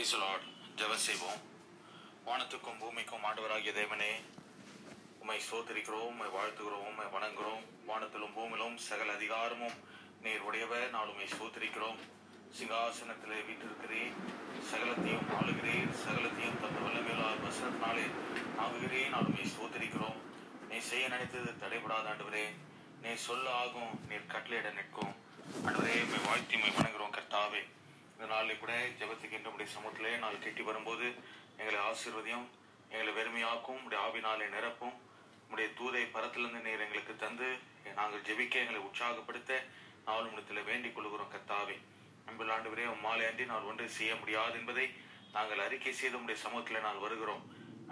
Price 0.00 0.20
Lord 0.20 0.44
ஜெபம் 0.76 1.02
செய்வோம். 1.04 1.40
வானத்துக்கும் 2.26 2.78
பூமிக்கும் 2.78 3.24
ஆண்டவராகிய 3.28 3.72
தேவனே 3.78 4.12
உமை 5.20 5.40
சோதரிக்கிறோம் 5.48 6.06
உமை 6.12 6.28
வாழ்த்துகிறோம் 6.36 6.86
உமை 6.90 7.06
வணங்குகிறோம். 7.14 7.64
வானத்திலும் 7.88 8.32
பூமியிலும் 8.36 8.76
சகல 8.76 9.12
அதிகாரமும் 9.12 9.76
நீர் 10.22 10.40
உடையவர். 10.40 10.90
நான் 10.90 11.08
உமை 11.08 11.26
சோதரிக்கிறோம் 11.26 11.98
சிங்காசனத்திலே 12.58 13.40
வீட்டிருக்கிறேன் 13.48 14.14
சகலத்தையும் 14.70 15.26
ஆளுகிறேன். 15.40 15.90
சகலத்தையும் 16.04 16.60
தந்த 16.62 16.80
வல்லமையிலால் 16.86 17.44
வசனத்தினாலே 17.46 18.06
ஆகுகிறேன். 18.64 19.08
நான் 19.08 19.28
உம்மை 19.32 19.44
சோதரிக்கிறோம் 19.56 20.18
நீ 20.70 20.78
செய்ய 20.78 21.08
நினைத்தது 21.08 21.52
தடைபடாத 21.64 22.10
ஆண்டவரே 22.14 22.46
நீ 23.02 23.12
சொல்ல 23.14 23.52
ஆகும். 23.64 23.92
நீர் 24.08 24.32
கட்டளையிட 24.32 24.72
நிற்கும். 24.72 25.12
ஆண்டவரே 25.66 25.98
உம்மை 26.06 26.22
வாழ்த்தி 26.26 26.54
உம்மை 26.54 26.72
வணங்குகிறோம் 26.78 27.14
கர்த்தாவே. 27.18 27.62
இந்த 28.20 28.30
நாளில் 28.32 28.58
கூட 28.62 28.72
ஜபத்துக்கின்ற 29.00 29.50
உடைய 29.52 29.66
சமூகத்திலே 29.74 30.10
நாள் 30.22 30.42
கெட்டி 30.44 30.62
வரும்போது 30.66 31.06
எங்களை 31.60 31.78
ஆசீர்வதியும் 31.90 32.44
எங்களை 32.90 33.12
வெறுமையாக்கும் 33.18 33.78
உடைய 33.84 34.00
ஆவினாலே 34.06 34.46
நிரப்பும் 34.54 34.96
உடைய 35.52 35.68
தூதை 35.78 36.02
பரத்திலிருந்து 36.14 36.60
நீர் 36.66 36.82
எங்களுக்கு 36.86 37.14
தந்து 37.22 37.48
நாங்கள் 37.98 38.24
ஜெபிக்க 38.26 38.60
எங்களை 38.62 38.80
உற்சாகப்படுத்த 38.88 39.52
நாள் 40.08 40.28
உடத்தில் 40.32 40.66
வேண்டிக் 40.68 40.94
கொள்கிறோம் 40.96 41.30
கர்த்தாவே. 41.34 41.76
அன்புள்ள 42.26 42.52
ஆண்டவரே 42.56 42.84
உம்மாலே 42.94 43.24
அன்றி 43.28 43.46
நான் 43.52 43.68
ஒன்று 43.70 43.86
செய்ய 43.98 44.12
முடியாது 44.20 44.58
என்பதை 44.60 44.86
நாங்கள் 45.36 45.64
அறிக்கை 45.66 45.94
செய்து 46.00 46.20
உடைய 46.22 46.38
சமூகத்தில் 46.44 46.86
நான் 46.88 47.02
வருகிறோம். 47.04 47.42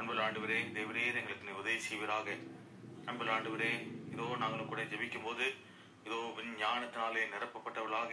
அன்புள்ள 0.01 0.29
விரே 0.45 0.59
தேவரீர் 0.77 1.21
எங்களுக்கு 1.23 1.49
நீ 1.49 1.55
உதவி 1.63 1.79
செய்வீராக. 1.87 2.29
அன்புள்ள 3.07 3.33
ஆண்டுவரே 3.37 3.73
இதோ 4.13 4.29
நாங்களும் 4.45 4.71
கூட 4.75 4.85
ஜெபிக்கும் 4.93 5.27
போது 5.29 5.49
இதோ 6.07 6.21
ஞானத்தினாலே 6.61 7.25
நிரப்பப்பட்டவளாக 7.35 8.13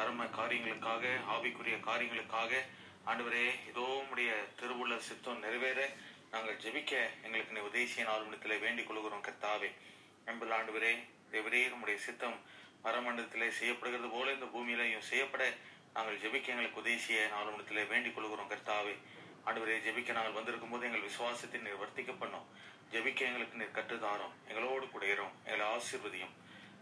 பரம 0.00 0.26
காரியங்களுக்காக 0.36 1.04
ஆவிக்குரிய 1.32 1.76
காரியங்களுக்காக 1.86 2.52
ஆண்டவரே 3.10 3.42
இதோ 3.70 3.84
உடைய 4.12 4.30
திருவுள்ள 4.60 4.94
சித்தம் 5.08 5.42
நிறைவேற 5.44 5.80
நாங்கள் 6.32 6.60
ஜெபிக்க 6.62 6.92
எங்களுக்கு 7.24 7.54
நீ 7.56 7.62
உதேசிய 7.68 7.88
செய்ய 7.94 8.06
நாள் 8.08 8.62
வேண்டிக் 8.64 8.88
கொள்கிறோம் 8.88 9.24
கர்த்தாவே. 9.26 9.68
அன்புள்ள 10.28 10.54
ஆண்டவரே 10.58 10.92
தேவரே 11.32 11.62
நம்முடைய 11.72 11.96
சித்தம் 12.06 12.38
பரமண்டலத்திலே 12.84 13.48
செய்யப்படுகிறது 13.58 14.10
போல 14.14 14.32
இந்த 14.36 14.48
பூமியிலையும் 14.54 15.06
செய்யப்பட 15.10 15.42
நாங்கள் 15.96 16.20
ஜெபிக்க 16.24 16.54
எங்களுக்கு 16.54 16.82
உதேசிய 16.84 17.06
செய்ய 17.06 17.28
நாள் 17.34 17.90
வேண்டிக் 17.94 18.16
கொள்கிறோம் 18.16 18.50
கர்த்தாவே. 18.54 18.96
ஆண்டவரே 19.46 19.78
ஜெபிக்க 19.88 20.18
நாங்கள் 20.18 20.38
வந்திருக்கும் 20.40 20.74
போது 20.74 20.88
எங்கள் 20.90 21.06
விசுவாசத்தை 21.08 21.60
நீர் 21.66 21.82
வர்த்திக்க 21.84 22.14
பண்ணோம். 22.24 22.48
ஜெபிக்க 22.94 23.30
எங்களுக்கு 23.30 23.60
நீர் 23.62 23.76
கற்றுதாரோம் 23.80 24.34
எங்களோடு 24.50 24.86
கூட 24.96 25.04
இரும் 25.14 25.34
எங்களை 25.44 25.66
ஆசீர்வதியும். 25.76 26.34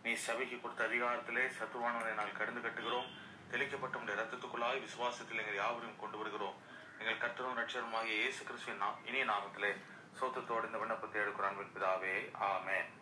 நீ 0.03 0.15
சபைக்கு 0.15 0.61
கொடுத்த 0.61 0.85
அதிகாரத்திலே 0.85 1.51
சத்துவானவனை 1.59 2.15
நாங்கள் 2.15 2.37
கடந்து 2.37 2.61
கட்டுகிறோம். 2.61 3.07
தெளிக்கப்பட்ட 3.51 3.97
உடைய 3.97 4.23
ரத்தத்துக்குள்ளாய் 4.23 4.83
விசுவாசத்தில் 4.83 5.39
எங்கள் 5.39 5.55
யாவரையும் 5.55 6.01
கொண்டு 6.01 6.19
வருகிறோம். 6.19 6.55
எங்கள் 6.99 7.17
கற்றரும் 7.17 7.59
ரட்சருமாகிய 7.59 8.05
இயேசு 8.05 8.45
கிறிஸ்துவின் 8.45 8.83
நா- 8.83 9.07
இனிய 9.07 9.25
நாமத்திலே 9.25 9.77
சோத்தத்தோடு 10.21 10.67
இந்த 10.67 10.79
விண்ணப்பத்தை 10.79 11.23
எடுக்கிறான் 11.23 11.49
அன்பின் 11.49 11.83
பிதாவே. 11.83 12.35
ஆமென். 12.35 12.97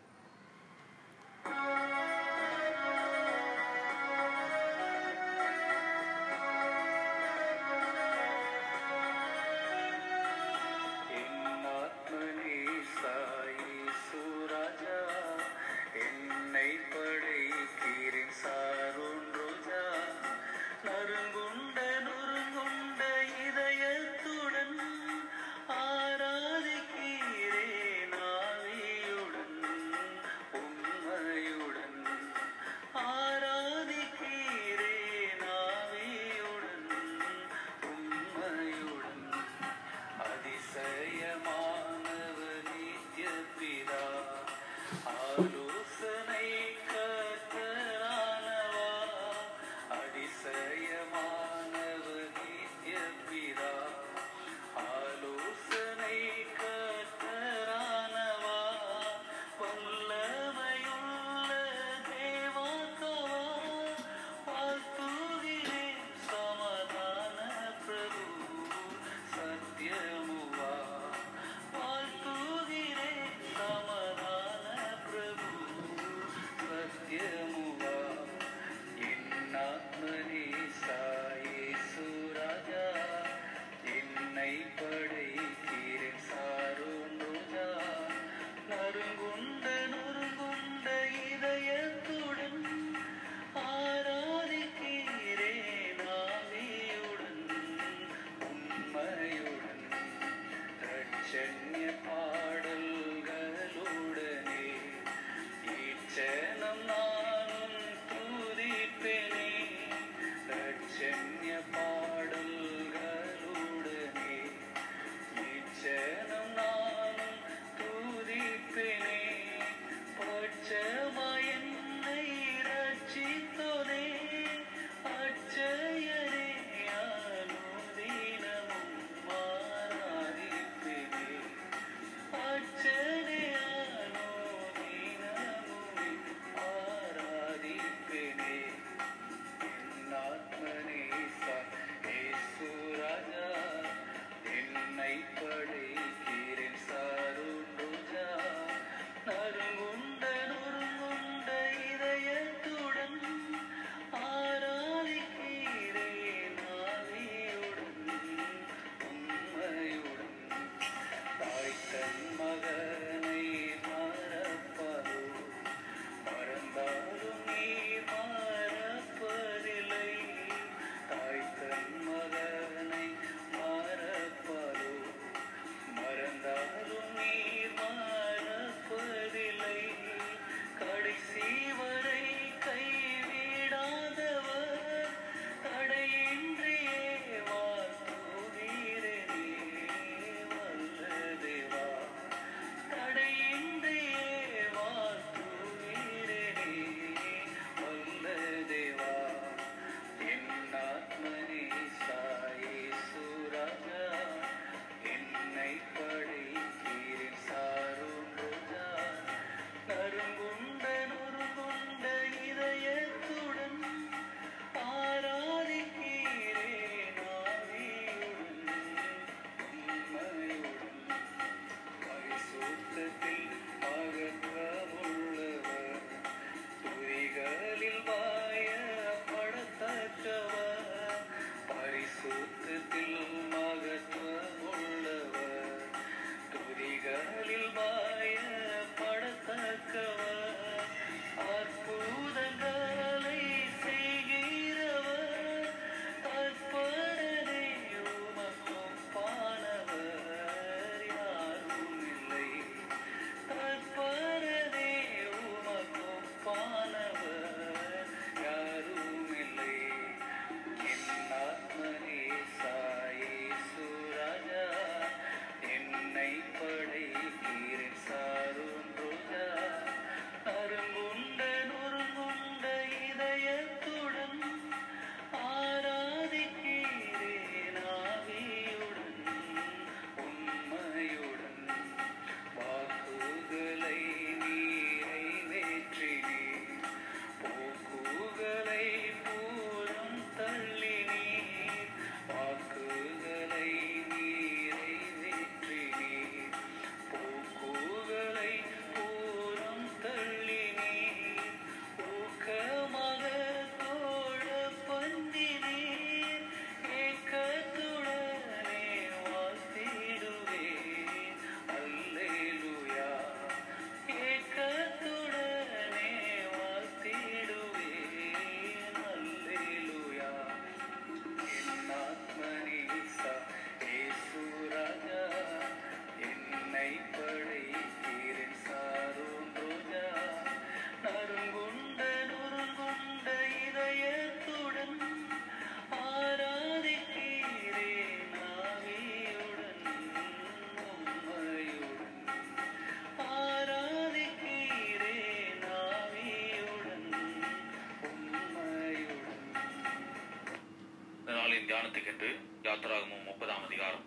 நாளின் 351.66 351.70
தியானத்துக்கென்று 351.70 352.28
யாத்திராகமும் 352.62 353.24
முப்பதாம் 353.24 353.64
அதிகாரம். 353.64 354.04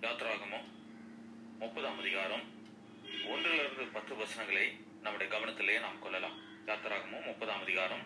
யாத்ராகமும் 0.00 0.66
முப்பதாம் 1.58 1.98
அதிகாரம். 1.98 2.42
ஒன்றிலிருந்து 3.26 3.84
பத்து 3.84 4.16
வசனங்களை 4.16 4.80
நம்முடைய 5.02 5.38
கவனத்திலே 5.38 5.80
நாம் 5.80 5.98
கொள்ளலாம். 5.98 6.36
யாத்திராகமும் 6.66 7.24
முப்பதாம் 7.24 7.60
அதிகாரம். 7.60 8.02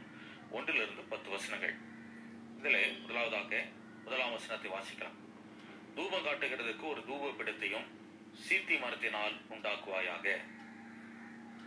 ஒன்றிலிருந்து 0.50 1.02
பத்து 1.02 1.30
வசனங்கள். 1.30 1.74
இதிலே 2.58 2.86
முதலாவதாக 2.86 3.64
முதலாம் 4.04 4.30
வசனத்தை 4.30 4.70
வாசிக்கலாம். 4.70 5.16
தூபம் 5.94 6.24
காட்டுகிறதுக்கு 6.24 6.88
ஒரு 6.88 7.00
தூப 7.00 7.32
பிடத்தையும் 7.40 7.86
சீர்த்தி 8.32 8.76
மரத்தினால் 8.76 9.36
உண்டாக்குவாயாக. 9.50 10.36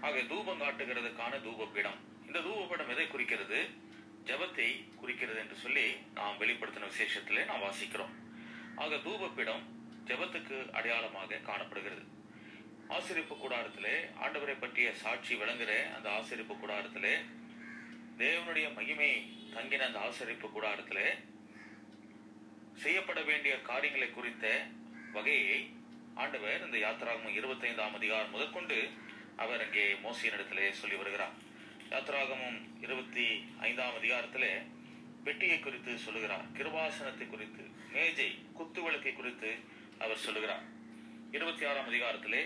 ஆக 0.02 0.22
தூபம் 0.22 0.62
காட்டுகிறதுக்கான 0.62 1.42
தூபப்பீடம் 1.50 2.00
இந்த 2.26 2.40
தூபப்பீடம் 2.40 2.90
எதை 2.90 3.08
குறிக்கிறது? 3.08 3.88
ஜெபத்தை 4.30 4.70
குறிக்கிறது 5.02 5.40
என்று 5.44 5.56
சொல்லி 5.64 5.86
நாம் 6.18 6.40
வெளிப்படுத்தின 6.42 6.90
விசேஷத்திலே 6.92 7.44
நாம் 7.50 7.66
வாசிக்கிறோம். 7.66 8.14
ஆக 8.84 8.98
தூபப்பிடம் 9.06 9.64
ஜெபத்துக்கு 10.10 10.58
அடையாளமாக 10.78 11.40
காணப்படுகிறது. 11.50 12.04
ஆசிரிப்பு 12.98 13.36
கூடாரத்திலே 13.40 13.96
ஆண்டவரை 14.24 14.56
பற்றிய 14.60 14.92
சாட்சி 15.02 15.34
விளங்குகிற 15.42 15.74
அந்த 15.96 16.08
ஆசிரிப்பு 16.20 16.54
கூடாரத்திலே 16.62 17.14
தேவனுடைய 18.22 18.68
மகிமை 18.78 19.12
தங்கின 19.56 19.86
அந்த 19.90 20.00
ஆசிரிப்பு 20.08 20.48
கூடாரத்திலே 20.56 21.08
செய்யப்பட 22.84 23.20
வேண்டிய 23.30 23.54
காரியங்களை 23.70 24.10
குறித்த 24.12 24.46
வகையை 25.18 25.60
ஆண்டவர் 26.24 26.66
இந்த 26.66 26.78
யாத்திராகும் 26.86 27.38
இருபத்தைந்தாம் 27.40 27.98
அதிகாரம் 28.00 28.34
முதற்கொண்டு 28.36 28.80
அவர் 29.44 29.64
அங்கே 29.66 29.86
மோசியனிடத்திலே 30.06 30.66
சொல்லி 30.82 30.98
வருகிறார். 31.02 31.36
யாத்ராகமும் 31.92 32.58
இருபத்தி 32.82 33.24
ஐந்தாம் 33.60 33.96
அதிகாரத்திலே 34.00 34.52
பெட்டியை 35.24 35.60
குறித்து 35.60 35.98
சொல்லுகிறார். 35.98 36.44
கிருபாசனத்தை 36.58 37.26
குறித்து 37.30 37.64
மேஜை 37.94 38.28
குத்து 38.58 38.82
விளக்கை 38.84 39.14
குறித்து 39.14 39.50
அவர் 40.00 40.24
சொல்லுகிறார். 40.26 40.66
இருபத்தி 41.32 41.66
ஆறாம் 41.66 41.90
அதிகாரத்திலே 41.92 42.44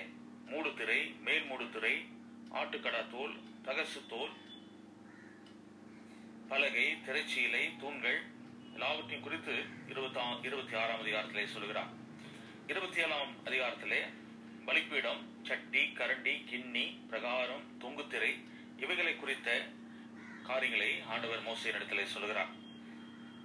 மூடுத்திரை 0.51 1.00
மேல் 1.19 1.50
மூடுதிரை 1.51 1.93
ஆட்டுக்கடா 2.59 3.01
தோல் 3.12 3.35
தகசு 3.65 4.01
தோல் 4.07 4.33
பலகை 6.47 6.88
திரைச்சீலை 7.05 7.63
தூண்கள் 7.79 8.21
எல்லாவற்றையும் 8.73 9.27
குறித்து 9.27 9.55
இருபத்தாம் 9.88 10.43
இருபத்தி 10.43 10.75
ஆறாம் 10.75 11.03
அதிகாரத்திலே 11.05 11.45
சொல்லுகிறார். 11.45 11.91
இருபத்தி 12.67 13.01
ஏழாம் 13.01 13.35
அதிகாரத்திலே 13.45 14.01
பலிப்பீடம் 14.65 15.21
சட்டி 15.43 15.85
கரண்டி 16.00 16.33
கிண்ணி 16.51 16.85
பிரகாரம் 17.09 17.65
தொங்குத்திரை 17.81 18.33
இவைகளை 18.83 19.13
குறித்த 19.15 19.49
காரியங்களை 20.47 20.89
ஆண்டவர் 21.13 21.43
மோசையின் 21.47 21.77
இடத்திலே 21.77 22.05
சொல்லுகிறார். 22.13 22.51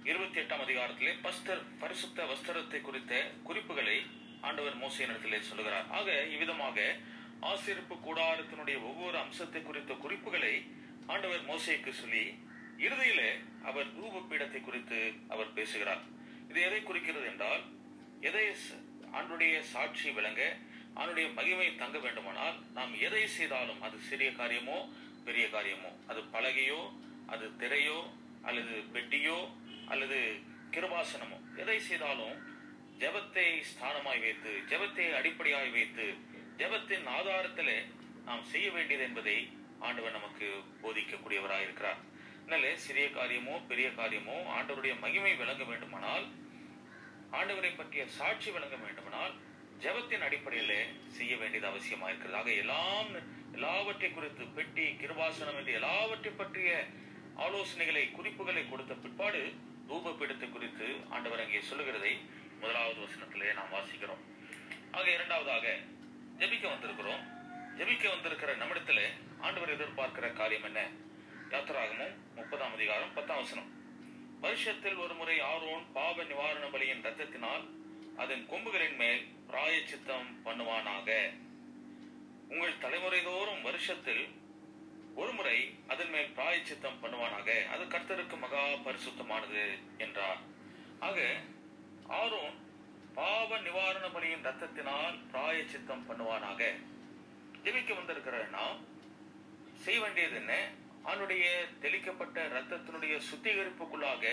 இருபத்தி 0.09 0.39
எட்டாம் 0.41 0.63
அதிகாரத்திலே 0.65 1.13
பஸ்தர் 1.25 1.63
பரிசுத்த 1.81 2.25
வஸ்திரத்தை 2.31 2.79
குறித்த 2.87 3.13
குறிப்புகளை 3.47 3.97
ஆண்டவர் 4.47 4.77
மோசையின் 4.83 5.11
இடத்திலே 5.13 5.39
சொல்லுகிறார். 5.49 5.87
ஆக 5.97 6.07
இவ்விதமாக 6.35 6.77
ஆசிரிப்பு 7.51 7.95
கூடாரத்தினுடைய 8.07 8.77
ஒவ்வொரு 8.89 9.17
அம்சத்தை 9.23 9.61
குறித்த 9.69 9.91
குறிப்புகளை 10.05 10.53
ஆண்டவர் 11.13 11.43
மோசைக்கு 11.51 11.91
சொல்லி 12.01 12.23
இறுதியில 12.85 13.21
அவர் 13.69 13.89
ரூப 13.99 14.23
பீடத்தை 14.29 14.61
குறித்து 14.67 14.99
அவர் 15.33 15.55
பேசுகிறார். 15.57 16.03
இது 16.51 16.59
எதை 16.69 16.81
குறிக்கிறது 16.89 17.27
என்றால் 17.31 17.63
எதை 18.29 18.45
ஆண்டுடைய 19.17 19.55
சாட்சி 19.73 20.09
விளங்க 20.17 20.41
ஆண்டுடைய 20.99 21.27
மகிமை 21.37 21.67
தங்க 21.81 21.97
வேண்டுமானால் 22.05 22.57
நாம் 22.77 22.93
எதை 23.07 23.21
செய்தாலும் 23.37 23.81
அது 23.87 23.97
சிறிய 24.07 24.29
காரியமோ 24.39 24.77
பெரிய 25.27 25.45
காரியமோ? 25.49 25.91
அது 26.11 26.21
பலகையோ 26.33 26.81
அது 27.33 27.45
திரையோ 27.61 27.99
அல்லது 28.49 28.75
பெட்டியோ 28.95 29.37
அல்லது 29.93 30.19
கிருபாசனமோ? 30.73 31.37
எதை 31.61 31.77
செய்தாலும் 31.79 32.35
ஜெபத்தை 33.01 33.47
ஸ்தானமாய் 33.71 34.23
வைத்து 34.25 34.51
ஜெபத்தை 34.71 35.05
அடிப்படையாய் 35.19 35.71
வைத்து 35.77 36.05
ஜெபத்தின் 36.61 37.07
ஆதாரத்திலே 37.17 37.77
நாம் 38.27 38.43
செய்ய 38.43 38.67
வேண்டியது 38.71 39.03
என்பதை 39.03 39.37
ஆண்டவர் 39.87 40.17
நமக்கு 40.17 40.47
போதிக்கக்கூடியவராக 40.81 41.65
இருக்கிறார். 41.67 41.99
அதனால 42.41 42.69
சிறிய 42.85 43.07
காரியமோ 43.09 43.55
பெரிய 43.69 43.87
காரியமோ 43.99 44.35
ஆண்டவருடைய 44.55 44.93
மகிமை 45.03 45.33
விளங்க 45.41 45.63
வேண்டுமானால் 45.63 46.25
ஆண்டவரை 47.39 47.71
பற்றிய 47.73 48.03
சாட்சி 48.17 48.49
விளங்க 48.51 48.77
வேண்டுமானால் 48.85 49.33
ஜெபத்தின் 49.83 50.25
அடிப்படையிலே 50.27 50.79
செய்ய 51.17 51.33
வேண்டியது 51.37 51.67
அவசியமாக 51.71 52.09
இருக்கிறது 52.11 52.39
ஆக 52.39 52.51
எல்லாம் 52.63 53.11
எல்லாவற்றை 53.59 54.09
குறித்து 54.11 54.43
பெட்டி 54.57 54.83
கிருபாசனம் 54.99 55.57
என்று 55.59 55.71
எல்லாவற்றை 55.77 56.31
பற்றிய 56.31 56.69
ஆலோசனைகளை 57.45 58.03
குறிப்புகளை 58.17 58.61
கொடுத்த 58.69 58.93
பிற்பாடு 59.03 59.41
தூப 59.87 60.13
பீடத்தை 60.19 60.47
குறித்து 60.51 60.87
ஆண்டவர் 61.15 61.41
அங்கே 61.43 61.61
சொல்லுகிறதை 61.69 62.11
முதலாவது 62.61 62.99
வசனத்திலே 63.05 63.49
நாம் 63.57 63.73
வாசிக்கிறோம். 63.75 64.21
ஆக 64.97 65.05
இரண்டாவதாக 65.15 65.65
ஜெபிக்க 66.39 66.65
வந்திருக்கிறோம். 66.73 67.23
ஜெபிக்க 67.79 68.05
வந்திருக்கிற 68.13 68.53
நம்மிடத்திலே 68.61 69.07
ஆண்டவர் 69.41 69.73
எதிர்பார்க்கிற 69.75 70.29
காரியம் 70.39 70.67
என்ன? 70.69 70.79
யாத்திராகமும் 71.51 72.15
முப்பதாம் 72.39 72.77
அதிகாரம் 72.79 73.13
பத்தாம் 73.19 73.43
வசனம். 73.43 73.69
வருஷத்தில் 74.45 74.97
ஒரு 75.03 75.13
முறை 75.21 75.37
ஆரோன் 75.51 75.85
பாவ 75.99 76.23
நிவாரண 76.31 76.65
பலியின் 76.77 77.05
ரத்தத்தினால் 77.09 77.67
அதன் 78.23 78.47
கொம்புகளின் 78.53 78.97
மேல் 79.03 79.21
பிராயச்சித்தம் 79.51 80.31
பண்ணுவானாக. 80.47 81.11
உங்கள் 82.51 82.81
தலைமுறை 82.83 83.23
தோறும் 83.23 83.61
வருஷத்தில் 83.61 84.23
ஒரு 85.15 85.31
முறை 85.31 85.57
அதன் 85.87 86.09
மேல் 86.09 86.31
பிராயச்சித்தம் 86.37 86.99
பண்ணுவானாக? 87.01 87.49
அது 87.67 87.83
கர்த்தருக்கு 87.83 88.37
மகா 88.39 88.63
பரிசுத்தமானது 88.85 89.63
என்றார். 89.97 90.39
ஆக 90.99 91.19
ஆரோன் 92.19 92.57
பாவ 93.13 93.59
நிவாரண 93.59 94.05
பலியின் 94.07 94.45
ரத்தத்தினால் 94.47 95.17
பிராயச்சித்தம் 95.31 96.05
பண்ணுவானாக? 96.09 96.61
ஜெபிக்க 97.63 97.91
வந்திருக்கிற 97.95 98.37
நாம் 98.57 98.79
செய்ய 99.85 99.99
வேண்டியது 100.01 100.35
என்ன? 100.35 100.53
அவனுடைய 101.03 101.45
தெளிக்கப்பட்ட 101.81 102.47
ரத்தத்தினுடைய 102.57 103.15
சுத்திகரிப்புக்குள்ளாக 103.29 104.25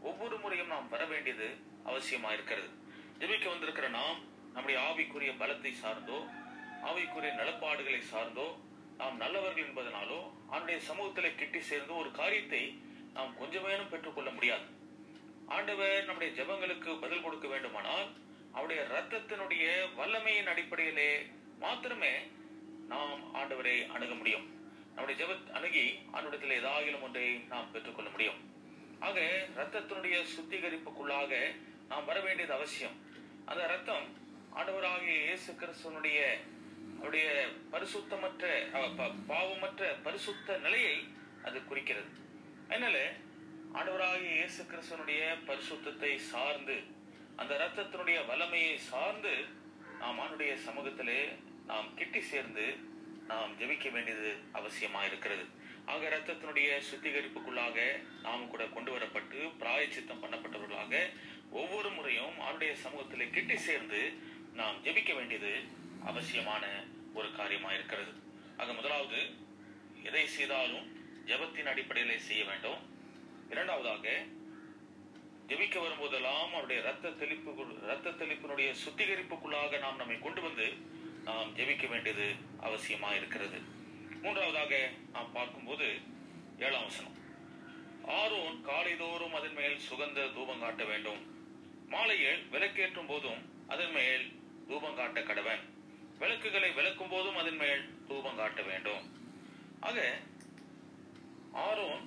ஒவ்வொரு 0.00 0.36
முறையும் 0.38 0.72
நாம் 0.74 0.88
வர 0.88 1.02
வேண்டியது 1.04 1.48
அவசியமா 1.86 2.30
இருக்கிறது. 2.32 2.70
ஜெபிக்க 3.18 3.46
வந்திருக்கிற 3.48 3.88
நாம் 3.88 4.20
நம்முடைய 4.54 4.78
ஆவிக்குரிய 4.88 5.32
பலத்தை 5.42 5.72
சார்ந்தோ 5.82 6.18
அவைக்குரிய 6.88 7.32
நலப்பாடுகளை 7.40 8.00
சார்ந்தோ 8.12 8.46
நாம் 9.00 9.20
நல்லவர்கள் 9.22 9.66
என்பதனாலோ 9.68 10.20
அவனுடைய 10.50 10.78
சமூகத்திலே 10.88 11.30
கிட்டி 11.40 11.60
சேர்ந்தோ 11.70 11.94
ஒரு 12.02 12.10
காரியத்தை 12.20 12.62
நாம் 13.16 13.32
கொஞ்சமேனும் 13.40 13.90
பெற்றுக்கொள்ள 13.92 14.30
முடியாது. 14.36 14.66
ஆண்டவர் 15.56 15.96
நம்முடைய 16.08 16.30
ஜெபங்களுக்கு 16.38 16.90
பதில் 17.04 17.24
கொடுக்க 17.24 17.46
வேண்டுமானால் 17.52 18.06
அவருடைய 18.54 18.80
ரத்தத்தினுடைய 18.94 19.64
வல்லமையின் 19.98 20.50
அடிப்படையிலே 20.52 21.10
மாத்திரமே 21.64 22.14
நாம் 22.92 23.20
ஆண்டவரை 23.40 23.76
அணுக 23.94 24.12
முடியும். 24.20 24.46
நம்முடைய 24.94 25.16
ஜப 25.20 25.34
அணுகி 25.58 25.84
ஆண்டவரத்தில் 26.14 26.56
ஏதாகிலும் 26.58 27.04
ஒன்றை 27.06 27.26
நாம் 27.52 27.70
பெற்றுக்கொள்ள 27.74 28.08
முடியும். 28.14 28.40
ஆக 29.08 29.20
ரத்தத்தினுடைய 29.58 30.16
சுத்திகரிப்புக்குள்ளாக 30.34 31.32
நாம் 31.90 32.08
வர 32.10 32.18
வேண்டியது 32.26 32.54
அவசியம். 32.58 32.96
அந்த 33.50 33.62
ரத்தம் 33.74 34.06
ஆண்டவராகிய 34.58 35.14
இயேசு 35.26 35.50
கிறிஸ்துவனுடைய 35.60 36.18
அவருடைய 37.02 37.48
பரிசுத்தமற்ற 37.72 38.42
ப- 38.96 39.14
பாவமற்ற 39.28 40.02
பரிசுத்த 40.02 40.58
நிலையை 40.58 41.08
அது 41.44 41.64
குறிக்கிறது. 41.64 42.10
அதனால 42.68 42.96
ஆண்டவராகிய 43.74 44.34
இயேசு 44.34 44.62
கிறிஸ்தனுடைய 44.62 45.22
பரிசுத்தத்தை 45.46 46.16
சார்ந்து 46.16 46.76
அந்த 47.36 47.54
ரத்தத்தினுடைய 47.56 48.26
வல்லமையை 48.26 48.78
சார்ந்து 48.78 49.32
நாம் 49.98 50.20
ஆண்டுடைய 50.20 50.56
சமூகத்திலே 50.66 51.20
நாம் 51.66 51.94
கிட்டி 51.94 52.20
சேர்ந்து 52.22 52.66
நாம் 53.26 53.58
ஜெபிக்க 53.58 53.92
வேண்டியது 53.92 54.36
அவசியமா 54.54 55.06
இருக்கிறது. 55.06 55.44
ஆக 55.86 56.08
ரத்தத்தினுடைய 56.08 56.80
சுத்திகரிப்புக்குள்ளாக 56.90 57.76
நாம் 58.22 58.48
கூட 58.48 58.66
கொண்டு 58.66 58.98
வரப்பட்டு 58.98 59.58
பிராயச்சித்தம் 59.58 60.22
பண்ணப்பட்டவர்களாக 60.22 60.94
ஒவ்வொரு 61.50 61.90
முறையும் 61.90 62.40
அவருடைய 62.40 62.76
சமூகத்திலே 62.84 63.30
கிட்டி 63.30 63.56
சேர்ந்து 63.58 64.00
நாம் 64.52 64.84
ஜெபிக்க 64.84 65.14
வேண்டியது 65.14 65.52
அவசியமான 66.04 66.64
ஒரு 67.14 67.32
காரியமாக 67.32 67.74
இருக்கிறது. 67.74 68.12
ஆக 68.56 68.72
முதலாவது 68.72 69.20
எதை 70.02 70.26
செய்தாலும் 70.26 70.86
ஜெபத்தின் 71.26 71.70
அடிப்படையிலே 71.72 72.18
செய்ய 72.18 72.44
வேண்டும். 72.44 72.80
இரண்டாவதாக 73.50 74.08
ஜெபிக்க 75.48 75.76
வரும்போதெல்லாம் 75.78 76.50
அவருடைய 76.50 76.82
ரத்த 76.82 77.08
தெளிப்பு 77.08 77.52
ரத்த 77.82 78.10
தெளிப்பினுடைய 78.10 78.74
சுத்திகரிப்புக்குள்ளாக 78.84 79.78
நாம் 79.78 79.96
நம்மை 79.96 80.18
கொண்டு 80.18 80.42
வந்து 80.42 80.66
நாம் 81.24 81.56
ஜெபிக்க 81.56 81.88
வேண்டியது 81.88 82.28
அவசியமாக 82.60 83.16
இருக்கிறது. 83.16 83.58
மூன்றாவதாக 84.22 84.88
நாம் 85.12 85.32
பார்க்கும்போது 85.32 85.88
ஏழாம் 86.58 86.82
வசனம். 86.82 87.16
ஆரோன் 88.06 88.64
காலைதோறும் 88.66 89.36
அதன் 89.38 89.54
மேல் 89.54 89.76
சுகந்த 89.90 90.32
தூபம் 90.34 90.60
காட்ட 90.60 90.84
வேண்டும். 90.84 91.20
மாலையில் 91.88 92.42
விளக்கேற்றும் 92.52 93.06
போதும் 93.06 93.68
அதன் 93.68 93.90
மேல் 93.90 94.24
தூபம் 94.68 94.94
காட்ட 94.94 95.20
கடவன். 95.20 95.62
விளக்குகளை 96.22 96.70
விளக்கும் 96.78 97.12
போதும் 97.12 97.38
அதன் 97.40 97.60
மேல் 97.62 97.82
தூபம் 98.08 98.38
காட்ட 98.40 98.60
வேண்டும். 98.70 99.04
ஆக 99.88 99.98
ஆரோன் 101.66 102.04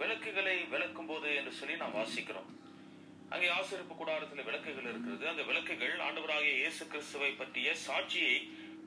விளக்குகளை 0.00 0.56
விளக்கும் 0.72 1.08
போது 1.10 1.28
என்று 1.38 1.52
சொல்லி 1.58 1.76
நாம் 1.82 1.96
வாசிக்கிறோம். 1.98 2.50
அங்கே 3.34 3.48
ஆசிரிப்பு 3.58 3.94
கூடாரத்தில் 4.00 4.46
விளக்குகள் 4.48 4.88
இருக்கிறது. 4.90 5.24
அந்த 5.32 5.42
விளக்குகள் 5.50 5.94
ஆண்டவராகிய 6.06 6.54
இயேசு 6.62 6.82
கிறிஸ்துவை 6.92 7.30
பற்றிய 7.40 7.68
சாட்சியை 7.86 8.34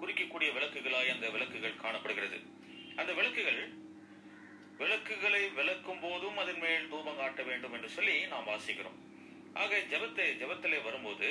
குறிக்கக்கூடிய 0.02 0.50
விளக்குகளாய் 0.58 1.14
அந்த 1.16 1.30
விளக்குகள் 1.36 1.82
காணப்படுகிறது. 1.86 2.40
அந்த 3.00 3.12
விளக்குகள் 3.20 3.62
விளக்குகளை 4.82 5.42
விளக்கும் 5.58 6.04
போதும் 6.04 6.38
அதன் 6.42 6.62
மேல் 6.66 6.86
தூபம் 6.92 7.20
காட்ட 7.22 7.42
வேண்டும் 7.50 7.74
என்று 7.78 7.90
சொல்லி 7.96 8.16
நாம் 8.34 8.50
வாசிக்கிறோம். 8.52 9.00
ஆக 9.64 9.82
ஜெபத்தை 9.94 10.28
ஜபத்திலே 10.44 10.80
வரும்போது 10.86 11.30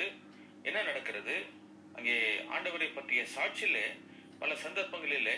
என்ன 0.67 0.77
நடக்கிறது? 0.89 1.37
அங்கே 1.99 2.17
ஆண்டவரை 2.55 2.85
பற்றிய 2.97 3.21
சாட்சியிலே 3.35 3.85
பல 4.41 4.51
சந்தர்ப்பங்களிலே 4.61 5.33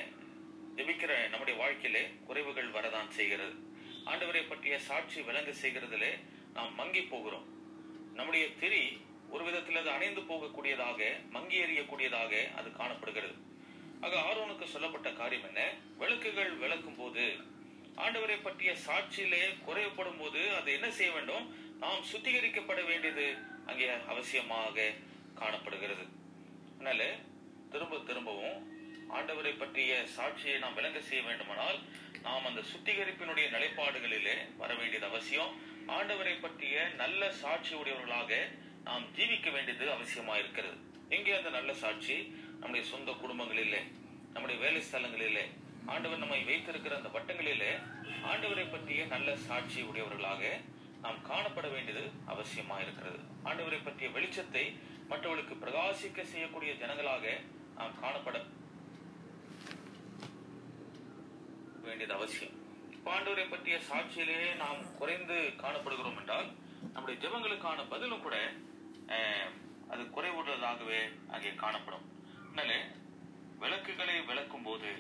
ஜபிக்கிற 0.77 1.13
நம்முடைய 1.31 1.55
வாழ்க்கையிலே 1.61 2.03
குறைவுகள் 2.27 2.67
வரதான் 2.75 3.09
செய்கிறது. 3.17 3.55
ஆண்டவரை 4.11 4.43
பற்றிய 4.49 4.75
சாட்சி 4.89 5.19
விளங்க 5.29 5.51
செய்கிறதுலே 5.61 6.11
நாம் 6.57 6.77
மங்கி 6.81 7.01
போகிறோம். 7.13 7.47
நம்முடைய 8.17 8.45
திரி 8.61 8.83
ஒரு 9.33 9.43
விதத்தில் 9.47 9.81
அது 9.81 9.91
அணைந்து 9.95 10.21
போகக்கூடியதாக 10.29 11.09
மங்கி 11.35 11.57
எறியக்கூடியதாக 11.65 12.43
அது 12.59 12.69
காணப்படுகிறது. 12.79 13.35
ஆக 14.05 14.13
ஆரோனுக்கு 14.29 14.67
சொல்லப்பட்ட 14.75 15.09
காரியம் 15.19 15.49
என்ன? 15.49 15.61
விளக்குகள் 16.03 16.53
விளக்கும் 16.63 16.99
போது 17.01 17.25
ஆண்டவரை 18.05 18.39
பற்றிய 18.47 18.71
சாட்சியிலே 18.87 19.43
குறைவுபடும் 19.67 20.21
போது 20.23 20.41
அது 20.59 20.69
என்ன 20.77 20.87
செய்ய 20.99 21.11
வேண்டும்? 21.17 21.45
நாம் 21.83 22.07
சுத்திகரிக்கப்பட 22.13 22.81
வேண்டியது 22.93 23.27
அங்கே 23.69 23.87
அவசியமாக 24.13 24.91
காணப்படுகிறது. 25.43 26.05
அதனால 26.81 27.07
திரும்ப 27.73 27.95
திரும்பவும் 28.07 28.61
ஆண்டவரை 29.17 29.51
பற்றிய 29.57 29.91
சாட்சியை 30.15 30.55
நாம் 30.63 30.77
விளங்க 30.77 30.99
செய்ய 31.09 31.21
வேண்டுமானால் 31.27 31.77
நாம் 32.25 32.47
அந்த 32.49 32.61
சுத்திகரிப்பினுடைய 32.69 33.45
நிலைப்பாடுகளிலே 33.55 34.33
வர 34.61 34.69
வேண்டியது 34.79 35.05
அவசியம். 35.09 35.51
ஆண்டவரை 35.97 36.33
பற்றிய 36.45 36.75
நல்ல 37.01 37.29
சாட்சி 37.41 37.73
உடையவர்களாக 37.81 38.31
நாம் 38.87 39.05
ஜீவிக்க 39.17 39.47
வேண்டியது 39.55 39.85
அவசியமா 39.95 40.35
இருக்கிறது 40.41 40.77
எங்கே 41.17 41.35
அந்த 41.39 41.51
நல்ல 41.57 41.71
சாட்சி? 41.83 42.17
நம்முடைய 42.61 42.83
சொந்த 42.93 43.13
குடும்பங்களிலே 43.23 43.81
நம்முடைய 44.33 44.57
வேலை 44.63 44.81
ஸ்தலங்களிலே. 44.89 45.45
ஆண்டவர் 45.93 46.23
நம்மை 46.23 46.43
வைத்திருக்கிற 46.49 46.95
அந்த 47.01 47.11
வட்டங்களிலே 47.17 47.71
ஆண்டவரை 48.31 48.65
பற்றிய 48.71 49.05
நல்ல 49.15 49.35
சாட்சி 49.47 49.81
உடையவர்களாக 49.81 50.41
நாம் 51.03 51.21
காணப்பட 51.29 51.67
வேண்டியது 51.75 52.05
அவசியமா 52.35 52.77
இருக்கிறது 52.85 53.21
ஆண்டவரை 53.49 53.81
பற்றிய 53.83 54.09
வெளிச்சத்தை 54.17 54.65
மற்றவர்களுக்கு 55.11 55.55
பிரகாசிக்க 55.63 56.21
செய்யக்கூடிய 56.31 56.71
ஜனங்களாக 56.81 57.25
நாம் 57.77 57.97
காணப்பட 58.03 58.37
வேண்டியது 61.85 62.13
அவசியம். 62.17 62.55
இப்ப 62.95 63.45
பற்றிய 63.53 63.77
சாட்சியிலேயே 63.89 64.49
நாம் 64.63 64.81
குறைந்து 64.99 65.37
காணப்படுகிறோம் 65.63 66.19
என்றால் 66.21 66.49
நம்முடைய 66.93 67.15
ஜெபங்களுக்கான 67.23 67.85
பதிலும் 67.93 68.23
கூட 68.25 68.37
அது 69.93 70.03
குறைவுள்ளதாகவே 70.15 71.01
அங்கே 71.33 71.51
காணப்படும். 71.63 72.05
அதனால 72.45 72.73
விளக்குகளை 73.63 74.15
விளக்கும் 74.29 74.65
போது 74.67 74.91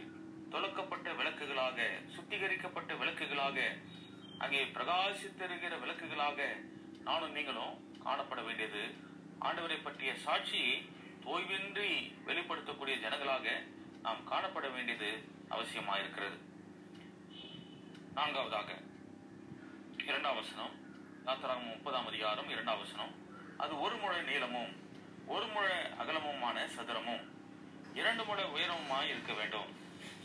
தொலைக்கப்பட்ட 0.53 1.09
விளக்குகளாக 1.19 1.87
சுத்திகரிக்கப்பட்ட 2.15 2.91
விளக்குகளாக 3.01 3.59
அங்கே 4.43 4.61
பிரகாசித்திருக்கிற 4.77 5.73
விளக்குகளாக 5.83 6.49
நானும் 7.07 7.35
நீங்களும் 7.37 7.77
காணப்பட 8.05 8.41
வேண்டியது 8.47 8.83
ஆண்டவரை 9.47 9.77
பற்றிய 9.83 10.11
சாட்சியை 10.25 10.73
தோய்வின்றி 11.25 11.89
வெளிப்படுத்தக்கூடிய 12.27 12.95
ஜனங்களாக 13.05 13.47
நாம் 14.05 14.21
காணப்பட 14.31 14.65
வேண்டியது 14.75 15.09
அவசியமாயிருக்கிறது. 15.53 16.37
நான்காவதாக 18.17 18.69
இரண்டாம் 20.09 20.37
வசனம் 20.41 20.73
யாத்திராகமம் 21.25 21.73
முப்பதாம் 21.73 22.07
அதிகாரம் 22.11 22.49
இரண்டாம் 22.49 22.81
வசனம். 22.83 23.13
அது 23.57 23.73
ஒரு 23.81 23.95
முழ 23.95 24.13
நீளமும் 24.21 24.71
ஒரு 25.25 25.45
முழ 25.47 25.67
அகலமுமான 26.01 26.65
சதுரமும் 26.75 27.23
இரண்டு 27.99 28.23
முழ 28.25 28.39
உயரமுமாய் 28.55 29.11
இருக்க 29.13 29.33
வேண்டும். 29.33 29.69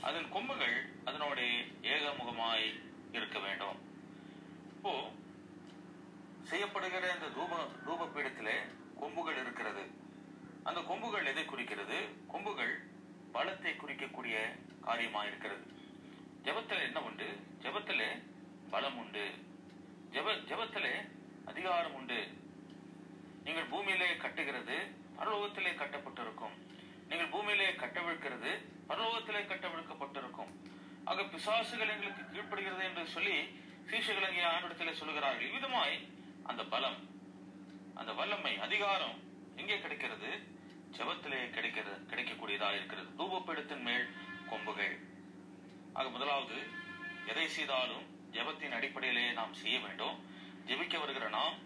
அதன் 0.01 0.29
கொம்புகள் 0.31 0.77
அதனோட 1.05 1.39
ஏகமுகமாய் 1.95 2.67
இருக்க 3.13 3.39
வேண்டும். 3.39 3.79
இப்போ 4.77 4.93
செய்யப்படுகிற 6.51 7.07
இந்த 7.15 7.29
தூப 7.37 7.53
தூப 7.87 8.09
பீடத்திலே 8.15 8.57
கொம்புகள் 9.01 9.41
இருக்கிறது. 9.41 9.85
அந்த 10.63 10.81
கொம்புகள் 10.81 11.27
எதை 11.27 11.45
குறிக்கிறது? 11.45 11.99
கொம்புகள் 12.29 12.75
பலத்தை 13.35 13.73
குறிக்கக்கூடிய 13.77 14.37
காரியமா 14.81 15.25
இருக்கிறது. 15.25 15.65
ஜபத்தில் 16.45 16.87
என்ன 16.87 17.03
உண்டு? 17.03 17.29
ஜபத்தில் 17.63 18.23
பலம் 18.71 18.99
உண்டு. 18.99 19.25
ஜெப 20.13 20.35
ஜபத்தில் 20.51 21.09
அதிகாரம் 21.45 21.95
உண்டு. 21.95 22.19
நீங்கள் 23.45 23.71
பூமியிலே 23.73 24.17
கட்டுகிறது 24.17 24.77
பரலோகத்திலே 25.19 25.75
கட்டப்பட்டிருக்கும். 25.75 26.55
நீங்கள் 27.09 27.29
பூமியிலே 27.29 27.69
கட்டவிழ்க்கிறது 27.71 28.51
பரலோகத்திலே 28.89 29.43
கட்டவிழ்க்கப்பட்டிருக்கும். 29.51 30.53
ஆக 31.05 31.23
பிசாசுகள் 31.23 31.93
எங்களுக்கு 31.95 32.23
கீழ்ப்படுகிறது 32.33 32.83
என்று 32.89 33.07
சொல்லி 33.07 33.37
சீஷர்கள் 33.91 34.29
அங்கே 34.29 34.45
ஆண்டிடத்திலே 34.55 34.95
சொல்லுகிறார்கள். 35.01 35.47
இவ்விதமாய் 35.49 35.97
அந்த 36.43 36.65
பலம் 36.65 36.99
அந்த 38.01 38.13
வல்லமை 38.19 38.53
அதிகாரம் 38.65 39.15
எங்கே 39.61 39.77
கிடைக்கிறது? 39.83 40.31
ஜபத்திலே 40.97 41.39
கிடைக்கிறது 41.55 41.97
கிடைக்கக்கூடியதா 42.11 42.69
இருக்கிறது. 42.79 43.09
தூபப்பீடத்தின் 43.19 43.85
மேல் 43.89 44.07
கொம்புகள். 44.51 44.95
ஆக 45.99 46.05
முதலாவது 46.09 46.59
எதை 47.33 47.47
செய்தாலும் 47.57 48.05
ஜெபத்தின் 48.35 48.77
அடிப்படையிலே 48.79 49.25
நாம் 49.39 49.55
செய்ய 49.63 49.77
வேண்டும். 49.87 50.17
ஜெபிக்க 50.69 51.01
வருகிற 51.03 51.29
நாம் 51.39 51.57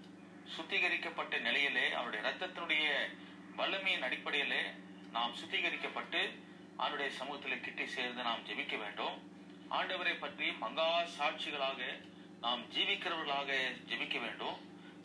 சுத்திகரிக்கப்பட்ட 0.55 1.41
நிலையிலே 1.47 1.87
அவருடைய 1.93 2.23
ரத்தத்தினுடைய 2.29 2.87
வல்லமையின் 3.59 4.07
அடிப்படையிலே 4.09 4.63
நாம் 5.17 5.37
சுத்திகரிக்கப்பட்டு 5.41 6.23
அவருடைய 6.77 7.11
சமூகத்திலே 7.19 7.59
கிட்டி 7.61 7.87
சேர்ந்து 7.97 8.23
நாம் 8.29 8.47
ஜெபிக்க 8.51 8.77
வேண்டும். 8.85 9.17
ஆண்டவரை 9.79 10.15
பற்றி 10.25 10.49
மங்கா 10.65 10.91
சாட்சிகளாக 11.19 11.81
நாம் 12.45 12.63
ஜீவிக்கிறவர்களாக 12.77 13.51
ஜெபிக்க 13.91 14.19
வேண்டும். 14.27 14.59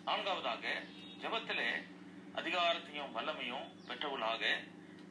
நான்காவதாக 0.09 0.65
ஜெபத்திலே 1.25 1.69
அதிகாரத்தையும் 2.39 3.13
வல்லமையும் 3.13 3.67
பெற்றவர்களாக 3.87 4.43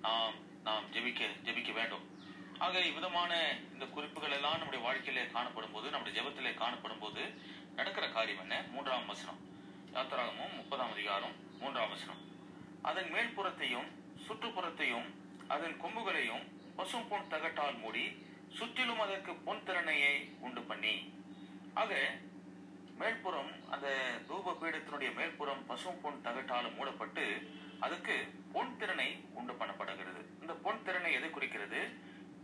நாம் 0.00 0.34
நாம் 0.66 0.84
ஜெபிக்க 0.92 1.22
ஜெபிக்க 1.46 1.70
வேண்டும். 1.72 2.04
ஆக 2.58 2.80
இவ்விதமான 2.80 3.32
இந்த 3.72 3.86
குறிப்புகள் 3.86 4.34
எல்லாம் 4.36 4.56
நம்முடைய 4.56 4.84
வாழ்க்கையிலே 4.84 5.24
காணப்படும் 5.32 5.72
போது 5.72 5.90
நம்முடைய 5.90 6.14
ஜபத்திலே 6.18 6.52
காணப்படும் 6.54 6.98
போது 6.98 7.22
நடக்கிற 7.78 8.08
காரியம் 8.08 8.42
என்ன? 8.44 8.60
மூன்றாம் 8.74 9.06
வசனம். 9.06 9.40
யாத்திராகமும் 9.94 10.54
முப்பதாம் 10.56 10.92
அதிகாரம் 10.92 11.34
மூன்றாம் 11.60 11.92
வசனம். 11.94 12.20
அதன் 12.82 13.10
மேல்புறத்தையும் 13.14 13.88
சுற்றுப்புறத்தையும் 14.26 15.08
அதன் 15.48 15.76
கொம்புகளையும் 15.80 16.44
பசும் 16.76 17.08
பொன் 17.08 17.28
தகட்டால் 17.28 17.78
மூடி 17.78 18.04
சுற்றிலும் 18.58 19.00
அதற்கு 19.00 19.34
பொன் 19.48 19.64
திறனையை 19.64 20.14
உண்டு 20.40 20.62
பண்ணி. 20.62 20.94
ஆக 21.74 21.94
மேல்புறம் 22.98 23.70
அந்த 23.70 24.18
தூப 24.28 24.56
பீடத்தினுடைய 24.60 25.14
மேல்புறம் 25.14 25.66
பசும் 25.66 26.00
பொன் 26.00 26.22
தகட்டால் 26.22 26.74
மூடப்பட்டு 26.74 27.50
அதுக்கு 27.80 28.32
பொன் 28.52 28.76
திறனை 28.76 29.24
உண்டு 29.34 29.52
பண்ணப்படுகிறது. 29.52 30.40
இந்த 30.40 30.52
பொன் 30.52 30.82
திறனை 30.82 31.12
எதை 31.12 31.30
குறிக்கிறது? 31.30 31.88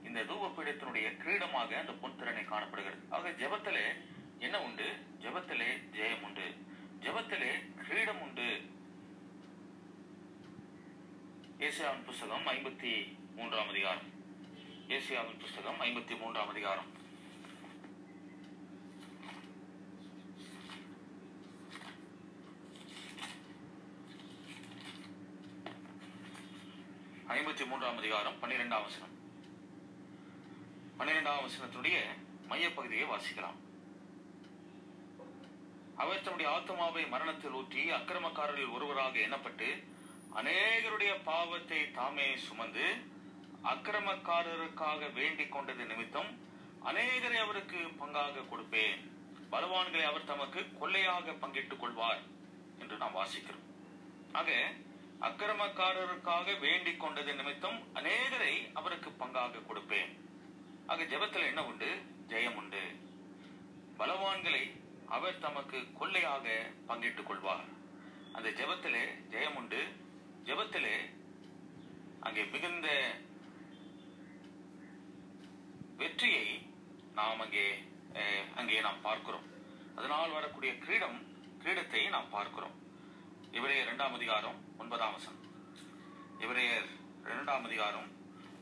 இந்த 0.05 0.23
தூப 0.23 0.53
பீடத்தினுடைய 0.57 1.17
கிரீடமாக 1.17 1.79
அந்த 1.79 1.93
பொன் 1.93 2.17
திறனை 2.17 2.45
காணப்படுகிறது. 2.45 3.03
ஆக 3.11 3.31
ஜபத்திலே 3.31 3.87
என்ன 4.39 4.63
உண்டு? 4.63 4.89
ஜபத்திலே 5.21 5.71
ஜெயம் 5.93 6.23
உண்டு. 6.23 6.55
ஜபத்திலே 7.01 7.51
கிரீடம் 7.89 8.21
உண்டு. 8.21 8.61
ஏசியாவின் 11.59 12.05
புஸ்தகம் 12.05 12.47
ஐம்பத்தி 12.47 13.17
மூன்றாம் 13.35 13.69
அதிகாரம். 13.69 14.09
ஏசியாவின் 14.89 15.39
புஸ்தகம் 15.39 15.81
ஐம்பத்தி 15.81 16.19
மூன்றாம் 16.19 16.49
அதிகாரம். 16.49 16.99
ஐம்பத்தி 27.41 27.67
மூன்றாம் 27.67 27.99
அதிகாரம் 27.99 28.35
பன்னிரெண்டாம் 28.41 28.87
வசனம். 28.87 29.13
பன்னிரெண்டாம் 30.99 31.45
வசனத்துடைய 31.45 31.97
மையப்பகுதியை 32.51 33.05
வாசிக்கலாம். 33.13 33.59
அவர் 35.97 36.21
தன்னுடைய 36.23 36.53
ஆத்மாவை 36.53 37.07
மரணத்தில் 37.07 37.57
ஊற்றி 37.61 37.91
அக்கிரமக்காரர்கள் 37.91 38.75
ஒருவராக 38.75 39.19
எண்ணப்பட்டு 39.19 39.69
அநேகருடைய 40.41 41.13
பாவத்தை 41.25 41.91
தாமே 41.91 42.37
சுமந்து 42.37 42.87
அக்கிரமக்காரருக்காக 43.73 45.13
வேண்டிக் 45.13 45.53
கொண்டது 45.53 45.85
நிமித்தம் 45.85 46.31
அநேகரை 46.85 47.41
அவருக்கு 47.45 47.81
பங்காக 48.03 48.45
கொடுப்பேன். 48.53 49.01
பலவான்களை 49.53 50.03
அவர் 50.03 50.31
தமக்கு 50.33 50.61
கொள்ளையாக 50.81 51.39
பங்கிட்டுக் 51.41 51.81
கொள்வார் 51.81 52.23
என்று 52.79 52.97
நாம் 52.97 53.17
வாசிக்கிறோம். 53.17 53.67
ஆக 54.33 54.51
அக்கிரமக்காரருக்காக 55.27 56.59
வேண்டிக் 56.59 57.01
கொண்டது 57.01 57.35
நிமித்தம் 57.35 57.79
அநேகரை 57.99 58.53
அவருக்கு 58.79 59.11
பங்காக 59.11 59.63
கொடுப்பேன். 59.69 60.13
ஆக 60.87 61.03
ஜெபத்தில் 61.13 61.49
என்ன 61.49 61.65
உண்டு? 61.71 61.91
ஜெயம் 62.29 62.57
உண்டு. 62.61 62.83
பலவான்களை 63.99 64.63
அவர் 65.17 65.43
தமக்கு 65.45 65.79
கொள்ளையாக 66.01 66.47
பங்கிட்டுக் 66.87 67.29
கொள்வார். 67.31 67.67
அந்த 68.33 68.49
ஜெபத்திலே 68.61 69.05
ஜெயம் 69.35 69.59
உண்டு. 69.61 69.83
ஜெபத்திலே 70.45 70.97
அங்கே 72.21 72.45
மிகுந்த 72.55 72.89
வெற்றியை 75.97 76.47
நாம் 77.19 77.41
அங்கே 77.41 77.67
அங்கே 78.61 78.81
நாம் 78.81 79.05
பார்க்கிறோம். 79.09 79.47
அதனால் 79.99 80.37
வரக்கூடிய 80.39 80.73
கிரீடம் 80.79 81.19
கிரீடத்தை 81.63 82.03
நாம் 82.17 82.35
பார்க்கிறோம். 82.37 82.77
இவரே 83.59 83.79
இரண்டாம் 83.85 84.15
அதிகாரம் 84.15 84.59
ஒன்பதாம் 84.81 85.15
வசனம். 85.17 85.43
இவரையர் 86.45 86.87
இரண்டாம் 87.25 87.65
அதிகாரம் 87.69 88.07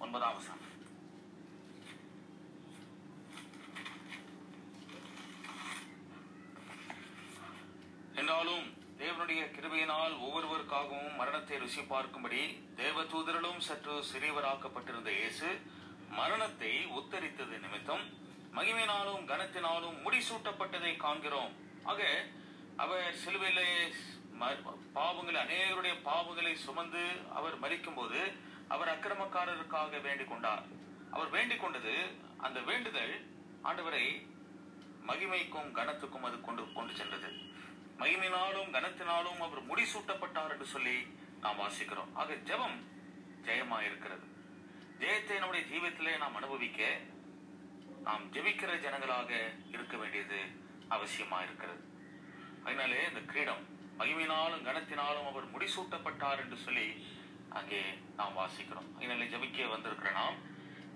ஒன்பதாம் 0.05 0.37
வசனம். 0.39 0.65
என்றாலும் 8.21 8.67
தேவனுடைய 9.03 9.43
கிருபையினால் 9.57 10.15
ஒவ்வொருவருக்காகவும் 10.25 11.15
மரணத்தை 11.17 11.59
ருசி 11.59 11.85
பார்க்கும்படி 11.93 12.43
தேவதூதர்களும் 12.83 13.61
சற்று 13.69 13.97
சிறியவராக்கப்பட்டிருந்த 14.11 15.13
இயேசு 15.19 15.51
மரணத்தை 16.21 16.73
உத்தரித்தது 17.01 17.57
நிமித்தம் 17.67 18.05
மகிமையினாலும் 18.59 19.25
கனத்தினாலும் 19.31 19.99
முடிசூட்டப்பட்டதை 20.05 20.93
காண்கிறோம். 21.07 21.53
ஆக 21.93 22.03
அவர் 22.85 23.19
சிலுவையிலே 23.23 23.69
பாவங்களை 24.39 25.39
அநேகருடைய 25.41 25.95
பாவங்களை 26.05 26.55
சுமந்து 26.55 27.03
அவர் 27.33 27.61
மரிக்கும்போது 27.61 28.21
அவர் 28.69 28.89
அக்கிரமக்காரருக்காக 28.89 30.01
வேண்டிக் 30.01 30.29
கொண்டார் 30.29 30.63
அவர் 31.11 31.29
வேண்டிக் 31.29 31.61
கொண்டது 31.61 31.95
அந்த 32.37 32.61
வேண்டுதல் 32.61 33.15
ஆண்டவரை 33.63 34.05
மகிமைக்கும் 35.07 35.71
கனத்துக்கும் 35.73 36.23
அது 36.23 36.41
கொண்டு 36.41 36.73
கொண்டு 36.73 36.95
சென்றது. 36.95 37.29
மகிமையினாலும் 37.99 38.71
கனத்தினாலும் 38.71 39.41
அவர் 39.41 39.63
முடிசூட்டப்பட்டார் 39.67 40.51
என்று 40.51 40.67
சொல்லி 40.67 40.97
நாம் 41.41 41.61
வாசிக்கிறோம். 41.61 42.15
ஆக 42.15 42.35
ஜெபம் 42.35 42.79
ஜெயமா 43.45 43.81
இருக்கிறது 43.81 44.27
ஜெயத்தை 45.01 45.39
நம்முடைய 45.39 45.67
ஜீவியத்திலே 45.67 46.19
நாம் 46.19 46.35
அனுபவிக்க 46.35 46.81
நாம் 48.03 48.33
ஜெபிக்கிற 48.33 48.73
ஜனங்களாக 48.81 49.31
இருக்க 49.71 49.97
வேண்டியது 49.97 50.39
அவசியமா 50.89 51.43
இருக்கிறது 51.43 51.83
அதனாலே 52.65 53.09
இந்த 53.09 53.21
கிரீடம் 53.21 53.65
மகிமையினாலும் 53.99 54.67
கனத்தினாலும் 54.69 55.29
அவர் 55.31 55.53
முடிசூட்டப்பட்டார் 55.55 56.43
என்று 56.45 56.59
சொல்லி 56.67 56.89
அங்கே 57.59 57.81
நாம் 58.19 58.39
வாசிக்கிறோம். 58.39 58.89
அதனாலே 58.97 59.27
ஜெபிக்க 59.35 59.69
வந்திருக்கிற 59.75 60.11
நாம் 60.21 60.39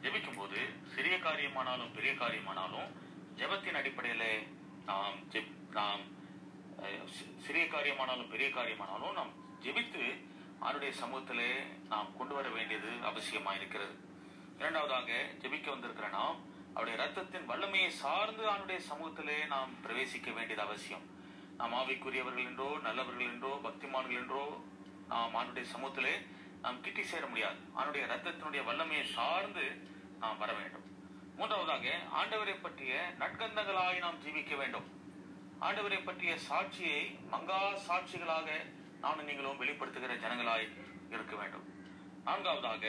ஜபிக்கும் 0.04 0.38
போது 0.40 0.60
சிறிய 0.94 1.16
காரியமானாலும் 1.26 1.94
பெரிய 1.96 2.12
காரியமானாலும் 2.22 2.90
ஜெபத்தின் 3.40 3.78
அடிப்படையிலே 3.80 4.32
நாம் 4.90 5.16
ஜெப் 5.32 5.52
நாம் 5.78 6.02
சிறிய 7.46 7.64
காரியமானாலும் 7.74 8.30
பெரிய 8.32 8.48
காரியமானாலும் 8.56 9.16
நாம் 9.18 9.32
ஜெபித்து 9.64 10.04
அவருடைய 10.64 10.92
சமூகத்திலே 11.02 11.50
நாம் 11.92 12.16
கொண்டு 12.18 12.34
வர 12.34 12.48
வேண்டியது 12.56 12.90
அவசியமா 13.10 13.52
இருக்கிறது. 13.58 13.94
இரண்டாவதாக 14.58 15.10
ஜெபிக்க 15.42 15.68
வந்திருக்கிற 15.74 16.08
நாம் 16.18 16.38
அவருடைய 16.74 16.96
ரத்தத்தின் 17.02 17.48
வல்லமையை 17.50 17.90
சார்ந்து 18.02 18.42
அவனுடைய 18.50 18.80
சமூகத்திலே 18.90 19.38
நாம் 19.54 19.72
பிரவேசிக்க 19.84 20.28
வேண்டியது 20.36 20.62
அவசியம். 20.66 21.04
நாம் 21.58 21.74
ஆவிக்குரியவர்கள் 21.80 22.48
என்றோ 22.50 22.68
நல்லவர்கள் 22.86 23.28
என்றோ 23.32 23.52
பக்திமான்கள் 23.66 24.18
என்றோ 24.20 24.44
நாம் 25.08 25.34
அவனுடைய 25.34 25.66
சமூகத்திலே 25.74 26.14
நாம் 26.64 26.80
கிட்டி 26.80 27.02
சேர 27.02 27.24
முடியாது. 27.26 27.58
அவனுடைய 27.74 28.02
ரத்தத்தினுடைய 28.06 28.62
வல்லமையை 28.68 29.04
சார்ந்து 29.16 29.64
நாம் 30.18 30.40
வர 30.42 30.50
வேண்டும். 30.52 30.86
மூன்றாவதாக 31.36 31.86
ஆண்டவரை 32.20 32.54
பற்றிய 32.60 32.92
நற்கந்தங்களாய் 33.18 34.04
நாம் 34.04 34.20
ஜீவிக்க 34.24 34.54
வேண்டும். 34.56 34.86
ஆண்டவரை 35.60 35.98
பற்றிய 36.04 36.32
சாட்சியை 36.48 37.00
மங்கா 37.32 37.60
சாட்சிகளாக 37.88 38.48
நானும் 39.00 39.28
நீங்களும் 39.28 39.60
வெளிப்படுத்துகிற 39.62 40.14
ஜனங்களாய் 40.24 40.66
இருக்க 41.14 41.34
வேண்டும். 41.36 41.66
நான்காவதாக 42.24 42.84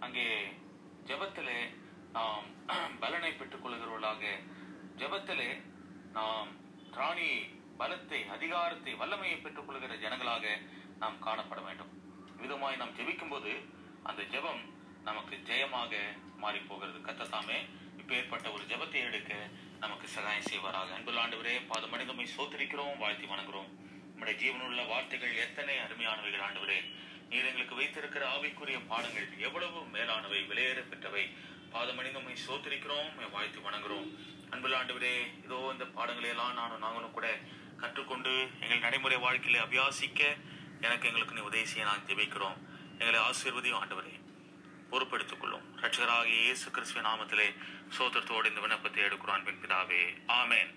அங்கே 0.00 0.28
ஜபத்திலே 1.06 1.58
நாம் 2.12 2.46
பலனை 3.02 3.30
பெற்றுக் 3.32 3.62
கொள்கிறவர்களாக 3.64 4.24
ஜபத்திலே 4.98 5.50
நாம் 6.12 6.50
ராணி 6.92 7.30
பலத்தை 7.80 8.20
அதிகாரத்தை 8.36 8.92
வல்லமையை 9.02 9.36
பெற்றுக் 9.44 9.66
கொள்கிற 9.68 9.94
ஜனங்களாக 10.04 10.44
நாம் 11.02 11.22
காணப்பட 11.26 11.60
வேண்டும். 11.68 11.92
விதமாய் 12.42 12.80
நாம் 12.82 12.96
ஜெபிக்கும் 12.98 13.32
போது 13.34 13.52
அந்த 14.08 14.22
ஜெபம் 14.34 14.62
நமக்கு 15.08 15.34
ஜெயமாக 15.48 15.94
மாறி 16.42 16.60
போகிறது 16.68 16.98
கத்தத்தாமே 17.06 17.58
இப்போ 18.00 18.12
ஏற்பட்ட 18.20 18.46
ஒரு 18.56 18.64
ஜெபத்தை 18.70 19.00
எடுக்க 19.08 19.32
நமக்கு 19.82 20.06
சகாயம் 20.14 20.48
செய்வாராக. 20.50 20.90
அன்புள்ள 20.96 21.20
ஆண்டவரே 21.22 21.54
பாதமடைந்தமை 21.70 22.26
சோத்திரிக்கிறோம் 22.34 23.00
வாழ்த்தி 23.02 23.26
வணங்குறோம். 23.32 23.70
நம்முடைய 24.10 24.34
ஜீவனுள்ள 24.42 24.82
வார்த்தைகள் 24.90 25.40
எத்தனை 25.44 25.74
அருமையானவைகள் 25.84 26.44
ஆண்டவரே. 26.46 26.78
நீர் 27.30 27.48
எங்களுக்கு 27.50 27.78
வைத்திருக்கிற 27.80 28.24
ஆவிக்குரிய 28.34 28.78
பாடங்கள் 28.90 29.28
எவ்வளவு 29.46 29.78
மேலானவை 29.96 30.40
விலையேற 30.50 30.80
பெற்றவை. 30.92 31.24
பாதமணிந்தமை 31.74 32.34
சோத்திரிக்கிறோம் 32.46 33.08
வாழ்த்து 33.14 33.34
வாழ்த்தி 33.36 33.60
வணங்குறோம். 33.66 34.08
அன்புள்ள 34.52 34.76
ஆண்டவரே 34.80 35.14
இதோ 35.44 35.58
இந்த 35.74 35.86
பாடங்களை 35.96 36.28
எல்லாம் 36.34 36.58
நானும் 36.60 36.84
நாங்களும் 36.86 37.16
கூட 37.16 37.28
கற்றுக்கொண்டு 37.84 38.48
எங்கள் 38.60 38.78
நடைமுறை 38.78 39.16
வாழ்க்கையில 39.16 39.64
அபியாசிக்க 39.64 40.20
எனக்கு 40.80 41.08
எங்களுக்கு 41.08 41.34
நீ 41.34 41.40
உதவி 41.40 41.64
செய்ய 41.64 41.84
நான் 41.84 42.06
ஜெபிக்கிறோம். 42.06 42.56
எங்களை 42.98 43.20
ஆசீர்வதியும் 43.20 43.80
ஆண்டவரே. 43.80 44.20
பொறுப்படுத்திக் 44.90 45.40
கொள்ளும். 45.40 45.80
ரட்சகராகிய 45.80 46.24
இயேசு 46.24 46.70
கிறிஸ்துவ 46.70 47.08
நாமத்திலே 47.08 47.54
சோதரத்தோடு 47.98 48.46
இந்த 48.46 48.60
விண்ணப்பத்தை 48.60 49.04
எடுக்கிறோம் 49.04 49.36
அன்பின் 49.36 49.62
பிதாவே. 49.62 50.02
ஆமேன். 50.28 50.72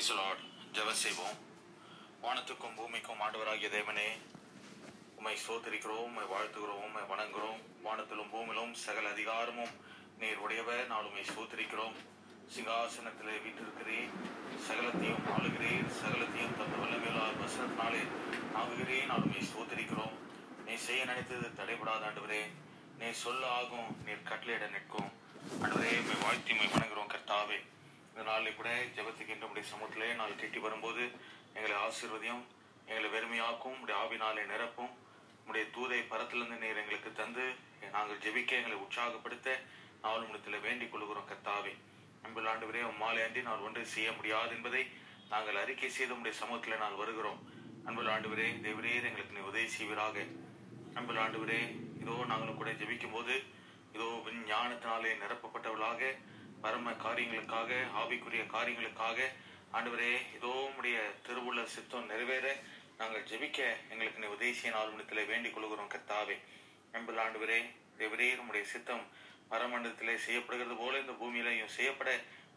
பிரைசலாட் 0.00 0.42
ஜெப 0.76 0.90
செய்வோம் 0.98 1.38
வானத்துக்கும் 2.22 2.76
பூமிக்கும் 2.76 3.18
ஆண்டவராகிய 3.24 3.68
தேவனே 3.74 4.06
உமை 5.18 5.32
சோதரிக்கிறோம் 5.46 6.04
உமை 6.10 6.22
வாழ்த்துகிறோம் 6.30 6.84
உமை 6.86 7.02
வணங்குகிறோம். 7.10 7.58
வானத்திலும் 7.86 8.30
பூமியிலும் 8.34 8.72
சகல 8.84 9.10
அதிகாரமும் 9.14 9.74
நீர் 10.20 10.40
உடையவர். 10.44 10.86
நான் 10.92 11.08
உமை 11.10 11.24
சோதரிக்கிறோம் 11.32 11.96
சிங்காசனத்திலே 12.54 13.34
வீட்டிருக்கிறேன் 13.46 14.14
சகலத்தையும் 14.68 15.26
ஆளுகிறேன். 15.34 15.84
சகலத்தையும் 16.00 16.56
தந்த 16.60 16.78
வல்லமையிலார் 16.82 17.36
வசனத்தினாலே 17.42 18.02
ஆகுகிறேன் 18.60 19.10
நான் 19.10 19.26
உம்மை 19.26 19.42
சோதரிக்கிறோம் 19.52 20.16
நீ 20.68 20.76
செய்ய 20.86 21.02
நினைத்தது 21.10 21.50
தடைபடாத 21.60 22.08
ஆண்டவரே 22.10 22.42
நீ 23.02 23.10
சொல்ல 23.24 23.52
ஆகும். 23.58 23.90
நீர் 24.06 24.28
கட்டளையிட 24.30 24.70
நிற்கும். 24.76 25.12
ஆண்டவரே 25.62 25.92
உம்மை 26.04 26.18
வாழ்த்தி 26.24 26.56
உம்மை 26.56 26.70
வணங்குகிறோம் 26.76 27.12
கர்த்தாவே. 27.16 27.60
இந்த 28.20 28.32
நாளில் 28.32 28.56
கூட 28.56 28.70
ஜபத்துக்கின்ற 28.96 29.42
நம்முடைய 29.42 29.66
சமூகத்திலே 29.68 30.06
நாள் 30.16 30.32
கெட்டி 30.40 30.58
வரும்போது 30.64 31.02
எங்களை 31.56 31.76
ஆசீர்வதியும் 31.84 32.42
எங்களை 32.88 33.08
வெறுமையாக்கும் 33.14 33.78
உடைய 33.82 33.94
ஆவினாலே 34.00 34.42
நிரப்பும். 34.50 34.90
உடைய 35.48 35.64
தூதை 35.76 36.00
பரத்திலிருந்து 36.10 36.58
நீர் 36.64 36.80
எங்களுக்கு 36.82 37.10
தந்து 37.20 37.44
நாங்கள் 37.94 38.20
ஜெபிக்க 38.24 38.58
எங்களை 38.58 38.76
உற்சாகப்படுத்த 38.84 39.56
நாள் 40.04 40.26
முடத்தில் 40.28 40.64
வேண்டிக் 40.66 40.92
கொள்கிறோம் 40.92 41.28
கத்தாவே 41.30 41.72
அன்புள்ள 42.24 42.50
ஆண்டு 42.52 42.84
உம் 42.88 43.00
மாலை 43.04 43.22
அன்றி 43.26 43.42
நான் 43.48 43.64
ஒன்று 43.68 43.84
செய்ய 43.94 44.10
முடியாது 44.18 44.52
என்பதை 44.56 44.82
நாங்கள் 45.32 45.60
அறிக்கை 45.62 45.90
செய்து 45.98 46.18
உடைய 46.18 46.36
சமூகத்தில் 46.42 46.82
நான் 46.84 47.00
வருகிறோம். 47.02 47.40
அன்புள்ள 47.86 48.10
ஆண்டவரே 48.16 48.48
தேவரீர் 48.66 49.08
எங்களுக்கு 49.10 49.36
நீ 49.38 49.44
உதவி 49.50 49.68
செய்வீராக. 49.76 50.26
அன்புள்ள 50.98 51.22
ஆண்டவரே 51.26 51.62
இதோ 52.02 52.16
நாங்களும் 52.32 52.60
கூட 52.60 52.72
ஜெபிக்கும் 52.82 53.16
போது 53.16 53.36
இதோ 53.94 54.10
ஞானத்தினாலே 54.52 55.12
நிரப்பப்பட்டவர்களாக 55.22 56.12
பரம 56.64 56.90
காரியங்களுக்காக 57.04 57.70
ஆவிக்குரிய 58.00 58.42
காரியங்களுக்காக 58.54 59.18
ஆண்டவரே 59.76 60.12
இதோ 60.36 60.52
உடைய 60.78 60.98
திருவுள்ள 61.26 61.60
சித்தம் 61.74 62.08
நிறைவேற 62.10 62.46
நாங்கள் 63.00 63.26
ஜெபிக்க 63.30 63.58
எங்களுக்கு 63.92 64.22
நீ 64.22 64.28
உதேசிய 64.36 64.70
நாளுமணத்திலே 64.76 65.22
வேண்டிக் 65.30 65.54
கொள்கிறோம் 65.54 65.92
கர்த்தாவே. 65.94 66.36
அன்புள்ள 66.96 67.20
ஆண்டவரே 67.26 67.58
தேவரே 68.00 68.28
உடைய 68.46 68.64
சித்தம் 68.72 69.04
பரமண்டலத்திலே 69.52 70.14
செய்யப்படுகிறது 70.26 70.76
போல 70.82 71.00
இந்த 71.02 71.14
பூமியிலையும் 71.20 71.72
செய்யப்பட 71.76 72.10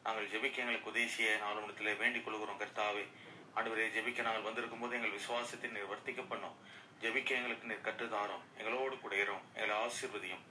நாங்கள் 0.05 0.31
ஜெபிக்க 0.33 0.63
எங்களுக்கு 0.63 0.91
உதேசிய 0.93 1.29
நாளுமணத்திலே 1.45 1.93
வேண்டிக் 2.01 2.25
கொள்கிறோம் 2.25 2.61
கர்த்தாவே. 2.63 3.05
ஆண்டவரே 3.57 3.87
ஜெபிக்க 3.95 4.27
நாங்கள் 4.27 4.47
வந்திருக்கும் 4.47 4.83
போது 4.83 4.97
எங்கள் 4.99 5.17
விசுவாசத்தை 5.17 5.69
நீர் 5.75 5.91
வர்த்திக்க 5.93 6.23
பண்ணோம். 6.33 6.57
ஜெபிக்க 7.03 7.39
எங்களுக்கு 7.39 7.69
நீர் 7.71 7.87
கற்றுதாரோம் 7.87 8.43
எங்களோடு 8.59 8.97
கூட 9.05 9.15
எங்களை 9.21 9.75
ஆசீர்வதியும். 9.85 10.43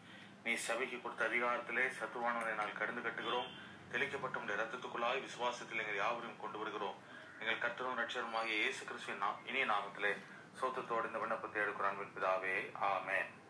நீ 0.45 0.55
சபைக்கு 0.55 1.01
கொடுத்த 1.01 1.25
அதிகாரத்திலே 1.25 1.93
சத்துவானவரை 2.03 2.55
நாங்கள் 2.55 2.79
கடந்து 2.79 3.11
கட்டுகிறோம். 3.11 3.47
தெளிக்கப்பட்ட 3.93 4.37
உடைய 4.37 4.63
ரத்தத்துக்குள்ளாய் 4.63 5.23
விசுவாசத்தில் 5.23 5.79
எங்கள் 5.79 5.97
யாவரையும் 5.97 6.41
கொண்டு 6.41 6.59
வருகிறோம். 6.59 6.95
எங்கள் 7.41 7.59
கர்த்தரும் 7.59 7.99
ரட்சருமாகிய 7.99 8.47
இயேசு 8.47 8.85
கிறிஸ்துவின் 8.85 9.23
நா- 9.23 9.49
இனிய 9.49 9.67
நாமத்திலே 9.67 10.17
சோத்தத்தோடு 10.61 11.07
இந்த 11.07 11.19
விண்ணப்பத்தை 11.19 11.63
எடுக்கிறான் 11.63 12.09
பிதாவே. 12.17 12.75
ஆமென். 12.75 13.41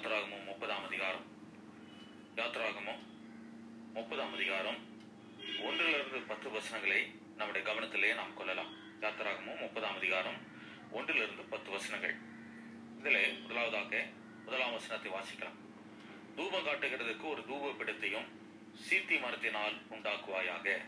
யாத்ராகமும் 0.00 0.44
முப்பதாம் 0.44 0.84
அதிகாரம். 0.84 1.24
யாத்ராகமும் 2.36 2.98
முப்பதாம் 3.94 4.34
அதிகாரம். 4.34 4.76
ஒன்றிலிருந்து 5.62 6.18
பத்து 6.20 6.50
வசனங்களை 6.50 7.14
நம்முடைய 7.36 7.72
கவனத்திலே 7.72 8.14
நாம் 8.14 8.34
கொள்ளலாம். 8.34 8.72
யாத்ராகமும் 9.00 9.58
முப்பதாம் 9.58 9.96
அதிகாரம். 9.96 10.34
ஒன்றிலிருந்து 10.90 11.42
பத்து 11.42 11.70
வசனங்கள். 11.70 12.14
இதிலே 12.98 13.32
முதலாவதாக 13.32 14.06
முதலாம் 14.44 14.72
வசனத்தை 14.72 15.12
வாசிக்கலாம். 15.12 15.58
தூபம் 16.36 16.66
காட்டுகிறதுக்கு 16.66 17.28
ஒரு 17.28 17.40
தூப 17.40 17.82
பிடத்தையும் 17.82 18.26
சீர்த்தி 18.74 19.16
மரத்தினால் 19.16 19.76
உண்டாக்குவாயாக. 19.90 20.78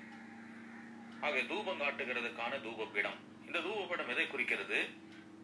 ஆக 1.20 1.40
தூபம் 1.48 1.80
காட்டுகிறதுக்கான 1.80 2.60
தூபபீடம். 2.64 3.46
இந்த 3.46 3.58
தூபபீடம் 3.58 4.08
எதை 4.08 4.26
குறிக்கிறது? 4.26 4.88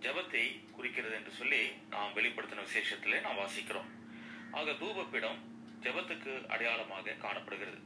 ஜெபத்தை 0.01 0.68
குறிக்கிறது 0.79 1.15
என்று 1.19 1.33
சொல்லி 1.41 1.61
நாம் 1.95 2.17
வெளிப்படுத்தின 2.17 2.65
விசேஷத்திலே 2.69 3.21
நாம் 3.27 3.41
வாசிக்கிறோம். 3.43 3.91
ஆக 4.59 4.75
தூபப்பிடம் 4.83 5.39
ஜெபத்துக்கு 5.85 6.33
அடையாளமாக 6.55 7.17
காணப்படுகிறது. 7.25 7.79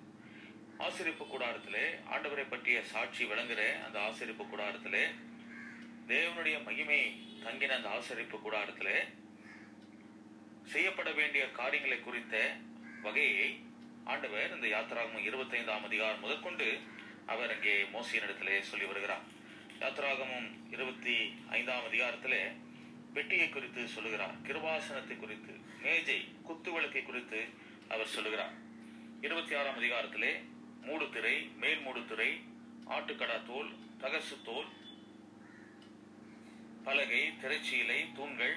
ஆசிரிப்பு 0.84 1.24
கூடாரத்திலே 1.32 1.84
ஆண்டவரை 2.14 2.44
பற்றிய 2.52 2.78
சாட்சி 2.92 3.22
விளங்குகிற 3.30 3.62
அந்த 3.86 3.98
ஆசிரிப்பு 4.06 4.44
கூடாரத்திலே 4.52 5.02
தேவனுடைய 6.12 6.56
மகிமை 6.68 7.00
தங்கின 7.44 7.76
அந்த 7.78 7.90
ஆசிரிப்பு 7.96 8.38
கூடாரத்திலே 8.44 8.96
செய்யப்பட 10.72 11.10
வேண்டிய 11.18 11.44
காரியங்களை 11.60 11.98
குறித்த 12.00 12.36
வகையை 13.06 13.48
ஆண்டவர் 14.12 14.54
இந்த 14.56 14.66
யாத்திராகமும் 14.74 15.26
இருபத்தைந்தாம் 15.28 15.86
அதிகாரம் 15.88 16.22
முதற்கொண்டு 16.24 16.68
அவர் 17.32 17.52
அங்கே 17.54 17.74
மோசியனிடத்திலே 17.94 18.56
சொல்லி 18.70 18.86
வருகிறார். 18.90 19.24
யாத்திராகமும் 19.82 20.48
இருபத்தி 20.74 21.16
ஐந்தாம் 21.58 21.86
அதிகாரத்திலே 21.90 22.42
பெட்டியை 23.14 23.48
குறித்து 23.48 23.82
சொல்லுகிறார் 23.94 24.34
கிருபாசனத்தை 24.46 25.16
குறித்து 25.20 25.54
மேஜை 25.82 26.18
குத்து 26.48 26.70
விளக்கை 26.72 27.02
குறித்து 27.02 27.40
அவர் 27.88 28.14
சொல்லுகிறார். 28.16 28.54
இருபத்தி 29.26 29.54
ஆறாம் 29.54 29.78
அதிகாரத்திலே 29.80 30.32
மூடுத்திரை 30.86 31.34
மேல் 31.62 31.82
மூடுதிரை 31.86 32.30
ஆட்டுக்கடா 32.94 33.36
தோல் 33.50 33.70
தகசு 34.02 34.36
தோல் 34.48 34.70
பலகை 36.86 37.20
திரைச்சீலை 37.42 37.98
தூண்கள் 38.14 38.54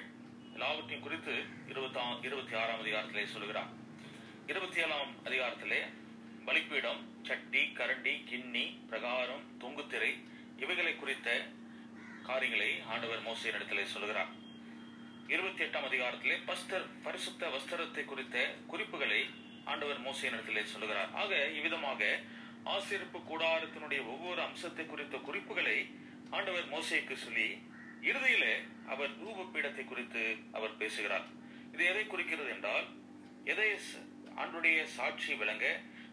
எல்லாவற்றையும் 0.52 1.04
குறித்து 1.06 1.34
இருபத்தி 1.72 2.26
இருபத்தி 2.28 2.54
ஆறாம் 2.62 2.82
அதிகாரத்திலே 2.84 3.24
சொல்லுகிறார். 3.34 3.70
இருபத்தி 4.46 4.80
ஏழாம் 4.84 5.12
அதிகாரத்திலே 5.24 5.80
பலிப்பீடம் 6.48 7.02
சட்டி 7.28 7.62
கரண்டி 7.78 8.14
கிண்ணி 8.30 8.64
பிரகாரம் 8.90 9.44
தொங்குத்திரை 9.62 10.10
இவைகளை 10.64 10.96
குறித்த 10.96 11.28
காரியங்களை 12.28 12.70
ஆண்டவர் 12.92 13.24
மோசையினிடத்திலே 13.28 13.84
சொல்லுகிறார். 13.94 14.32
இருபத்தி 15.34 15.62
எட்டாம் 15.64 15.86
அதிகாரத்திலே 15.86 16.34
பஸ்தர் 16.48 16.84
பரிசுத்த 17.04 17.48
வஸ்திரத்தை 17.54 18.02
குறித்த 18.04 18.36
குறிப்புகளை 18.66 19.20
ஆண்டவர் 19.64 20.00
மோசையினிடத்திலே 20.04 20.62
சொல்லுகிறார். 20.72 21.10
ஆக 21.22 21.30
இவ்விதமாக 21.56 22.10
ஆசிரிப்பு 22.74 23.18
கூடாரத்தினுடைய 23.30 24.00
ஒவ்வொரு 24.12 24.40
அம்சத்தை 24.44 24.84
குறித்த 24.86 25.16
குறிப்புகளை 25.28 25.76
ஆண்டவர் 26.30 26.68
மோசைக்கு 26.74 27.16
சொல்லி 27.24 27.48
இறுதியிலே 28.10 28.54
அவர் 28.92 29.16
தூப 29.20 29.46
பீடத்தை 29.54 29.84
குறித்து 29.84 30.22
அவர் 30.52 30.78
பேசுகிறார். 30.82 31.26
இது 31.74 31.84
எதை 31.92 32.04
குறிக்கிறது 32.06 32.50
என்றால் 32.56 32.86
எதை 33.52 33.68
ஆண்டுடைய 34.42 34.78
சாட்சி 34.96 35.32
விளங்க 35.42 35.66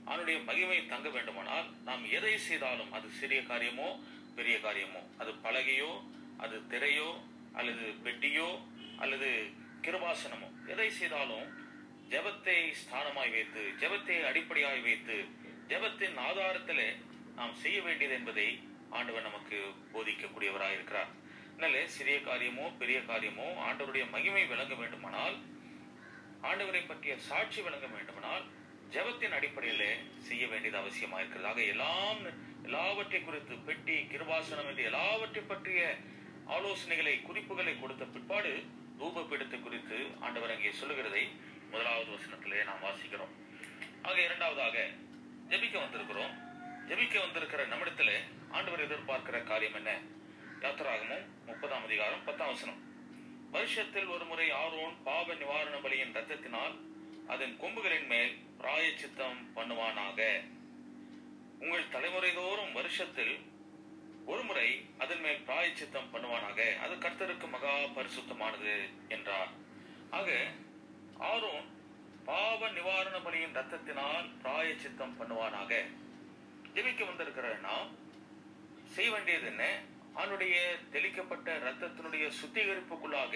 அவனுடைய 0.08 0.38
மகிமை 0.50 0.80
தங்க 0.94 1.08
வேண்டுமானால் 1.10 1.68
நாம் 1.88 2.04
எதை 2.18 2.36
செய்தாலும் 2.48 2.94
அது 2.98 3.08
சிறிய 3.20 3.42
காரியமோ 3.52 3.90
பெரிய 4.38 4.56
காரியமோ 4.66 5.02
அது 5.22 5.32
பலகையோ 5.46 5.92
அது 6.44 6.56
திரையோ 6.72 7.10
அல்லது 7.60 7.86
பெட்டியோ 8.06 8.50
அல்லது 8.98 9.30
கிருபாசனமோ? 9.82 10.50
எதை 10.68 10.90
செய்தாலும் 10.90 11.48
ஜெபத்தை 12.12 12.58
ஸ்தானமாய் 12.74 13.30
வைத்து 13.30 13.62
ஜெபத்தை 13.82 14.18
அடிப்படையாய் 14.24 14.82
வைத்து 14.82 15.18
ஜெபத்தின் 15.68 16.18
ஆதாரத்தில் 16.18 16.86
நாம் 17.36 17.54
செய்ய 17.54 17.82
வேண்டியது 17.82 18.14
என்பதை 18.14 18.48
ஆண்டவர் 18.90 19.28
நமக்கு 19.30 19.60
போதிக்கக்கூடியவராக 19.94 20.74
இருக்கிறார். 20.74 21.12
அதனால 21.52 21.88
சிறிய 21.88 22.22
காரியமோ 22.22 22.66
பெரிய 22.82 23.00
காரியமோ 23.02 23.48
ஆண்டவருடைய 23.68 24.06
மகிமை 24.10 24.46
விளங்க 24.46 24.76
வேண்டுமானால் 24.76 25.38
ஆண்டவரை 26.44 26.82
பற்றிய 26.86 27.18
சாட்சி 27.18 27.62
விளங்க 27.62 27.88
வேண்டுமானால் 27.88 28.46
ஜெபத்தின் 28.90 29.36
அடிப்படையிலே 29.38 29.92
செய்ய 30.20 30.48
வேண்டியது 30.48 30.78
அவசியமா 30.82 31.20
இருக்கிறது 31.20 31.50
ஆக 31.50 31.62
எல்லாம் 31.66 32.22
எல்லாவற்றை 32.64 33.20
குறித்து 33.22 33.56
பெட்டி 33.58 33.96
கிருபாசனம் 34.12 34.68
என்று 34.68 34.84
எல்லாவற்றை 34.84 35.44
பற்றிய 35.44 35.82
ஆலோசனைகளை 36.48 37.22
குறிப்புகளை 37.22 37.80
கொடுத்த 37.80 38.04
பிற்பாடு 38.06 38.54
தூப 39.04 39.60
குறித்து 39.64 39.98
ஆண்டவர் 40.20 40.52
அங்கே 40.52 40.72
சொல்லுகிறதை 40.72 41.32
முதலாவது 41.72 42.12
வசனத்திலே 42.12 42.60
நாம் 42.64 42.84
வாசிக்கிறோம். 42.84 43.34
ஆக 44.02 44.22
இரண்டாவதாக 44.22 44.90
ஜெபிக்க 45.50 45.76
வந்திருக்கிறோம். 45.86 46.34
ஜெபிக்க 46.88 47.20
வந்திருக்கிற 47.20 47.66
நம்மிடத்துல 47.66 48.12
ஆண்டவர் 48.52 48.84
எதிர்பார்க்கிற 48.86 49.44
காரியம் 49.44 49.74
என்ன? 49.74 50.00
யாத்திராகமும் 50.60 51.26
முப்பதாம் 51.46 51.84
அதிகாரம் 51.84 52.24
பத்தாம் 52.24 52.48
வசனம். 52.48 52.80
வருஷத்தில் 53.52 54.06
ஒரு 54.06 54.26
முறை 54.26 54.52
ஆரோன் 54.52 54.96
பாவ 55.04 55.34
நிவாரண 55.34 55.76
பலியின் 55.78 56.16
ரத்தத்தினால் 56.20 56.76
அதன் 57.28 57.58
கொம்புகளின் 57.60 58.08
மேல் 58.08 58.34
பிராயச்சித்தம் 58.58 59.40
பண்ணுவானாக. 59.56 60.20
உங்கள் 61.60 61.92
தலைமுறை 61.92 62.34
தோறும் 62.34 62.72
வருஷத்தில் 62.72 63.36
ஒரு 64.32 64.42
முறை 64.50 64.68
அதன் 65.04 65.22
மேல் 65.24 65.46
பிராயச்சித்தம் 65.48 66.12
பண்ணுவானாக. 66.14 66.60
அது 66.84 66.94
கர்த்தருக்கு 67.06 67.48
மகா 67.56 67.74
பரிசுத்தமானது 67.98 68.74
என்றார். 69.16 69.52
ஆக 70.18 70.30
ஆரோன் 71.32 71.68
பாவ 72.28 72.70
நிவாரண 72.78 73.16
பலியின் 73.26 73.58
ரத்தத்தினால் 73.60 74.28
பிராயச்சித்தம் 74.44 75.18
பண்ணுவானாக. 75.20 75.72
ஜெபிக்க 76.76 77.02
வந்திருக்கிற 77.10 77.48
நாம் 77.68 77.90
செய்ய 78.96 79.10
வேண்டியது 79.12 79.48
என்ன? 79.52 79.64
அவனுடைய 80.22 80.56
தெளிக்கப்பட்ட 80.96 81.58
ரத்தத்தினுடைய 81.68 82.26
சுத்திகரிப்புக்குள்ளாக 82.40 83.36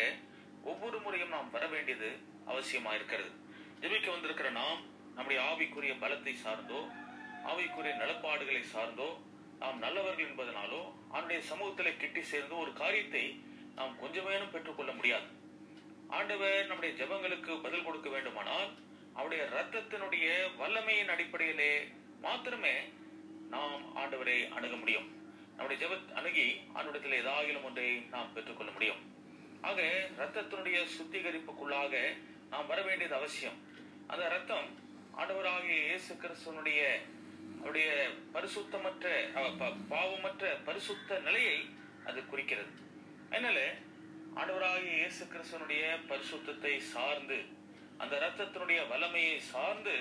ஒவ்வொரு 0.72 0.98
முறையும் 1.06 1.34
நாம் 1.36 1.54
வர 1.56 1.66
வேண்டியது 1.74 2.10
அவசியமா 2.52 2.92
இருக்கிறது. 2.98 3.32
ஜெபிக்க 3.82 4.08
வந்திருக்கிற 4.16 4.50
நாம் 4.62 4.82
நம்முடைய 5.16 5.40
ஆவிக்குரிய 5.50 5.94
பலத்தை 6.04 6.34
சார்ந்தோ 6.46 6.82
ஆவிக்குரிய 7.52 7.94
நிலப்பாடுகளை 8.02 8.64
சார்ந்தோ 8.74 9.10
நாம் 9.62 9.80
நல்லவர்கள் 9.84 10.30
என்பதனாலோ 10.30 10.82
அவனுடைய 11.12 11.40
சமூகத்திலே 11.50 11.92
கிட்டி 11.98 12.22
சேர்ந்து 12.32 12.56
ஒரு 12.64 12.72
காரியத்தை 12.82 13.24
நாம் 13.78 13.98
கொஞ்சமேனும் 14.02 14.54
பெற்றுக்கொள்ள 14.54 14.92
முடியாது. 14.92 15.28
ஆண்டவர் 16.18 16.60
நம்முடைய 16.68 16.92
ஜெபங்களுக்கு 17.00 17.54
பதில் 17.66 17.86
கொடுக்க 17.88 18.10
வேண்டுமானால் 18.10 18.70
அவருடைய 19.14 19.44
ரத்தத்தினுடைய 19.58 20.28
வல்லமையின் 20.62 21.12
அடிப்படையிலே 21.14 21.72
மாத்திரமே 22.26 22.76
நாம் 23.54 23.84
ஆண்டவரை 24.02 24.38
அணுக 24.58 24.74
முடியும். 24.76 25.08
நம்முடைய 25.56 25.78
ஜெபத் 25.84 26.10
அணுகி 26.20 26.48
ஆண்டவரத்தில் 26.76 27.18
ஏதாகிலும் 27.22 27.68
ஒன்றை 27.70 27.90
நாம் 28.14 28.34
பெற்றுக்கொள்ள 28.34 28.72
முடியும். 28.72 29.02
ஆக 29.70 29.82
ரத்தத்தினுடைய 30.22 30.80
சுத்திகரிப்புக்குள்ளாக 30.96 31.94
நாம் 32.50 32.70
வர 32.72 32.82
வேண்டியது 32.82 33.16
அவசியம். 33.20 33.58
அந்த 34.12 34.24
ரத்தம் 34.36 34.68
ஆண்டவராகிய 35.22 35.78
இயேசு 35.88 36.12
கிறிஸ்துவனுடைய 36.24 36.82
அவருடைய 37.56 37.90
பரிசுத்தமற்ற 38.34 39.06
ப- 39.58 39.78
பாவமற்ற 39.90 40.54
பரிசுத்த 40.66 41.20
நிலையை 41.20 41.58
அது 42.06 42.26
குறிக்கிறது. 42.26 42.72
அதனால 43.30 43.60
ஆண்டவராகிய 44.36 44.94
இயேசு 44.98 45.26
கிறிஸ்தனுடைய 45.26 45.84
பரிசுத்தத்தை 46.10 46.78
சார்ந்து 46.88 47.38
அந்த 47.98 48.16
ரத்தத்தினுடைய 48.20 48.80
வல்லமையை 48.88 49.40
சார்ந்து 49.46 49.96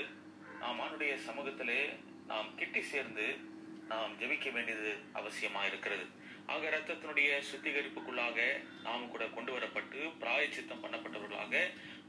நாம் 0.61 0.80
ஆண்டுடைய 0.80 1.14
சமூகத்திலே 1.26 1.80
நாம் 2.26 2.55
கிட்டி 2.55 2.82
சேர்ந்து 2.84 3.26
நாம் 3.88 4.16
ஜெபிக்க 4.18 4.53
வேண்டியது 4.53 4.90
அவசியமா 5.14 5.62
இருக்கிறது 5.64 6.05
ஆக 6.47 6.70
ரத்தத்தினுடைய 6.70 7.30
சுத்திகரிப்புக்குள்ளாக 7.49 8.38
நாம் 8.82 9.11
கூட 9.11 9.24
கொண்டு 9.28 9.53
வரப்பட்டு 9.53 10.01
பிராயச்சித்தம் 10.20 10.82
பண்ணப்பட்டவர்களாக 10.84 11.55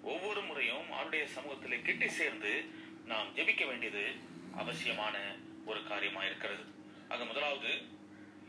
ஒவ்வொரு 0.04 0.42
முறையும் 0.42 0.92
அவருடைய 0.92 1.26
சமூகத்திலே 1.36 1.82
கிட்டி 1.82 2.10
சேர்ந்து 2.12 2.52
நாம் 3.06 3.34
ஜெபிக்க 3.36 3.66
வேண்டியது 3.68 4.06
அவசியமான 4.58 5.16
ஒரு 5.66 5.84
காரியமா 5.84 6.24
இருக்கிறது. 6.24 6.64
ஆக 7.08 7.26
முதலாவது 7.26 7.72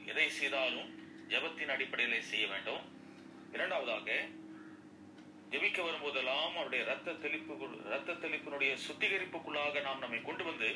எதை 0.06 0.30
செய்தாலும் 0.30 0.90
ஜெபத்தின் 1.28 1.74
அடிப்படையில் 1.74 2.28
செய்ய 2.30 2.46
வேண்டும். 2.46 2.84
இரண்டாவதாக 3.52 4.10
ஜெபிக்க 5.50 5.78
வரும்போதெல்லாம் 5.84 6.54
அவருடைய 6.54 6.84
ரத்த 6.84 7.12
தெளிப்பு 7.12 7.54
ரத்த 7.84 8.12
தெளிப்பினுடைய 8.12 8.76
சுத்திகரிப்புக்குள்ளாக 8.86 9.82
நாம் 9.82 9.98
நம்மை 9.98 10.22
கொண்டு 10.22 10.44
வந்து 10.44 10.70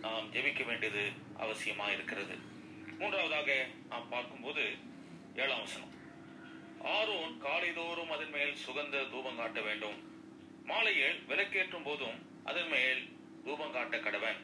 நாம் 0.00 0.32
ஜெபிக்க 0.32 0.64
வேண்டியது 0.66 1.04
அவசியமா 1.38 1.88
இருக்கிறது. 1.92 2.36
மூன்றாவதாக 2.98 3.66
நாம் 3.88 4.08
பார்க்கும்போது 4.08 4.64
ஏழாம் 5.36 5.60
வசனம். 5.60 5.92
ஆரோன் 6.84 7.34
காலைதோறும் 7.42 8.10
அதன் 8.10 8.30
மேல் 8.30 8.54
சுகந்த 8.66 9.10
தூபம் 9.10 9.36
காட்ட 9.36 9.60
வேண்டும். 9.60 9.98
மாலையில் 10.64 11.20
விளக்கேற்றும் 11.28 11.84
போதும் 11.84 12.18
அதன் 12.44 12.68
மேல் 12.68 13.02
தூபம் 13.44 13.72
காட்ட 13.72 13.96
கடவன். 13.96 14.40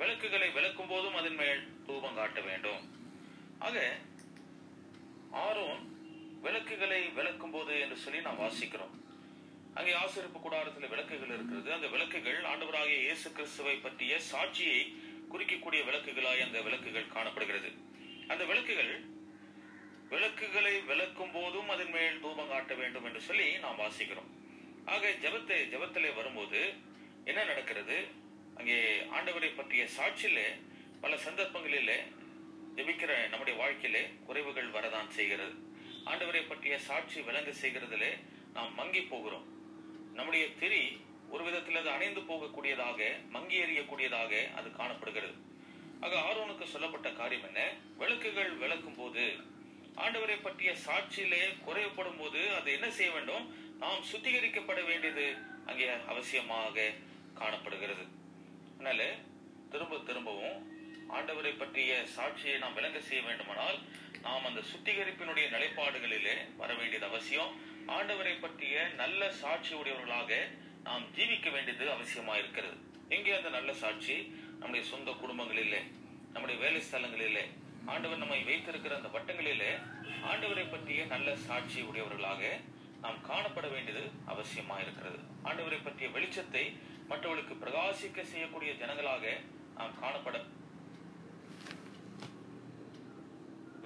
விளக்குகளை 0.00 0.48
விளக்கும் 0.56 0.90
போதும் 0.92 1.16
அதன் 1.20 1.38
மேல் 1.42 1.62
தூபம் 1.86 2.18
காட்ட 2.18 2.40
வேண்டும். 2.48 2.82
ஆக 3.66 3.78
ஆரோன் 5.44 5.82
விளக்குகளை 6.44 7.00
விளக்கும் 7.18 7.54
போது 7.54 7.74
என்று 7.84 7.96
சொல்லி 8.04 8.20
நாம் 8.26 8.42
வாசிக்கிறோம். 8.44 8.94
அங்கே 9.78 9.92
ஆசிரிப்பு 10.00 10.38
கூடாரத்தில் 10.40 10.92
விளக்குகள் 10.92 11.32
இருக்கிறது. 11.36 11.68
அந்த 11.76 11.88
விளக்குகள் 11.94 12.40
ஆண்டவராகிய 12.50 12.98
இயேசு 13.06 13.28
கிறிஸ்துவை 13.36 13.76
பற்றிய 13.86 14.18
சாட்சியை 14.30 14.80
குறிக்கக்கூடிய 15.32 15.80
விளக்குகளாய் 15.88 16.44
அந்த 16.46 16.58
விளக்குகள் 16.66 17.14
காணப்படுகிறது. 17.16 17.70
அந்த 18.32 18.42
விளக்குகள் 18.50 18.92
விளக்குகளை 20.12 20.74
விளக்கும் 20.90 21.32
போதும் 21.36 21.70
அதன் 21.74 21.92
மேல் 21.96 22.20
தூபம் 22.24 22.50
காட்ட 22.52 22.72
வேண்டும் 22.80 23.06
என்று 23.08 23.20
சொல்லி 23.28 23.46
நாம் 23.64 23.80
வாசிக்கிறோம். 23.84 24.28
ஆக 24.94 25.10
ஜபத்தை 25.24 25.58
ஜபத்திலே 25.72 26.10
வரும்போது 26.18 26.60
என்ன 27.30 27.40
நடக்கிறது? 27.50 27.96
அங்கே 28.58 28.78
ஆண்டவரை 29.16 29.50
பற்றிய 29.56 29.84
சாட்சியிலே 29.96 30.46
பல 31.02 31.14
சந்தர்ப்பங்களிலே 31.26 31.98
ஜெபிக்கிற 32.76 33.12
நம்முடைய 33.32 33.54
வாழ்க்கையிலே 33.62 34.02
குறைவுகள் 34.26 34.74
வரதான் 34.76 35.10
செய்கிறது. 35.16 35.54
ஆண்டவரை 36.10 36.42
பற்றிய 36.48 36.74
சாட்சி 36.78 37.18
விளங்க 37.20 37.50
செய்கிறதிலே 37.62 38.10
நாம் 38.56 38.72
மங்கி 38.80 39.02
போகிறோம். 39.12 39.46
நம்முடைய 40.18 40.44
திரி 40.60 40.82
ஒரு 41.34 41.44
விதத்தில் 41.44 41.78
அது 41.80 41.90
அணைந்து 41.96 42.20
போகக்கூடியதாக 42.30 43.00
மங்கி 43.34 43.56
எறியக்கூடியதாக 43.64 44.32
அது 44.58 44.68
காணப்படுகிறது. 44.80 45.36
ஆக 46.04 46.14
ஆரோனுக்கு 46.28 46.66
சொல்லப்பட்ட 46.72 47.08
காரியம் 47.20 47.46
என்ன? 47.48 47.60
விளக்குகள் 48.00 48.52
விளக்கும் 48.62 48.98
போது 49.00 49.24
ஆண்டவரை 50.04 50.36
பற்றிய 50.42 50.70
சாட்சியிலே 50.86 51.42
குறைவுபடும் 51.66 52.20
போது 52.20 52.40
அது 52.58 52.68
என்ன 52.76 52.86
செய்ய 52.98 53.10
வேண்டும்? 53.12 53.44
நாம் 53.82 54.04
சுத்திகரிக்கப்பட 54.10 54.80
வேண்டியது 54.90 55.26
அங்கே 55.70 55.88
அவசியமாக 56.12 56.92
காணப்படுகிறது. 57.40 58.04
அதனால 58.84 59.04
திரும்ப 59.72 59.98
திரும்பவும் 60.08 60.56
ஆண்டவரை 61.16 61.52
பற்றிய 61.58 61.92
சாட்சியை 62.16 62.56
நாம் 62.62 62.74
விளங்க 62.78 62.98
செய்ய 63.00 63.20
வேண்டுமானால் 63.28 63.78
நாம் 64.22 64.46
அந்த 64.48 64.60
சுத்திகரிப்பினுடைய 64.70 65.46
நிலைப்பாடுகளிலே 65.54 66.34
வர 66.56 66.74
வேண்டியது 66.74 67.06
அவசியம். 67.06 67.52
ஆண்டவரை 67.96 68.34
பற்றிய 68.40 68.84
நல்ல 69.00 69.30
சாட்சி 69.40 69.72
உடையவர்களாக 69.80 70.32
நாம் 70.88 71.06
ஜீவிக்க 71.16 71.50
வேண்டியது 71.52 71.86
அவசியமா 71.96 72.34
இருக்கிறது. 72.42 72.76
எங்கே 73.08 73.34
அந்த 73.38 73.52
நல்ல 73.56 73.72
சாட்சி? 73.82 74.16
நம்முடைய 74.60 74.84
சொந்த 74.92 75.10
குடும்பங்களிலே 75.22 75.82
நம்முடைய 76.32 76.56
வேலை 76.64 76.80
ஸ்தலங்களிலே. 76.90 77.44
ஆண்டவர் 77.86 78.22
நம்மை 78.24 78.40
வைத்திருக்கிற 78.50 78.94
அந்த 79.00 79.10
வட்டங்களிலே 79.18 79.72
ஆண்டவரை 80.32 80.66
பற்றிய 80.70 81.04
நல்ல 81.14 81.36
சாட்சி 81.48 81.80
உடையவர்களாக 81.90 82.42
நாம் 83.04 83.24
காணப்பட 83.30 83.68
வேண்டியது 83.76 84.04
அவசியமா 84.34 84.76
இருக்கிறது. 84.84 85.20
ஆண்டவரை 85.44 85.80
பற்றிய 85.84 86.10
வெளிச்சத்தை 86.18 86.66
மற்றவர்களுக்கு 87.10 87.54
பிரகாசிக்க 87.62 88.22
செய்யக்கூடிய 88.32 88.70
ஜனங்களாக 88.82 89.24
நாம் 89.78 89.98
காணப்பட 90.02 90.36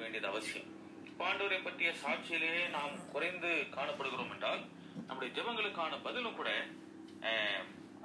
வேண்டியது 0.01 0.29
அவசியம். 0.33 0.69
பாண்டவரை 1.21 1.59
பற்றிய 1.63 1.91
சாட்சியிலேயே 2.03 2.65
நாம் 2.77 2.95
குறைந்து 3.15 3.51
காணப்படுகிறோம் 3.77 4.33
என்றால் 4.35 4.63
நம்முடைய 5.07 5.31
ஜெபங்களுக்கான 5.39 5.99
பதிலும் 6.07 6.39
கூட 6.41 6.51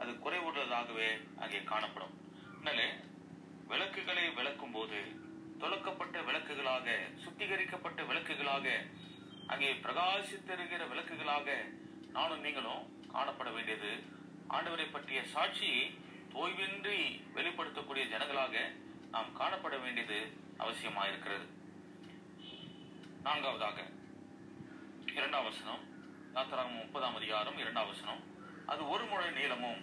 அது 0.01 0.11
குறைவுள்ளதாகவே 0.25 1.09
அங்கே 1.43 1.59
காணப்படும். 1.71 2.15
அதனால 2.55 2.81
விளக்குகளை 3.71 4.25
விளக்கும் 4.39 4.73
போது 4.77 4.99
தொலைக்கப்பட்ட 5.61 6.17
விளக்குகளாக 6.29 6.95
சுத்திகரிக்கப்பட்ட 7.23 7.99
விளக்குகளாக 8.09 8.67
அங்கே 9.53 9.69
பிரகாசித்திருக்கிற 9.85 10.81
விளக்குகளாக 10.91 11.47
நானும் 12.17 12.43
நீங்களும் 12.45 12.83
காணப்பட 13.13 13.49
வேண்டியது 13.57 13.91
ஆண்டவரை 14.49 14.91
பற்றிய 14.91 15.21
சாட்சியை 15.33 15.83
தோய்வின்றி 16.33 16.97
வெளிப்படுத்தக்கூடிய 17.35 18.03
ஜனங்களாக 18.13 18.55
நாம் 19.11 19.35
காணப்பட 19.39 19.81
வேண்டியது 19.81 20.19
அவசியமாயிருக்கிறது. 20.57 21.45
நான்காவதாக 23.23 23.77
இரண்டாம் 25.05 25.43
வசனம் 25.43 25.83
யாத்திராகம் 26.33 26.79
முப்பதாம் 26.81 27.15
அதிகாரம் 27.15 27.57
இரண்டாம் 27.57 27.87
வசனம். 27.87 28.21
அது 28.65 28.89
ஒரு 28.89 29.05
முழ 29.05 29.29
நீளமும் 29.29 29.81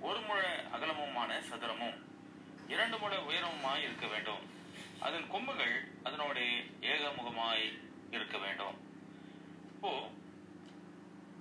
ஒரு 0.00 0.20
முழ 0.20 0.68
அகலமுமான 0.72 1.40
சதுரமும் 1.40 1.96
இரண்டு 2.68 2.98
முழ 2.98 3.16
உயரமுமாய் 3.16 3.82
இருக்க 3.82 4.06
வேண்டும். 4.06 4.42
அதன் 4.98 5.28
கொம்புகள் 5.28 5.74
அதனோட 6.04 6.38
ஏகமுகமாய் 6.80 7.66
இருக்க 8.10 8.38
வேண்டும். 8.38 8.76
இப்போ 9.74 9.92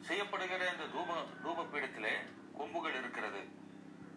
செய்யப்படுகிற 0.07 0.71
இந்த 0.71 0.85
தூப 0.95 1.13
தூப 1.43 1.63
பீடத்திலே 1.63 2.15
கொம்புகள் 2.57 2.97
இருக்கிறது. 3.01 3.41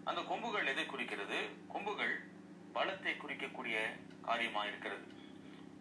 அந்த 0.08 0.20
கொம்புகள் 0.30 0.70
எதை 0.72 0.86
குறிக்கிறது? 0.86 1.38
கொம்புகள் 1.72 2.14
பலத்தை 2.74 3.12
குறிக்கக்கூடிய 3.14 3.76
காரியமா 4.28 4.62
இருக்கிறது. 4.64 5.04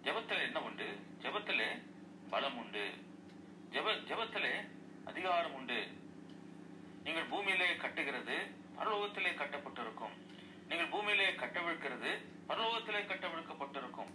ஜெபத்தில் 0.03 0.45
என்ன 0.47 0.61
உண்டு? 0.61 0.87
ஜெபத்தில் 1.21 1.65
பலம் 2.29 2.57
உண்டு. 2.57 2.83
ஜெப 3.73 3.87
ஜெபத்தில் 4.09 4.51
அதிகாரம் 5.05 5.53
உண்டு. 5.53 5.79
நீங்கள் 7.03 7.29
பூமியிலே 7.31 7.69
கட்டுகிறது 7.75 8.37
பரலோகத்திலே 8.79 9.31
கட்டப்பட்டிருக்கும். 9.41 10.15
நீங்கள் 10.69 10.91
பூமியிலே 10.93 11.27
கட்டவிழ்க்கிறது 11.43 12.11
பரலோகத்திலே 12.49 13.01
கட்டவிழ்க்கப்பட்டிருக்கும். 13.11 14.11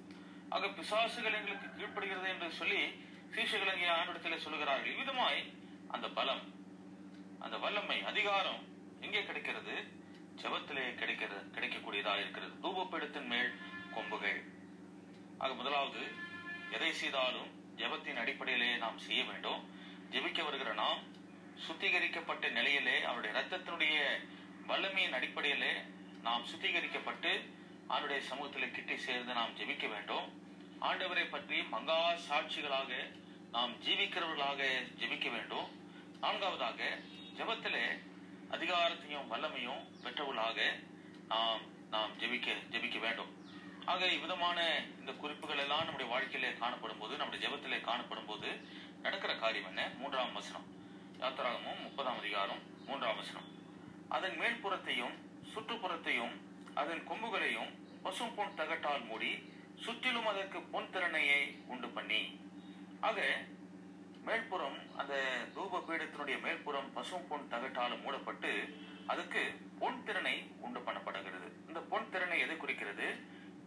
ஆக 0.48 0.66
பிசாசுகள் 0.66 1.38
எங்களுக்கு 1.38 1.68
கீழ்ப்படுகிறது 1.76 2.28
என்று 2.32 2.50
சொல்லி 2.60 2.80
சீசுகள் 3.34 3.72
அங்கே 3.74 3.88
ஆண்டிடத்திலே 3.98 4.38
சொல்லுகிறார்கள். 4.46 4.90
இவ்விதமாய் 4.92 5.40
அந்த 5.88 6.08
பலம் 6.18 6.42
அந்த 7.44 7.56
வல்லமை 7.62 7.96
அதிகாரம் 8.10 8.60
எங்கே 9.04 9.22
கிடைக்கிறது? 9.28 9.74
ஜபத்திலே 10.42 10.84
கிடைக்கிறது 11.00 11.42
கிடைக்கக்கூடியதாக 11.54 12.22
இருக்கிறது. 12.22 12.52
தூபப்பீடத்தின் 12.62 13.28
மேல் 13.32 13.50
கொம்புகள். 13.96 14.38
ஆக 15.42 15.50
முதலாவது 15.54 16.02
எதை 16.76 16.90
செய்தாலும் 17.00 17.50
ஜெபத்தின் 17.80 18.20
அடிப்படையிலே 18.22 18.70
நாம் 18.84 18.98
செய்ய 19.06 19.22
வேண்டும். 19.30 19.60
ஜெபிக்க 20.14 20.40
வருகிற 20.44 20.72
நாம் 20.82 21.02
சுத்திகரிக்கப்பட்ட 21.66 22.50
நிலையிலே 22.58 22.96
அவருடைய 23.10 23.32
ரத்தத்தினுடைய 23.38 23.98
வல்லமையின் 24.70 25.16
அடிப்படையிலே 25.18 25.72
நாம் 26.28 26.48
சுத்திகரிக்கப்பட்டு 26.52 27.32
அவருடைய 27.86 28.20
சமூகத்தில் 28.30 28.74
கிட்டி 28.76 28.96
சேர்ந்து 29.06 29.32
நாம் 29.40 29.56
ஜெபிக்க 29.60 29.86
வேண்டும். 29.94 30.28
ஆண்டவரை 30.88 31.26
பற்றி 31.34 31.58
மங்கா 31.74 32.02
சாட்சிகளாக 32.28 32.92
நாம் 33.56 33.74
ஜீவிக்கிறவர்களாக 33.86 34.62
ஜெபிக்க 35.02 35.28
வேண்டும். 35.36 35.68
நான்காவதாக 36.24 36.80
ஜபத்துல 37.38 37.76
அதிகாரத்தையும் 38.50 39.30
வல்லமையும் 39.30 39.82
பெற்றவர்களாக 40.02 40.58
நாம் 41.28 41.60
நாம் 41.90 42.12
ஜெபிக்க 42.18 42.48
ஜெபிக்க 42.70 42.98
வேண்டும். 43.00 43.30
ஆக 43.84 44.06
இவ்விதமான 44.06 44.58
இந்த 45.00 45.12
குறிப்புகள் 45.12 45.58
எல்லாம் 45.58 45.82
நம்முடைய 45.82 46.10
வாழ்க்கையிலே 46.12 46.52
காணப்படும் 46.54 46.98
போது 46.98 47.16
நம்முடைய 47.16 47.48
ஜபத்திலே 47.48 47.80
காணப்படும் 47.80 48.26
போது 48.26 48.48
நடக்கிற 49.02 49.32
காரியம் 49.36 49.66
என்ன? 49.66 49.88
மூன்றாம் 49.98 50.32
வசனம். 50.32 50.66
யாத்திராகமும் 51.18 51.82
முப்பதாம் 51.82 52.18
அதிகாரம் 52.18 52.62
மூன்றாம் 52.86 53.16
வசனம். 53.16 53.48
அதன் 54.08 54.38
மேல்புறத்தையும் 54.40 55.14
சுற்றுப்புறத்தையும் 55.54 56.34
அதன் 56.74 57.02
கொம்புகளையும் 57.08 57.72
பசும் 58.02 58.34
பொன் 58.34 58.54
தகட்டால் 58.54 59.04
மூடி 59.04 59.32
சுற்றிலும் 59.74 60.26
அதற்கு 60.26 60.62
பொன் 60.62 60.90
திறனையை 60.90 61.58
உண்டு 61.66 61.88
பண்ணி. 61.88 62.22
ஆக 63.00 63.20
மேல்புறம் 64.24 64.96
அந்த 64.96 65.14
தூப 65.54 65.84
பீடத்தினுடைய 65.88 66.40
மேல்புறம் 66.40 66.92
பசும் 66.94 67.28
பொன் 67.28 67.48
தகட்டால் 67.48 68.00
மூடப்பட்டு 68.00 68.78
அதுக்கு 69.06 69.56
பொன் 69.78 70.04
திறனை 70.04 70.50
உண்டு 70.60 70.80
பண்ணப்படுகிறது. 70.80 71.66
இந்த 71.66 71.80
பொன் 71.80 72.10
திறனை 72.10 72.40
எதை 72.40 72.56
குறிக்கிறது? 72.56 73.14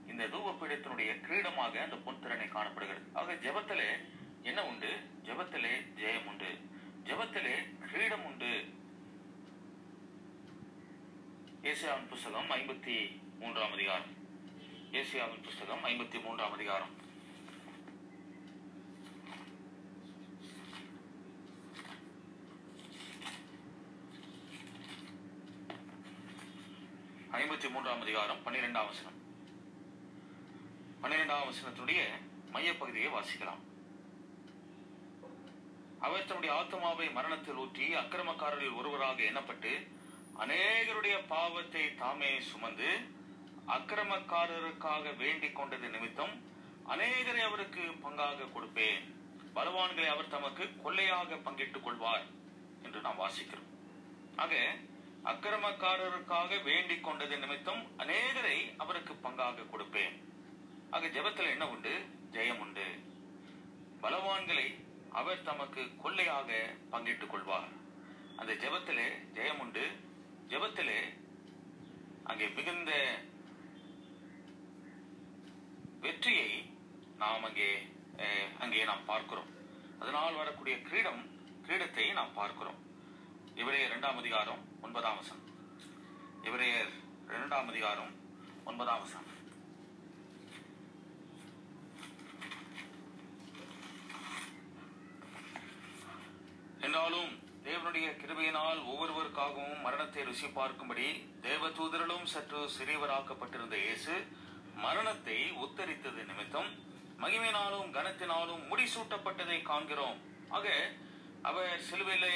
இந்த 0.08 0.26
தூப 0.26 0.56
பீடத்தினுடைய 0.62 1.22
கிரீடமாக 1.22 1.82
அந்த 1.82 1.96
பொன் 1.96 2.20
திறனை 2.20 2.48
காணப்படுகிறது. 2.48 3.06
ஆக 3.14 3.34
ஜபத்திலே 3.34 3.88
என்ன 4.44 4.66
உண்டு? 4.66 4.90
ஜபத்திலே 5.24 5.74
ஜெயம் 5.96 6.26
உண்டு. 6.26 6.60
ஜபத்திலே 7.04 7.78
கிரீடம் 7.92 8.26
உண்டு. 8.26 8.76
ஏசியாவின் 11.64 12.08
புஸ்தகம் 12.10 12.52
ஐம்பத்தி 12.52 13.20
மூன்றாம் 13.40 13.72
அதிகாரம். 13.72 14.06
ஏசியாவின் 14.92 15.44
புஸ்தகம் 15.44 15.86
ஐம்பத்தி 15.86 16.24
மூன்றாம் 16.24 16.54
அதிகாரம். 16.54 16.97
ஐம்பத்தி 27.38 27.70
மூன்றாம் 27.72 28.02
அதிகாரம் 28.02 28.40
பன்னிரெண்டாம் 28.46 28.88
வசனம். 28.90 29.18
பன்னிரெண்டாம் 31.02 31.44
வசனத்தினுடைய 31.50 32.02
மையப்பகுதியை 32.54 33.10
வாசிக்கலாம். 33.16 33.62
அவர் 36.00 36.26
தன்னுடைய 36.26 36.56
ஆத்மாவை 36.56 37.10
மரணத்தில் 37.10 37.56
ஊற்றி 37.56 37.96
அக்கிரமக்காரரில் 37.96 38.76
ஒருவராக 38.76 39.24
எண்ணப்பட்டு 39.24 39.72
அநேகருடைய 40.40 41.28
பாவத்தை 41.28 41.96
தாமே 41.96 42.42
சுமந்து 42.42 42.90
அக்கிரமக்காரருக்காக 43.68 45.16
வேண்டிக் 45.16 45.56
கொண்டது 45.56 45.90
நிமித்தம் 45.90 46.36
அநேகரை 46.94 47.44
அவருக்கு 47.50 47.82
பங்காக 47.82 48.50
கொடுப்பேன். 48.56 49.02
பலவான்களை 49.56 50.08
அவர் 50.08 50.34
தமக்கு 50.36 50.64
கொள்ளையாக 50.86 51.44
பங்கிட்டுக் 51.44 51.84
கொள்வார் 51.84 52.26
என்று 52.84 53.02
நாம் 53.02 53.20
வாசிக்கிறோம். 53.20 53.70
ஆக 54.36 54.76
அக்கிரமக்காரருக்காக 55.30 56.64
வேண்டிக் 56.64 57.04
கொண்டது 57.04 57.38
நிமித்தம் 57.38 57.82
அநேகரை 58.02 58.58
அவருக்கு 58.78 59.14
பங்காக 59.14 59.66
கொடுப்பேன். 59.72 60.16
ஆக 60.90 61.08
ஜெபத்தில் 61.08 61.54
என்ன 61.54 61.70
உண்டு? 61.70 61.94
ஜெயம் 62.32 62.60
உண்டு. 62.66 62.86
பலவான்களை 64.02 64.68
அவர் 65.10 65.44
தமக்கு 65.44 65.82
கொள்ளையாக 66.04 66.50
பங்கிட்டுக் 66.90 67.30
கொள்வார். 67.30 67.70
அந்த 68.36 68.54
ஜபத்திலே 68.54 69.08
ஜெயம் 69.38 69.60
உண்டு. 69.60 69.86
ஜபத்திலே 70.48 71.00
அங்கே 72.24 72.48
மிகுந்த 72.48 72.92
வெற்றியை 76.06 76.50
நாம் 77.18 77.44
அங்கே 77.44 77.72
அங்கே 78.60 78.84
நாம் 78.84 79.06
பார்க்கிறோம். 79.06 79.52
அதனால் 80.00 80.40
வரக்கூடிய 80.42 80.78
கிரீடம் 80.88 81.22
கிரீடத்தை 81.68 82.14
நாம் 82.14 82.34
பார்க்கிறோம். 82.34 82.80
இவரே 83.56 83.84
இரண்டாம் 83.86 84.18
அதிகாரம் 84.18 84.67
ஒன்பதாம் 84.82 85.18
வசம் 85.18 85.42
இவரையர் 86.44 86.92
இரண்டாம் 87.28 87.68
அதிகாரம் 87.68 88.12
ஒன்பதாம் 88.64 89.02
வசம் 89.02 89.26
என்றாலும் 96.80 97.32
தேவனுடைய 97.64 98.08
கிருபையினால் 98.22 98.80
ஒவ்வொருவருக்காகவும் 98.92 99.82
மரணத்தை 99.82 100.24
ருசி 100.24 100.48
பார்க்கும்படி 100.58 101.08
தேவ 101.42 101.70
தூதரிலும் 101.70 102.28
சற்று 102.34 102.62
சிறியவராக்கப்பட்டிருந்த 102.78 103.78
இயேசு 103.86 104.16
மரணத்தை 104.76 105.38
உத்தரித்தது 105.66 106.22
நிமித்தம் 106.26 106.70
மகிமையினாலும் 107.22 107.92
கனத்தினாலும் 107.92 108.64
முடிசூட்டப்பட்டதை 108.70 109.62
காண்கிறோம். 109.62 110.18
ஆக 110.50 110.66
அவர் 111.42 111.82
சிலுவையிலே 111.90 112.34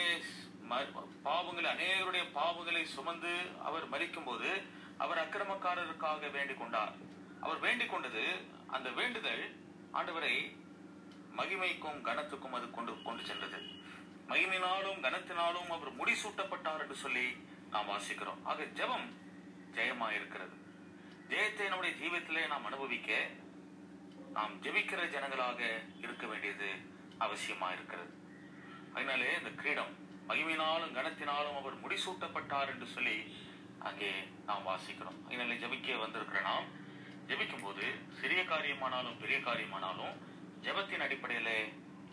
பாவங்களை 1.24 1.68
அநேகருடைய 1.72 2.24
பாவங்களை 2.36 2.84
சுமந்து 2.86 3.34
அவர் 3.64 3.86
மரிக்கும்போது 3.90 4.50
அவர் 4.98 5.18
அக்கிரமக்காரருக்காக 5.18 6.32
வேண்டிக் 6.32 6.60
கொண்டார் 6.60 6.94
அவர் 7.42 7.60
வேண்டிக் 7.60 7.90
கொண்டது 7.90 8.24
அந்த 8.68 8.90
வேண்டுதல் 8.90 9.44
ஆண்டவரை 9.94 10.34
மகிமைக்கும் 11.38 12.02
கனத்துக்கும் 12.02 12.54
அது 12.54 12.70
கொண்டு 12.70 13.02
கொண்டு 13.04 13.24
சென்றது. 13.24 13.60
மகிமையினாலும் 14.28 15.00
கனத்தினாலும் 15.02 15.70
அவர் 15.70 15.98
முடிசூட்டப்பட்டார் 15.98 16.80
என்று 16.80 16.96
சொல்லி 16.96 17.26
நாம் 17.70 17.90
வாசிக்கிறோம். 17.90 18.42
ஆக 18.44 18.64
ஜெபம் 18.64 19.08
ஜெயமா 19.76 20.12
இருக்கிறது 20.12 20.56
ஜெயத்தை 21.30 21.68
நம்முடைய 21.70 21.94
ஜீவியத்திலே 22.00 22.48
நாம் 22.48 22.66
அனுபவிக்க 22.66 23.12
நாம் 24.34 24.60
ஜெபிக்கிற 24.64 25.02
ஜனங்களாக 25.10 25.60
இருக்க 26.00 26.26
வேண்டியது 26.28 26.70
அவசியமா 27.20 27.72
இருக்கிறது 27.72 28.12
அதனாலே 28.94 29.38
இந்த 29.38 29.50
கிரீடம் 29.50 29.94
மகிமையினாலும் 30.32 30.96
கனத்தினாலும் 30.98 31.58
அவர் 31.62 31.82
முடிசூட்டப்பட்டார் 31.86 32.72
என்று 32.74 32.88
சொல்லி 32.96 33.18
அங்கே 33.90 34.12
நாம் 34.50 34.68
வாசிக்கிறோம். 34.72 35.20
அதனாலே 35.28 35.56
ஜெபிக்க 35.64 35.98
வந்திருக்கிற 36.04 36.42
நாம் 36.50 36.68
ஜபிக்கும் 37.30 37.64
போது 37.64 37.86
சிறிய 38.20 38.42
காரியமானாலும் 38.52 39.20
பெரிய 39.24 39.38
காரியமானாலும் 39.48 40.16
ஜெபத்தின் 40.66 41.04
அடிப்படையில் 41.06 41.56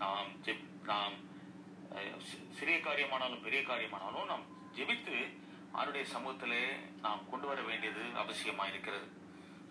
நாம் 0.03 0.29
ஜெப் 0.47 0.67
நாம் 0.91 1.17
சிறிய 2.59 2.77
காரியமானாலும் 2.87 3.45
பெரிய 3.47 3.61
காரியமானாலும் 3.71 4.29
நாம் 4.33 4.45
ஜெபித்து 4.79 5.17
அவருடைய 5.73 6.05
சமூகத்திலே 6.15 6.63
நாம் 7.07 7.23
கொண்டு 7.31 7.47
வர 7.51 7.61
வேண்டியது 7.69 8.03
அவசியமாக 8.23 8.73
இருக்கிறது. 8.73 9.07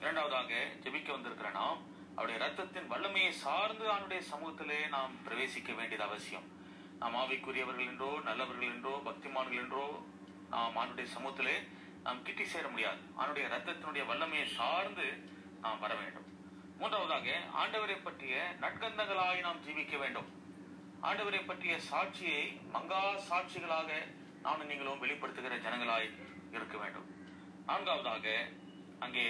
இரண்டாவதாக 0.01 0.51
ஜெபிக்க 0.83 1.09
வந்திருக்கிற 1.15 1.49
நாம் 1.61 1.79
அவருடைய 2.15 2.37
ரத்தத்தின் 2.45 2.91
வல்லமையை 2.93 3.31
சார்ந்து 3.45 3.85
அவனுடைய 3.93 4.21
சமூகத்திலே 4.31 4.79
நாம் 4.95 5.15
பிரவேசிக்க 5.27 5.69
வேண்டியது 5.79 6.05
அவசியம். 6.09 6.47
நாம் 7.01 7.17
ஆவிக்குரியவர்கள் 7.23 7.89
என்றோ 7.91 8.11
நல்லவர்கள் 8.27 8.71
என்றோ 8.73 8.93
பக்திமான்கள் 9.07 9.61
என்றோ 9.63 9.85
நாம் 10.53 10.77
அவனுடைய 10.77 11.07
சமூகத்திலே 11.15 11.55
நாம் 12.05 12.23
கிட்டி 12.23 12.45
சேர 12.45 12.65
முடியாது. 12.67 12.99
அவனுடைய 13.15 13.45
ரத்தத்தினுடைய 13.53 14.03
வல்லமையை 14.09 14.47
சார்ந்து 14.57 15.07
நாம் 15.63 15.81
வர 15.83 15.93
வேண்டும். 15.95 16.27
மூன்றாவதாக 16.79 17.27
ஆண்டவரை 17.61 17.97
பற்றிய 18.01 18.35
நற்கந்தங்களாய் 18.63 19.45
நாம் 19.47 19.63
ஜீவிக்க 19.65 19.95
வேண்டும். 19.97 20.29
ஆண்டவரை 21.01 21.41
பற்றிய 21.45 21.73
சாட்சியை 21.89 22.43
மங்கா 22.75 23.01
சாட்சிகளாக 23.29 23.89
நானும் 24.41 24.69
நீங்களும் 24.71 25.03
வெளிப்படுத்துகிற 25.03 25.55
ஜனங்களாய் 25.65 26.09
இருக்க 26.57 26.75
வேண்டும். 26.77 27.07
நான்காவதாக 27.65 28.25
அங்கே 28.99 29.27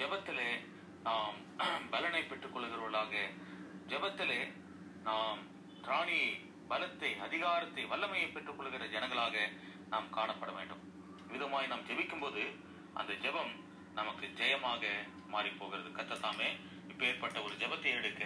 ஜபத்திலே 0.00 0.50
நாம் 1.06 1.36
பலனை 1.92 2.20
பெற்றுக் 2.22 2.54
கொள்கிறவர்களாக 2.54 3.14
ஜபத்திலே 3.92 4.40
நாம் 5.02 5.40
திராணி 5.84 6.20
பலத்தை 6.70 7.10
அதிகாரத்தை 7.26 7.82
வல்லமையை 7.92 8.28
பெற்றுக் 8.34 8.58
கொள்கிற 8.58 8.84
ஜனங்களாக 8.94 9.36
நாம் 9.92 10.08
காணப்பட 10.16 10.50
வேண்டும். 10.58 10.82
விதமாய் 11.32 11.70
நாம் 11.72 11.86
ஜெபிக்கும் 11.88 12.22
போது 12.24 12.42
அந்த 13.00 13.12
ஜெபம் 13.24 13.52
நமக்கு 13.98 14.26
ஜெயமாக 14.40 14.82
மாறி 15.32 15.50
போகிறது 15.60 15.90
கத்தத்தாமே 15.98 16.48
இப்ப 16.90 17.00
ஏற்பட்ட 17.10 17.38
ஒரு 17.46 17.54
ஜெபத்தை 17.62 17.90
எடுக்க 17.98 18.24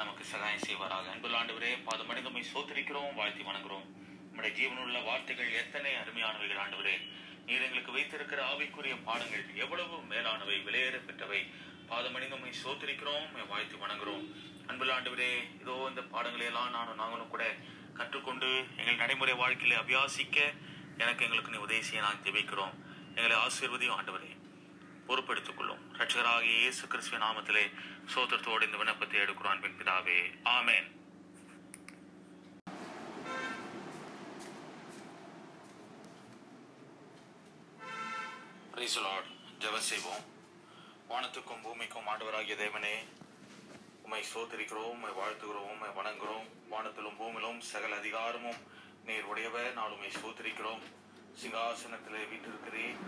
நமக்கு 0.00 0.22
சகாயம் 0.32 0.64
செய்வாராக. 0.66 1.06
அன்புள்ள 1.12 1.36
ஆண்டவரே 1.40 1.70
பாதம் 1.88 2.08
மனிதமை 2.10 2.42
சோத்தரிக்கிறோம் 2.52 3.16
வாழ்த்தி 3.18 3.42
வணங்குறோம். 3.48 3.86
நம்முடைய 4.28 4.52
ஜீவனுள்ள 4.58 5.00
வார்த்தைகள் 5.08 5.50
எத்தனை 5.60 5.92
அருமையானவைகள் 6.00 6.62
ஆண்டவரே. 6.64 6.96
நீர் 7.46 7.64
எங்களுக்கு 7.66 7.94
வைத்திருக்கிற 7.96 8.40
ஆவிக்குரிய 8.50 8.94
பாடங்கள் 9.08 9.44
எவ்வளவு 9.64 9.96
மேலானவை 10.12 10.56
விலையேற 10.66 10.96
பெற்றவை. 11.08 11.40
பாதமணிந்தமை 11.90 12.50
சோத்திரிக்கிறோம் 12.62 13.24
வாழ்த்து 13.32 13.52
வாழ்த்தி 13.52 13.78
வணங்குறோம். 13.84 14.24
அன்புள்ள 14.68 14.92
ஆண்டவரே 14.96 15.30
இதோ 15.62 15.74
இந்த 15.92 16.02
பாடங்களை 16.14 16.46
எல்லாம் 16.50 16.74
நானும் 16.76 17.00
நாங்களும் 17.02 17.32
கூட 17.34 17.44
கற்றுக்கொண்டு 17.94 18.64
எங்கள் 18.76 18.96
நடைமுறை 18.96 19.34
வாழ்க்கையில் 19.34 19.78
அபியாசிக்க 19.78 20.36
எனக்கு 20.98 21.24
எங்களுக்கு 21.24 21.52
நீ 21.52 21.58
உதவி 21.58 21.82
செய்ய 21.82 22.00
நான் 22.00 22.22
ஜெபிக்கிறோம் 22.22 22.74
எங்களை 23.14 23.36
ஆசீர்வதியும் 23.36 23.96
ஆண்டவரே. 23.98 24.32
பொறுப்பெடுத்துக் 25.08 25.54
கொள்ளும். 25.54 25.92
ரட்சகராகிய 25.92 26.58
இயேசு 26.58 26.86
கிறிஸ்துவ 26.86 27.24
நாமத்திலே 27.24 27.64
சோதரத்தோடு 28.14 28.62
இந்த 28.62 28.76
விண்ணப்பத்தை 28.76 29.20
எடுக்கிறோம் 29.20 29.52
அன்பின் 29.54 29.78
பிதாவே. 29.78 30.18
ஆமேன். 30.44 30.92
ஜெபம் 39.58 39.88
செய்வோம். 39.90 40.24
வானத்துக்கும் 41.08 41.62
பூமிக்கும் 41.62 42.06
ஆண்டவராகிய 42.06 42.54
தேவனே 42.54 42.94
உம்மை 44.04 44.22
சோதரிக்கிறோம் 44.32 44.90
உமை 44.94 45.10
வாழ்த்துகிறோம் 45.18 45.68
உமை 45.74 45.88
வணங்குகிறோம். 45.98 46.48
வானத்திலும் 46.72 47.16
பூமியிலும் 47.20 47.60
சகல 47.68 47.96
அதிகாரமும் 47.96 48.58
நீர் 49.06 49.28
உடையவர். 49.30 49.72
நான் 49.72 49.94
உமை 49.96 50.10
சோதரிக்கிறோம் 50.16 50.82
சிங்காசனத்திலே 51.40 52.20
வீட்டிருக்கிறேன் 52.32 52.98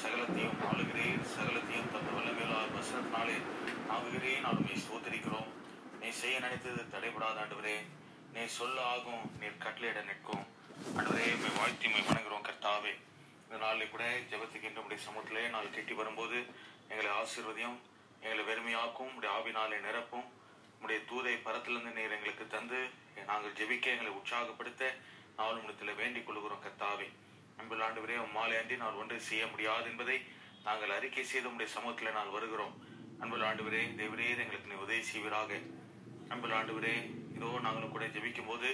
சகலத்தையும் 0.00 0.58
ஆளுகிறேன். 0.70 1.22
சகலத்தையும் 1.34 1.88
தந்த 1.94 2.10
வல்லமையிலா 2.16 2.58
வசனத்தினாலே 2.74 3.36
ஆகுகிறேன். 3.94 4.40
நான் 4.40 4.58
உண்மை 4.60 4.76
சோதரிக்கிறோம் 4.88 5.48
நீ 6.02 6.10
செய்ய 6.20 6.40
நினைத்தது 6.44 6.84
தடைபடாத 6.94 7.40
ஆண்டவரே. 7.44 7.76
நீ 8.34 8.44
சொல்ல 8.58 8.84
ஆகும் 8.94 9.24
நீர் 9.40 9.62
கட்டளையிட 9.64 10.04
நிற்கும். 10.10 10.44
ஆண்டவரே 10.98 11.24
உண்மை 11.38 11.54
வாழ்த்தி 11.60 11.86
உண்மை 11.86 12.04
வணங்குகிறோம் 12.10 12.46
கர்த்தாவே. 12.50 12.94
இந்த 13.46 13.64
நாளில் 13.64 13.92
கூட 13.94 14.04
ஜபத்துக்கின்ற 14.30 14.84
உடைய 14.84 15.00
சமூகத்திலே 15.06 15.48
நாள் 15.56 15.74
கெட்டி 15.78 15.96
வரும்போது 16.02 16.38
எங்களை 16.92 17.10
ஆசீர்வதியும் 17.22 17.80
எங்களை 18.20 18.44
வெறுமையாக்கும் 18.50 19.14
உடைய 19.16 19.32
ஆவினாலே 19.38 19.80
நிரப்பும். 19.88 20.28
உடைய 20.82 21.00
தூதை 21.10 21.34
பரத்திலிருந்து 21.46 21.96
நீர் 21.98 22.14
எங்களுக்கு 22.16 22.44
தந்து 22.54 22.78
நாங்கள் 23.28 23.56
ஜெபிக்க 23.58 23.94
எங்களை 23.94 24.12
உற்சாகப்படுத்த 24.18 24.84
நாள் 25.38 25.60
உடத்தில் 25.62 25.98
வேண்டிக் 26.00 26.26
கொள்கிறோம் 26.26 26.62
கர்த்தாவே. 26.64 27.06
அன்புள்ள 27.58 27.82
ஆண்டவரே 27.88 28.16
உம்மாலே 28.24 28.56
அன்றி 28.60 28.76
நான் 28.82 28.98
ஒன்று 29.02 29.16
செய்ய 29.28 29.44
முடியாது 29.52 29.86
என்பதை 29.92 30.16
நாங்கள் 30.66 30.94
அறிக்கை 30.96 31.24
செய்து 31.24 31.48
உடைய 31.52 31.70
சமூகத்தில் 31.76 32.16
நான் 32.18 32.34
வருகிறோம். 32.36 32.74
அன்புள்ள 33.22 33.44
ஆண்டவரே 33.50 33.82
தேவரே 34.00 34.28
எங்களுக்கு 34.44 34.70
நீ 34.72 34.78
உதவி 34.84 35.02
செய்வீராக. 35.10 35.50
அன்புள்ள 36.32 36.54
ஆண்டவரே 36.60 36.94
இதோ 37.36 37.48
நாங்களும் 37.66 37.94
கூட 37.94 38.06
ஜெபிக்கும் 38.16 38.50
போது 38.50 38.70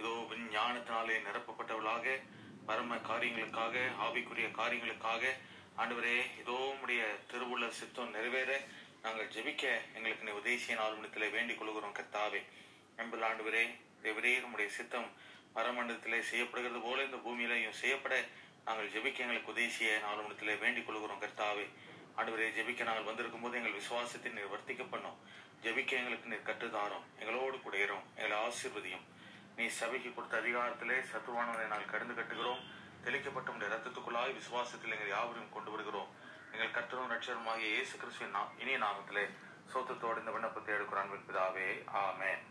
இதோ 0.00 0.12
ஞானத்தினாலே 0.56 1.16
நிரப்பப்பட்டவர்களாக 1.26 2.06
பரம 2.68 2.98
காரியங்களுக்காக 3.10 3.74
ஆவிக்குரிய 4.06 4.48
காரியங்களுக்காக 4.60 5.22
ஆண்டவரே 5.82 6.16
இதோ 6.40 6.56
உடைய 6.82 7.02
திருவுள்ள 7.30 7.66
சித்தம் 7.78 8.14
நிறைவேற 8.16 8.50
நாங்கள் 9.04 9.30
ஜெபிக்க 9.34 9.64
எங்களுக்கு 9.96 10.26
நீ 10.26 10.32
உதவி 10.40 10.56
செய்ய 10.64 10.74
நாள் 10.80 10.96
மணித்திலே 10.96 11.28
வேண்டிக் 11.36 11.60
கொள்கிறோம் 11.60 11.94
கத்தாவே 11.98 12.40
அன்புள்ள 13.00 13.24
ஆண்டவரே 13.28 13.62
தேவரே 14.02 14.32
நம்முடைய 14.42 14.68
சித்தம் 14.76 15.08
பரமண்டலத்திலே 15.56 16.18
செய்யப்படுகிறது 16.28 16.80
போல 16.84 16.98
இந்த 17.06 17.18
பூமியிலையும் 17.24 17.78
செய்யப்பட 17.80 18.14
நாங்கள் 18.66 18.90
ஜெபிக்க 18.94 19.24
எங்களுக்கு 19.24 19.52
உதவி 19.54 19.70
செய்ய 19.78 19.98
நாள் 20.06 20.22
மணித்திலே 20.24 20.54
வேண்டிக் 20.64 20.86
கொள்கிறோம் 20.88 21.22
கர்த்தாவே. 21.24 21.66
ஆண்டவரே 22.18 22.48
ஜெபிக்க 22.58 22.88
நாங்கள் 22.88 23.08
வந்திருக்கும் 23.10 23.44
போது 23.44 23.58
எங்கள் 23.60 23.78
விசுவாசத்தை 23.80 24.32
நீர் 24.38 24.52
வர்த்திக்க 24.54 24.84
பண்ணோம். 24.94 25.18
ஜெபிக்க 25.64 26.00
எங்களுக்கு 26.00 26.32
நீர் 26.32 26.48
கற்றுதாரோம் 26.50 27.06
எங்களோடு 27.20 27.58
கூட 27.66 27.76
இரும் 27.86 28.04
எங்களை 28.16 28.36
ஆசீர்வதியும். 28.46 29.04
நீ 29.56 29.64
சபைக்கு 29.80 30.10
கொடுத்த 30.16 30.36
அதிகாரத்திலே 30.42 30.98
சத்துவானவனை 31.12 31.66
நாங்கள் 31.72 31.92
கடந்து 31.94 32.14
கட்டுகிறோம். 32.20 32.62
தெளிக்கப்பட்ட 33.06 33.56
உடைய 33.56 33.70
ரத்தத்துக்குள்ளாய் 33.74 34.38
விசுவாசத்தில் 34.40 34.94
எங்கள் 34.96 35.14
யாவரையும் 35.16 35.54
கொண்டு 35.56 35.70
வருகிறோம். 35.74 36.10
எங்கள் 36.52 36.70
கற்றலும் 36.70 37.10
ரட்சருமாகிய 37.10 37.68
இயேசு 37.68 37.98
கிறிஸ்துவின் 37.98 38.34
நா- 38.34 38.60
இனிய 38.60 38.78
நாமத்திலே 38.78 39.24
சோத்தத்தோடு 39.74 40.18
இந்த 40.18 40.30
விண்ணப்பத்தை 40.30 40.74
எடுக்கிறான் 40.74 41.04
அன்பின் 41.04 41.26
பிதாவே. 41.28 41.68
ஆமென். 41.86 42.42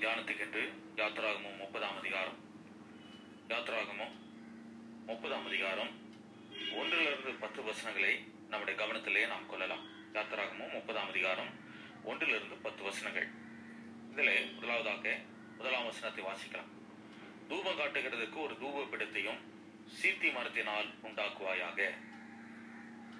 தியானத்துக்கென்று 0.00 0.72
யாத்ராகமும் 0.96 1.56
முப்பதாம் 1.56 1.98
அதிகாரம். 1.98 2.36
யாத்ராகமும் 3.48 4.14
முப்பதாம் 5.06 5.46
அதிகாரம். 5.46 5.90
ஒன்றிலிருந்து 6.72 7.30
பத்து 7.32 7.62
வசனங்களை 7.62 8.24
நம்முடைய 8.48 8.84
கவனத்திலே 8.84 9.26
நாம் 9.26 9.46
கொள்ளலாம். 9.46 9.84
யாத்ராகமும் 10.14 10.72
முப்பதாம் 10.72 11.08
அதிகாரம். 11.08 11.50
ஒன்றிலிருந்து 12.04 12.54
பத்து 12.54 12.82
வசனங்கள். 12.82 13.28
இதில் 14.12 14.52
முதலாவதாக 14.54 15.16
முதலாம் 15.56 15.84
வசனத்தை 15.84 16.24
வாசிக்கலாம். 16.24 16.70
தூபம் 17.48 17.78
காட்டுகிறதுக்கு 17.78 18.42
ஒரு 18.42 18.54
தூப 18.54 18.86
பிடத்தையும் 18.94 19.38
சீர்த்தி 19.84 20.30
மரத்தினால் 20.30 20.88
உண்டாக்குவாயாக. 21.02 21.90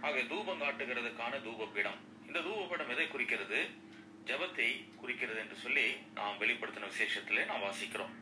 ஆக 0.01 0.23
தூபம் 0.29 0.61
காட்டுகிறதுக்கான 0.61 1.43
தூப 1.43 1.73
பீடம் 1.73 2.01
இந்த 2.27 2.41
தூப 2.41 2.69
படம் 2.69 2.89
எதை 2.89 3.09
குறிக்கிறது? 3.09 3.89
ஜெபத்தை 4.31 4.69
குறிக்கிறது 5.01 5.39
என்று 5.43 5.57
சொல்லி 5.65 5.87
நாம் 6.19 6.41
வெளிப்படுத்தின 6.41 6.89
விசேஷத்திலே 6.93 7.45
நாம் 7.51 7.65
வாசிக்கிறோம். 7.67 8.15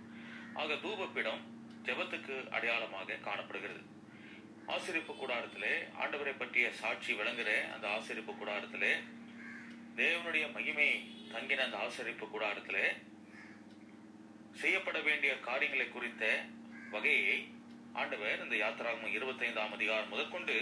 ஆக 0.62 0.76
தூபப்பிடம் 0.84 1.42
ஜெபத்துக்கு 1.86 2.36
அடையாளமாக 2.56 3.18
காணப்படுகிறது. 3.28 3.82
ஆசிரிப்பு 4.74 5.12
கூடாரத்திலே 5.18 5.74
ஆண்டவரை 6.02 6.32
பற்றிய 6.38 6.66
சாட்சி 6.80 7.12
விளங்குகிற 7.18 7.50
அந்த 7.74 7.86
ஆசிரிப்பு 7.96 8.32
கூடாரத்திலே 8.40 8.92
தேவனுடைய 10.00 10.44
மகிமை 10.56 10.88
தங்கின 11.34 11.64
அந்த 11.66 11.78
ஆசிரிப்பு 11.84 12.26
கூடாரத்திலே 12.34 12.84
செய்யப்பட 14.62 14.98
வேண்டிய 15.08 15.32
காரியங்களை 15.48 15.86
குறித்த 15.88 16.24
வகையை 16.94 17.38
ஆண்டவர் 18.00 18.42
இந்த 18.44 18.56
யாத்திராகும் 18.64 19.16
இருபத்தைந்தாம் 19.16 19.74
அதிகாரம் 19.76 20.12
முதற்கொண்டு 20.14 20.56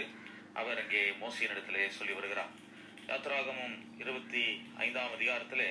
அவர் 0.61 0.81
அங்கே 0.83 1.03
மோசியனிடத்திலே 1.23 1.83
சொல்லி 1.97 2.13
வருகிறார். 2.13 2.53
யாத்திராகமும் 3.09 3.75
இருபத்தி 3.99 4.41
ஐந்தாம் 4.77 5.13
அதிகாரத்திலே 5.17 5.67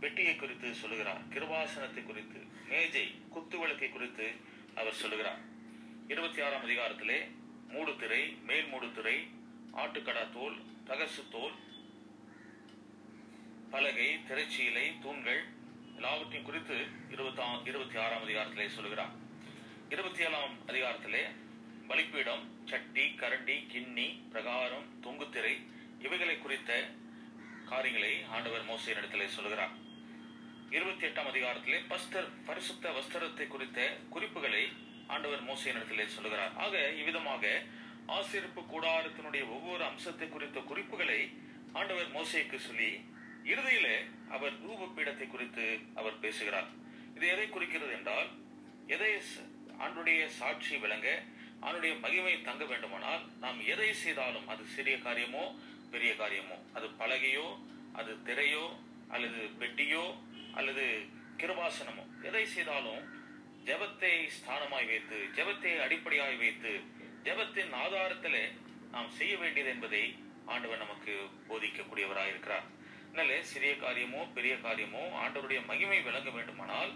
பெட்டியை 0.00 0.36
குறித்து 0.36 0.74
சொல்லுகிறார். 0.74 1.20
கிருபாசனத்தை 1.34 2.02
குறித்து 2.04 2.40
மேஜை 2.68 3.04
குத்து 3.34 3.58
விளக்கை 3.58 3.88
குறித்து 3.88 4.26
அவர் 4.74 4.98
சொல்லுகிறார். 5.02 5.40
இருபத்தி 6.08 6.40
ஆறாம் 6.46 6.64
அதிகாரத்திலே 6.68 7.18
மூடுத்திரை 7.74 8.22
மேல் 8.48 8.66
மூடுதிரை 8.72 9.16
ஆட்டுக்கடா 9.82 10.24
தோல் 10.32 10.56
ரகசு 10.90 11.22
தோல் 11.30 11.54
பலகை 13.70 14.08
திரைச்சீலை 14.28 14.84
தூண்கள் 15.02 15.42
எல்லாவற்றையும் 15.94 16.48
குறித்து 16.50 16.78
இருபத்தாம் 17.10 17.64
இருபத்தி 17.64 17.98
ஆறாம் 17.98 18.26
அதிகாரத்திலே 18.26 18.68
சொல்லுகிறார். 18.68 19.14
இருபத்தி 19.88 20.22
ஏழாம் 20.24 20.54
அதிகாரத்திலே 20.66 21.24
பலிப்பீடம் 21.88 22.44
சட்டி 22.64 23.06
கரண்டி 23.22 23.56
கிண்ணி 23.72 24.08
பிரகாரம் 24.32 24.86
தொங்குத்திரை 25.02 25.54
இவைகளை 26.04 26.36
குறித்த 26.38 26.70
காரியங்களை 27.70 28.12
ஆண்டவர் 28.36 28.64
மோசையினிடத்திலே 28.70 29.26
சொல்லுகிறார். 29.36 29.74
இருபத்தி 30.76 31.04
எட்டாம் 31.08 31.30
அதிகாரத்திலே 31.32 31.78
பஸ்தர் 31.92 32.28
பரிசுத்த 32.48 32.92
வஸ்திரத்தை 32.98 33.46
குறித்த 33.54 33.80
குறிப்புகளை 34.14 34.62
ஆண்டவர் 35.14 35.42
மோசையினிடத்திலே 35.48 36.06
சொல்லுகிறார். 36.14 36.54
ஆக 36.64 36.74
இவ்விதமாக 37.00 37.44
ஆசிரிப்பு 38.16 38.62
கூடாரத்தினுடைய 38.72 39.42
ஒவ்வொரு 39.56 39.82
அம்சத்தை 39.90 40.26
குறித்த 40.28 40.58
குறிப்புகளை 40.70 41.20
ஆண்டவர் 41.80 42.10
மோசைக்கு 42.16 42.58
சொல்லி 42.68 42.90
இறுதியிலே 43.52 43.96
அவர் 44.36 44.54
ரூப 44.66 44.88
பீடத்தை 44.96 45.26
குறித்து 45.34 45.66
அவர் 46.00 46.20
பேசுகிறார். 46.24 46.68
இது 47.16 47.26
எதை 47.34 47.46
குறிக்கிறது 47.48 47.92
என்றால் 47.98 48.28
எதை 48.94 49.12
ஆண்டுடைய 49.84 50.20
சாட்சி 50.38 50.74
விளங்க 50.84 51.08
ஆண்டுடைய 51.66 51.92
மகிமை 52.04 52.34
தங்க 52.48 52.64
வேண்டுமானால் 52.70 53.22
நாம் 53.44 53.60
எதை 53.72 53.88
செய்தாலும் 54.02 54.48
அது 54.52 54.62
சிறிய 54.74 54.96
காரியமோ 55.06 55.44
பெரிய 55.90 56.14
காரியமோ? 56.14 56.56
அது 56.72 56.86
பலகையோ? 57.00 57.46
அது 57.92 58.12
திரையோ? 58.24 58.64
அல்லது 59.08 59.40
பெட்டியோ? 59.60 60.04
அல்லது 60.54 60.84
கிருபாசனமோ? 61.36 62.04
எதை 62.22 62.44
செய்தாலும் 62.46 63.02
ஜெபத்தை 63.64 64.12
ஸ்தானமாய் 64.28 64.86
வைத்து 64.86 65.18
ஜெபத்தை 65.36 65.72
அடிப்படையாய் 65.80 66.36
வைத்து 66.36 66.72
ஜெபத்தின் 67.24 67.72
ஆதாரத்திலே 67.74 68.44
நாம் 68.90 69.10
செய்ய 69.10 69.36
வேண்டியது 69.36 69.70
என்பதை 69.70 70.02
ஆண்டவர் 70.44 70.78
நமக்கு 70.78 71.14
போதிக்கக்கூடியவராக 71.48 72.28
இருக்கிறார். 72.28 72.66
அதனால 73.06 73.42
சிறிய 73.42 73.72
காரியமோ 73.76 74.20
பெரிய 74.34 74.54
காரியமோ 74.56 75.02
ஆண்டவருடைய 75.22 75.60
மகிமை 75.66 76.02
விளங்க 76.02 76.30
வேண்டுமானால் 76.30 76.92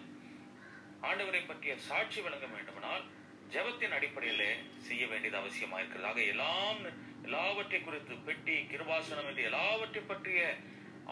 ஆண்டவரை 1.03 1.47
பற்றிய 1.47 1.75
சாட்சி 1.79 2.21
விளங்க 2.21 2.47
வேண்டுமானால் 2.47 3.05
ஜெபத்தின் 3.51 3.97
அடிப்படையிலே 3.99 4.51
செய்ய 4.89 5.07
வேண்டியது 5.07 5.39
அவசியமாக 5.39 5.81
இருக்கிறது 5.81 6.09
ஆக 6.09 6.21
எல்லாம் 6.25 6.81
எல்லாவற்றை 7.27 7.81
குறித்து 7.81 8.15
பெட்டி 8.29 8.57
கிருபாசனம் 8.73 9.29
என்று 9.31 9.43
எல்லாவற்றை 9.51 10.03
பற்றிய 10.03 10.41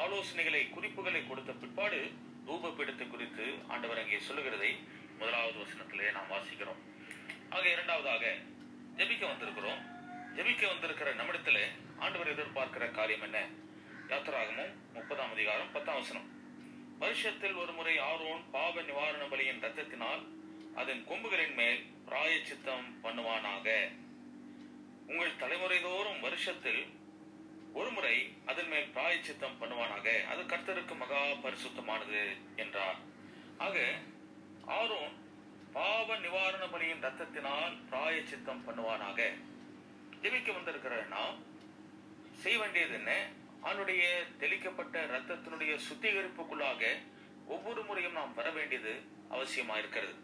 ஆலோசனைகளை 0.02 0.62
குறிப்புகளை 0.70 1.20
கொடுத்த 1.26 1.52
பிற்பாடு 1.52 2.00
தூபப்பீடத்தை 2.46 3.06
குறித்து 3.11 3.46
ஆண்டவர் 3.68 4.00
அங்கே 4.02 4.18
சொல்லுகிறதை 4.28 4.70
முதலாவது 5.18 5.59
வசனத்திலே 5.62 6.12
நாம் 6.16 6.32
வாசிக்கிறோம். 6.34 6.80
ஆக 7.50 7.64
இரண்டாவதாக 7.68 8.24
ஜெபிக்க 8.98 9.24
வந்திருக்கிறோம். 9.32 9.80
ஜெபிக்க 10.36 10.62
வந்திருக்கிற 10.72 11.12
நம்மிடத்திலே 11.20 11.64
ஆண்டவர் 11.98 12.32
எதிர்பார்க்கிற 12.34 12.90
காரியம் 12.98 13.24
என்ன? 13.28 13.38
யாத்திராகமும் 14.11 14.74
முப்பதாம் 14.92 15.32
அதிகாரம் 15.32 15.72
பத்தாம் 15.72 16.00
வசனம். 16.00 16.28
வருஷத்தில் 16.98 17.54
ஒரு 17.54 17.72
முறை 17.72 17.94
ஆரோன் 17.98 18.42
பாவ 18.50 18.82
நிவாரண 18.82 19.24
பலியின் 19.24 19.62
ரத்தத்தினால் 19.64 20.22
அதன் 20.80 21.02
கொம்புகளின் 21.09 21.54
மேல் 21.54 21.80
பிராயச்சித்தம் 22.09 22.86
பண்ணுவானாக. 23.04 23.66
உங்கள் 25.11 25.38
தலைமுறை 25.42 25.76
தோறும் 25.82 26.20
வருஷத்தில் 26.20 26.80
ஒரு 27.72 27.90
முறை 27.90 28.16
அதன் 28.50 28.68
மேல் 28.68 28.90
பிராயச்சித்தம் 28.96 29.56
பண்ணுவானாக. 29.61 30.06
அது 30.30 30.42
கர்த்தருக்கு 30.42 30.94
மகா 30.96 31.20
பரிசுத்தமானது 31.44 32.20
என்றார். 32.62 32.98
ஆக 33.66 33.76
ஆரோன் 34.78 35.14
பாவ 35.72 36.16
நிவாரண 36.16 36.64
பலியின் 36.66 37.04
ரத்தத்தினால் 37.06 37.74
பிராயச்சித்தம் 37.90 38.62
பண்ணுவானாக. 38.68 39.20
ஜெபிக்க 40.22 40.52
வந்திருக்கிற 40.54 40.94
நாம் 41.14 41.36
செய்ய 42.42 42.59
வேண்டியது 42.59 42.94
என்ன? 42.94 43.12
அவனுடைய 43.62 44.04
தெளிக்கப்பட்ட 44.38 45.06
ரத்தத்தினுடைய 45.14 45.72
சுத்திகரிப்புக்குள்ளாக 45.88 46.82
ஒவ்வொரு 47.46 47.82
முறையும் 47.82 48.18
நாம் 48.20 48.34
வர 48.34 48.48
வேண்டியது 48.50 48.94
அவசியமா 49.30 49.76
இருக்கிறது. 49.82 50.14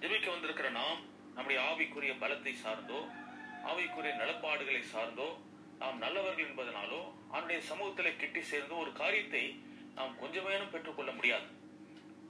ஜெபிக்க 0.00 0.26
வந்திருக்கிற 0.30 0.70
நாம் 0.80 1.00
நம்முடைய 1.34 1.58
ஆவிக்குரிய 1.68 2.14
பலத்தை 2.24 2.52
சார்ந்தோ 2.64 2.98
ஆவிக்குரிய 3.70 4.12
நலப்பாடுகளை 4.22 4.82
சார்ந்தோ 4.92 5.28
நாம் 5.80 6.02
நல்லவர்கள் 6.04 6.48
என்பதனாலோ 6.48 7.00
அவனுடைய 7.32 7.60
சமூகத்திலே 7.70 8.10
கிட்டி 8.22 8.40
சேர்ந்தோ 8.50 8.74
ஒரு 8.84 8.92
காரியத்தை 9.02 9.44
நாம் 9.98 10.18
கொஞ்சமேனும் 10.20 10.72
பெற்றுக்கொள்ள 10.74 11.10
முடியாது. 11.18 11.46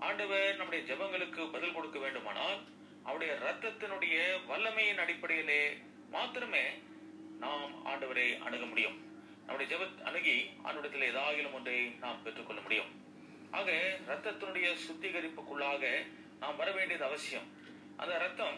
ஆண்டவர் 0.07 0.57
நம்முடைய 0.59 0.83
ஜெபங்களுக்கு 0.91 1.43
பதில் 1.55 1.77
கொடுக்க 1.77 1.99
வேண்டுமானால் 2.05 2.59
அவருடைய 3.07 3.33
ரத்தத்தினுடைய 3.47 4.17
வல்லமையின் 4.51 5.03
அடிப்படையிலே 5.05 5.63
மாத்திரமே 6.15 6.65
நாம் 7.45 7.73
ஆண்டவரை 7.93 8.27
அணுக 8.47 8.65
முடியும். 8.73 8.97
நம்முடைய 9.47 9.69
ஜெப 9.73 9.87
அணுகி 10.11 10.37
ஆண்டவரத்தில் 10.67 11.09
ஏதாகிலும் 11.11 11.57
ஒன்றை 11.59 11.79
நாம் 12.05 12.23
பெற்றுக்கொள்ள 12.27 12.61
முடியும். 12.67 12.91
ஆக 13.59 13.71
ரத்தத்தினுடைய 14.11 14.69
சுத்திகரிப்புக்குள்ளாக 14.85 15.83
நாம் 16.43 16.61
வர 16.63 16.69
வேண்டியது 16.79 17.05
அவசியம். 17.11 17.49
அந்த 18.03 18.15
ரத்தம் 18.25 18.57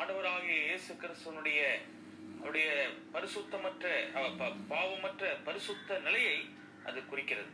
ஆண்டவராகிய 0.00 0.56
இயேசு 0.68 0.92
கிறிஸ்துவனுடைய 1.02 1.60
அவருடைய 2.44 2.70
பரிசுத்தமற்ற 3.12 3.84
பாவமற்ற 4.70 5.22
பரிசுத்த 5.44 5.98
நிலையை 5.98 6.34
அது 6.84 6.98
குறிக்கிறது. 7.06 7.52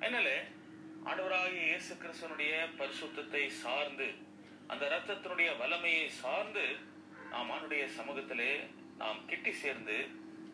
அதனால 0.00 0.28
ஆண்டவராகிய 1.04 1.60
இயேசு 1.66 1.92
கிறிஸ்தனுடைய 1.94 2.54
பரிசுத்தத்தை 2.78 3.42
சார்ந்து 3.60 4.06
அந்த 4.68 4.84
ரத்தத்தினுடைய 4.88 5.50
வல்லமையை 5.60 6.08
சார்ந்து 6.18 6.64
நாம் 7.30 7.50
ஆண்டுடைய 7.50 7.84
சமூகத்திலே 7.98 8.50
நாம் 8.96 9.20
கிட்டி 9.26 9.52
சேர்ந்து 9.62 9.96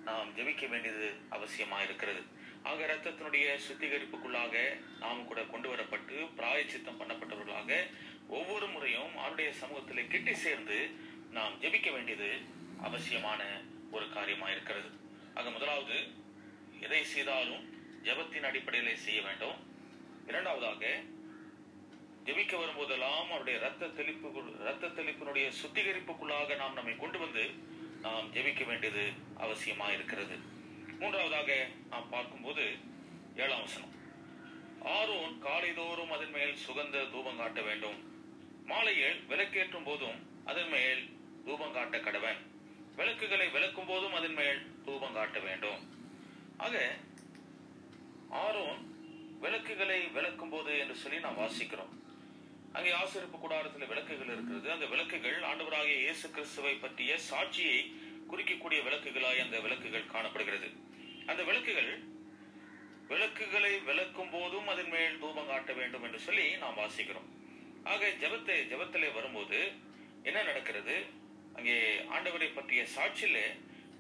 நாம் 0.04 0.30
ஜெபிக்க 0.36 0.68
வேண்டியது 0.68 1.08
அவசியமா 1.30 1.80
இருக்கிறது 1.82 2.22
ஆக 2.62 2.86
ரத்தத்தினுடைய 2.86 3.48
சுத்திகரிப்புக்குள்ளாக 3.66 4.54
நாம் 5.00 5.26
கூட 5.26 5.40
கொண்டு 5.44 5.68
வரப்பட்டு 5.68 6.16
பிராயச்சித்தம் 6.38 7.00
பண்ணப்பட்டவர்களாக 7.00 7.70
ஒவ்வொரு 8.30 8.68
முறையும் 8.68 9.12
அவருடைய 9.20 9.50
சமூகத்திலே 9.62 10.04
கிட்டி 10.08 10.34
சேர்ந்து 10.44 10.78
நாம் 11.30 11.56
ஜெபிக்க 11.60 11.90
வேண்டியது 11.92 12.30
அவசியமான 12.82 13.42
ஒரு 13.90 14.06
காரியமாக 14.08 14.52
இருக்கிறது. 14.52 14.90
ஆக 15.34 15.50
முதலாவது 15.50 15.96
எதை 16.80 17.04
செய்தாலும் 17.04 17.64
ஜெபத்தின் 18.02 18.48
அடிப்படையில் 18.50 18.96
செய்ய 18.96 19.22
வேண்டும். 19.22 19.58
இரண்டாவதாக 20.26 20.84
ஜெபிக்க 22.24 22.54
வரும்போதெல்லாம் 22.62 23.28
அவருடைய 23.28 23.58
ரத்த 23.58 23.86
தெளிப்பு 23.86 24.28
ரத்த 24.58 24.86
தெளிப்பினுடைய 24.86 25.46
சுத்திகரிப்புக்குள்ளாக 25.60 26.56
நாம் 26.56 26.72
நம்மை 26.72 26.96
கொண்டு 26.96 27.18
வந்து 27.18 27.44
நாம் 28.00 28.32
ஜெபிக்க 28.32 28.66
வேண்டியது 28.66 29.04
அவசியமாக 29.38 29.92
இருக்கிறது. 29.92 30.36
மூன்றாவதாக 30.98 31.66
நாம் 31.90 32.08
பார்க்கும்போது 32.08 32.64
ஏழாம் 33.36 33.60
வசனம். 33.60 33.94
ஆரோன் 34.84 35.42
காலைதோறும் 35.42 36.14
அதன் 36.16 36.30
மேல் 36.30 36.54
சுகந்த 36.66 37.10
தூபம் 37.10 37.36
காட்ட 37.36 37.60
வேண்டும். 37.62 37.98
மாலையில் 38.64 39.20
விளக்கேற்றும் 39.28 39.84
போதும் 39.84 40.18
அதன் 40.44 40.68
மேல் 40.68 41.02
தூபம் 41.44 41.72
காட்ட 41.72 41.98
கடவன். 41.98 42.40
விளக்குகளை 42.98 43.46
விளக்கும் 43.56 43.88
போதும் 43.90 44.16
அதன் 44.18 44.36
மேல் 44.40 44.60
தூபம் 44.86 45.16
காட்ட 45.18 45.38
வேண்டும். 45.38 45.80
ஆக 46.56 46.74
ஆரோன் 48.44 48.80
விளக்குகளை 49.44 49.98
விளக்கும் 50.16 50.52
போது 50.54 50.72
என்று 50.82 50.96
சொல்லி 51.02 51.18
நாம் 51.26 51.40
வாசிக்கிறோம். 51.42 51.92
அங்கே 52.76 52.90
ஆசிரிப்பு 52.98 53.38
கூடாரத்தில் 53.38 53.90
விளக்குகள் 53.92 54.32
இருக்கிறது. 54.34 54.66
அந்த 54.74 54.86
விளக்குகள் 54.86 55.38
ஆண்டவராகிய 55.50 55.96
இயேசு 56.04 56.26
கிறிஸ்துவை 56.30 56.74
பற்றிய 56.74 57.12
சாட்சியை 57.30 57.78
குறிக்கக்கூடிய 58.32 58.80
விளக்குகளாய் 58.86 59.44
அந்த 59.44 59.58
விளக்குகள் 59.66 60.12
காணப்படுகிறது. 60.14 60.68
அந்த 61.30 61.42
விளக்குகள் 61.48 61.92
விளக்குகளை 63.12 63.72
விளக்கும் 63.88 64.30
போதும் 64.34 64.68
அதன் 64.72 64.92
மேல் 64.94 65.18
தூபம் 65.22 65.48
காட்ட 65.52 65.72
வேண்டும் 65.78 66.04
என்று 66.06 66.18
சொல்லி 66.26 66.44
நாம் 66.56 66.78
வாசிக்கிறோம். 66.82 67.28
ஆக 67.92 68.10
ஜெபத்தை 68.22 68.58
ஜபத்திலே 68.72 69.08
வரும்போது 69.16 69.58
என்ன 70.28 70.38
நடக்கிறது? 70.42 70.96
அங்கே 71.60 71.80
ஆண்டவரை 72.16 72.46
பற்றிய 72.56 72.82
சாட்சியிலே 72.92 73.42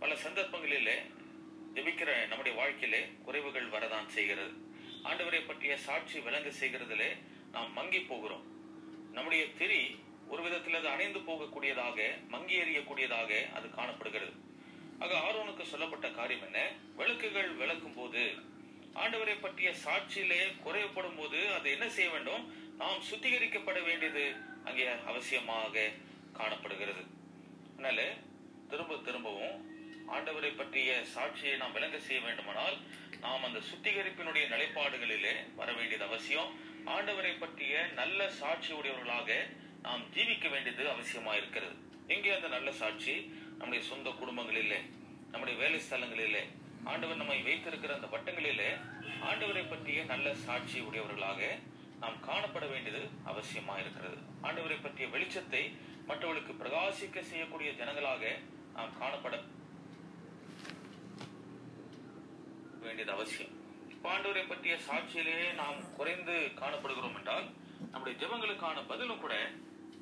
பல 0.02 0.12
சந்தர்ப்பங்களிலே 0.22 0.94
ஜெபிக்கிற 1.74 2.10
நம்முடைய 2.30 2.52
வாழ்க்கையிலே 2.58 3.00
குறைவுகள் 3.26 3.66
வரதான் 3.74 4.08
செய்கிறது. 4.14 4.52
ஆண்டவரை 5.08 5.40
பற்றிய 5.48 5.72
சாட்சி 5.86 6.16
விளங்க 6.26 6.50
செய்கிறதுலே 6.60 7.10
நாம் 7.56 7.74
மங்கி 7.78 8.00
போகிறோம். 8.12 8.46
நம்முடைய 9.16 9.42
திரி 9.58 9.82
ஒரு 10.32 10.40
விதத்தில் 10.46 10.78
அது 10.80 10.88
அணைந்து 10.94 11.22
போகக்கூடியதாக 11.28 12.08
மங்கி 12.34 12.56
எறியக்கூடியதாக 12.62 13.30
அது 13.58 13.68
காணப்படுகிறது. 13.76 14.34
ஆக 15.02 15.12
ஆரோனுக்கு 15.26 15.66
சொல்லப்பட்ட 15.74 16.08
காரியம் 16.18 16.46
என்ன? 16.48 16.64
விளக்குகள் 17.02 17.52
விளக்கும் 17.62 17.96
போது 18.00 18.24
ஆண்டவரை 19.04 19.38
பற்றிய 19.46 19.70
சாட்சியிலே 19.84 20.42
குறைவுபடும் 20.66 21.20
போது 21.22 21.40
அது 21.58 21.68
என்ன 21.76 21.88
செய்ய 21.98 22.10
வேண்டும்? 22.16 22.44
நாம் 22.82 23.06
சுத்திகரிக்கப்பட 23.12 23.78
வேண்டியது 23.90 24.26
அங்கே 24.68 24.92
அவசியமாக 25.12 25.88
காணப்படுகிறது. 26.40 27.04
அதனால 27.80 28.02
திரும்ப 28.70 28.96
திரும்பவும் 29.04 29.54
ஆண்டவரை 30.14 30.48
பற்றிய 30.56 30.90
சாட்சியை 31.14 31.52
நாம் 31.56 31.72
விளங்க 31.72 31.98
செய்ய 31.98 32.18
வேண்டுமானால் 32.22 32.76
நாம் 33.20 33.44
அந்த 33.44 33.60
சுத்திகரிப்பினுடைய 33.68 34.44
நிலைப்பாடுகளிலே 34.54 35.32
வர 35.56 35.68
வேண்டியது 35.72 36.04
அவசியம். 36.04 36.50
ஆண்டவரை 36.86 37.32
பற்றிய 37.38 37.86
நல்ல 38.00 38.28
சாட்சி 38.40 38.70
உடையவர்களாக 38.72 39.30
நாம் 39.82 40.02
ஜீவிக்க 40.14 40.50
வேண்டியது 40.50 40.84
அவசியமா 40.94 41.32
இருக்கிறது. 41.40 41.74
எங்கே 42.06 42.34
அந்த 42.34 42.48
நல்ல 42.48 42.72
சாட்சி? 42.72 43.14
நம்முடைய 43.58 43.82
சொந்த 43.88 44.12
குடும்பங்களிலே 44.20 44.80
நம்முடைய 45.30 45.56
வேலை 45.62 45.80
ஸ்தலங்களிலே. 45.88 46.44
ஆண்டவர் 46.84 47.20
நம்மை 47.22 47.40
வைத்திருக்கிற 47.48 47.94
அந்த 47.94 48.10
வட்டங்களிலே 48.16 48.70
ஆண்டவரை 49.30 49.64
பற்றிய 49.70 50.04
நல்ல 50.04 50.34
சாட்சி 50.46 50.80
உடையவர்களாக 50.80 51.40
நாம் 52.00 52.18
காணப்பட 52.26 52.64
வேண்டியது 52.66 53.00
அவசியமா 53.26 53.74
இருக்கிறது 53.78 54.16
ஆண்டவரை 54.42 54.78
பற்றிய 54.78 55.08
வெளிச்சத்தை 55.08 55.62
மற்றவர்களுக்கு 56.06 56.54
பிரகாசிக்க 56.54 57.22
செய்யக்கூடிய 57.22 57.70
ஜனங்களாக 57.72 58.22
நாம் 58.74 58.96
காணப்பட 59.00 59.34
வேண்டியது 62.82 63.12
அவசியம். 63.12 63.54
பாண்டவரை 64.04 64.44
பற்றிய 64.46 64.74
சாட்சியிலேயே 64.86 65.48
நாம் 65.54 65.78
குறைந்து 65.96 66.34
காணப்படுகிறோம் 66.60 67.16
என்றால் 67.16 67.46
நம்முடைய 67.92 68.14
ஜெபங்களுக்கான 68.18 68.86
பதிலும் 68.86 69.20
கூட 69.20 69.34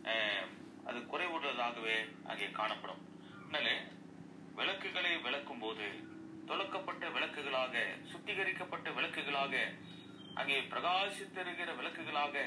அஹ், 0.05 0.46
அது 0.84 0.99
குறைவுள்ளதாகவே 1.05 1.96
அங்கே 2.24 2.49
காணப்படும். 2.53 3.03
அதனால 3.40 3.68
விளக்குகளை 4.55 5.12
விளக்கும் 5.18 5.59
போது 5.59 5.86
தொலைக்கப்பட்ட 6.46 7.05
விளக்குகளாக 7.11 7.74
சுத்திகரிக்கப்பட்ட 8.11 8.88
விளக்குகளாக 8.90 9.55
அங்கே 10.39 10.57
பிரகாசித்திருக்கிற 10.61 11.70
விளக்குகளாக 11.78 12.43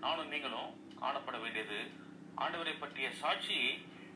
நானும் 0.00 0.28
நீங்களும் 0.28 0.70
காணப்பட 1.00 1.40
வேண்டியது. 1.40 1.78
ஆண்டவரை 2.36 2.74
பற்றிய 2.80 3.08
சாட்சியை 3.20 3.70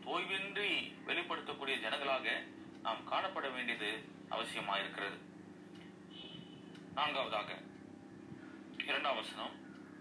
தோய்வின்றி 0.07 0.71
வெளிப்படுத்தக்கூடிய 1.07 1.77
ஜனங்களாக 1.85 2.27
நாம் 2.83 3.09
காணப்பட 3.11 3.53
வேண்டியது 3.55 3.91
அவசியமாயிருக்கிறது. 4.31 5.19
நான்காவதாக 6.95 7.51
இரண்டாம் 8.77 9.15
வசனம் 9.15 9.55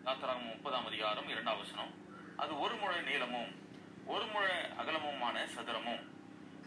யாத்திராகம் 0.05 0.49
முப்பதாம் 0.53 0.85
அதிகாரம் 0.85 1.27
இரண்டாம் 1.27 1.57
வசனம். 1.57 1.91
அது 2.35 2.59
ஒரு 2.59 2.75
முழ 2.75 3.01
நீளமும் 3.01 3.51
ஒரு 4.05 4.25
முழ 4.25 4.45
அகலமுமான 4.81 5.45
சதுரமும். 5.45 6.03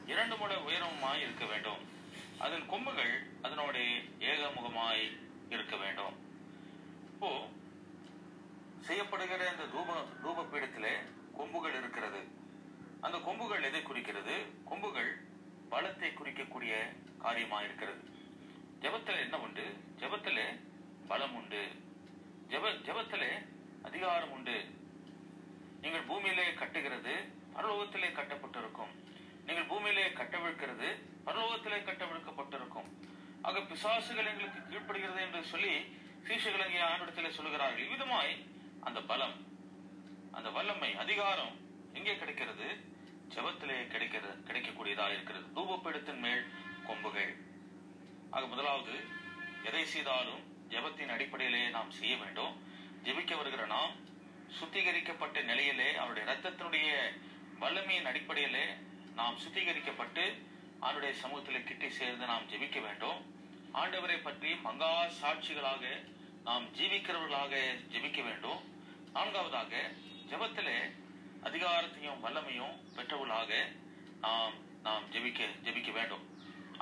இரண்டு 0.07 0.36
முழ 0.36 0.55
உயரமுமாய் 0.68 1.24
இருக்க 1.26 1.44
வேண்டும். 1.44 1.82
அதன் 2.38 2.66
கொம்புகள் 2.66 3.14
அதனோட 3.42 3.76
ஏகமுகமாய் 4.32 5.05
இருக்க 5.48 5.76
வேண்டும். 5.76 6.23
அப்போ 7.24 7.36
செய்யப்படுகிற 8.86 9.42
இந்த 9.50 9.66
தூப 9.74 9.90
தூப 10.22 10.42
பீடத்திலே 10.50 10.90
கொம்புகள் 11.36 11.76
இருக்கிறது. 11.78 12.20
அந்த 13.00 13.16
கொம்புகள் 13.26 13.66
எதை 13.68 13.80
குறிக்கிறது? 13.82 14.34
கொம்புகள் 14.64 15.08
பலத்தை 15.70 16.08
குறிக்கக்கூடிய 16.16 16.72
காரியமா 17.24 17.58
இருக்கிறது. 17.62 18.02
ஜபத்தில் 18.82 19.22
என்ன 19.24 19.38
உண்டு? 19.46 19.64
ஜபத்தில் 20.00 20.42
பலம் 21.08 21.34
உண்டு. 21.40 21.62
ஜெப 22.52 22.74
ஜபத்தில் 22.88 23.26
அதிகாரம் 23.82 24.34
உண்டு. 24.36 24.58
நீங்கள் 25.80 26.06
பூமியிலே 26.10 26.46
கட்டுகிறது 26.62 27.16
பரலோகத்திலே 27.56 28.12
கட்டப்பட்டிருக்கும். 28.20 28.94
நீங்கள் 29.46 29.70
பூமியிலே 29.72 30.06
கட்டவிழ்க்கிறது 30.20 30.90
பரலோகத்திலே 31.26 31.80
கட்டவிழ்க்கப்பட்டிருக்கும். 31.88 32.90
ஆக 33.42 33.58
பிசாசுகள் 33.72 34.32
எங்களுக்கு 34.32 34.62
கீழ்ப்படுகிறது 34.70 35.20
என்று 35.28 35.44
சொல்லி 35.54 36.02
சீஷர்கள் 36.28 36.74
ஆண்டிடத்தில் 36.90 37.34
சொல்லுகிறார்கள் 37.36 37.82
இவ்விதமாய் 37.84 38.34
அந்த 38.80 39.00
பலம் 39.00 39.34
அந்த 40.36 40.50
வல்லமை 40.50 40.96
அதிகாரம் 40.96 41.52
எங்கே 41.92 42.14
கிடைக்கிறது? 42.16 42.68
ஜபத்திலே 43.34 43.76
கிடைக்கிறது 43.88 44.34
கிடைக்கக்கூடியதா 44.48 45.06
இருக்கிறது. 45.14 45.46
தூபப்பீடத்தின் 45.56 46.22
மேல் 46.26 46.42
கொம்புகள். 46.86 47.32
ஆக 48.30 48.46
முதலாவது 48.46 48.94
எதை 49.62 49.84
செய்தாலும் 49.84 50.42
ஜெபத்தின் 50.68 51.12
அடிப்படையிலே 51.16 51.62
நாம் 51.68 51.90
செய்ய 51.90 52.16
வேண்டும். 52.16 52.54
ஜெபிக்க 53.04 53.36
வருகிற 53.36 53.66
நாம் 53.66 53.94
சுத்திகரிக்கப்பட்ட 54.58 55.42
நிலையிலே 55.42 55.94
அவருடைய 55.94 56.24
ரத்தத்தினுடைய 56.32 56.90
வல்லமையின் 57.60 58.10
அடிப்படையிலே 58.12 58.66
நாம் 59.14 59.36
சுத்திகரிக்கப்பட்டு 59.44 60.24
அவருடைய 60.80 61.14
சமூகத்திலே 61.22 61.62
கிட்டி 61.64 61.90
சேர்ந்து 61.90 62.26
நாம் 62.26 62.50
ஜெபிக்க 62.54 62.80
வேண்டும். 62.80 63.20
ஆண்டவரை 63.80 64.16
பற்றி 64.22 64.50
மங்கா 64.64 64.90
சாட்சிகளாக 65.20 65.84
நாம் 66.44 66.66
ஜீவிக்கிறவர்களாக 66.78 67.54
ஜெபிக்க 67.92 68.20
வேண்டும். 68.26 68.60
நான்காவதாக 69.14 69.72
ஜெபத்திலே 70.30 70.76
அதிகாரத்தையும் 71.48 72.20
வல்லமையும் 72.24 72.76
பெற்றவர்களாக 72.96 73.52
நாம் 74.26 74.54
நாம் 74.86 75.08
ஜெபிக்க 75.14 75.48
ஜெபிக்க 75.66 75.90
வேண்டும். 75.92 76.22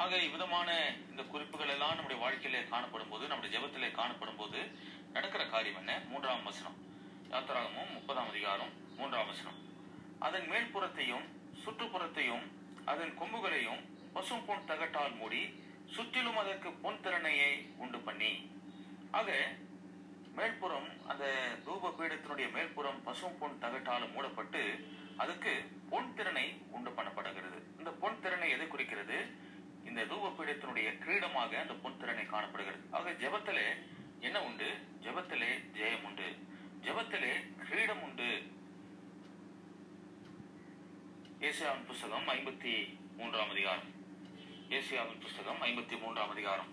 ஆக 0.03 0.18
இவ்விதமான 0.26 0.68
இந்த 1.11 1.22
குறிப்புகள் 1.32 1.72
எல்லாம் 1.76 1.95
நம்முடைய 1.95 2.18
வாழ்க்கையிலே 2.24 2.62
காணப்படும் 2.74 3.09
போது 3.09 3.24
நம்முடைய 3.30 3.53
ஜெபத்திலே 3.55 3.90
காணப்படும் 4.01 4.40
போது 4.43 4.61
நடக்கிற 5.16 5.43
காரியம் 5.55 5.80
என்ன? 5.82 5.99
மூன்றாம் 6.12 6.47
வசனம். 6.51 6.76
யாத்திராகமும் 7.32 7.90
முப்பதாம் 7.97 8.30
அதிகாரம் 8.34 8.72
மூன்றாம் 8.97 9.28
வசனம். 9.32 9.59
அதன் 10.18 10.49
மேல்புறத்தையும் 10.53 11.26
சுற்றுப்புறத்தையும் 11.64 12.47
அதன் 12.84 13.18
கொம்புகளையும் 13.18 13.82
பசும் 14.14 14.47
பொன் 14.47 14.66
தகட்டால் 14.70 15.14
மூடி 15.20 15.43
சுற்றிலும் 15.93 16.36
அதற்கு 16.36 16.72
பொன் 16.72 17.01
திறனையை 17.01 17.70
உண்டு 17.76 17.99
பண்ணி. 17.99 18.51
ஆக 19.11 19.49
மேல்புறம் 20.36 21.07
அந்த 21.07 21.57
தூப 21.64 21.95
பீடத்தினுடைய 21.99 22.51
மேல்புறம் 22.51 23.03
பசும் 23.05 23.38
பொன் 23.38 23.59
தகட்டாலும் 23.61 24.12
மூடப்பட்டு 24.12 24.88
அதுக்கு 25.16 25.70
பொன் 25.90 26.14
திறனை 26.14 26.62
உண்டு 26.70 26.90
பண்ணப்படுகிறது. 26.90 27.78
இந்த 27.78 27.90
பொன் 27.90 28.20
திறனை 28.20 28.51
எதை 28.51 28.66
குறிக்கிறது? 28.66 29.26
இந்த 29.84 30.05
தூப 30.05 30.32
பீடத்தினுடைய 30.38 30.99
கிரீடமாக 30.99 31.61
அந்த 31.61 31.74
பொன் 31.82 31.99
திறனை 31.99 32.26
காணப்படுகிறது. 32.26 32.84
ஆக 32.90 33.11
ஜபத்திலே 33.11 33.66
என்ன 34.20 34.43
உண்டு? 34.43 34.70
ஜபத்திலே 35.03 35.51
ஜெயம் 35.72 36.05
உண்டு. 36.05 36.36
ஜபத்திலே 36.82 37.32
கிரீடம் 37.68 38.03
உண்டு. 38.03 38.43
ஏசியாவின் 41.40 41.86
புஸ்தகம் 41.86 42.28
ஐம்பத்தி 42.28 42.99
மூன்றாம் 43.16 43.51
அதிகாரம். 43.51 44.01
ஏசியாவின் 44.73 45.20
புஸ்தகம் 45.20 45.62
ஐம்பத்தி 45.62 46.01
மூன்றாம் 46.01 46.31
அதிகாரம். 46.31 46.70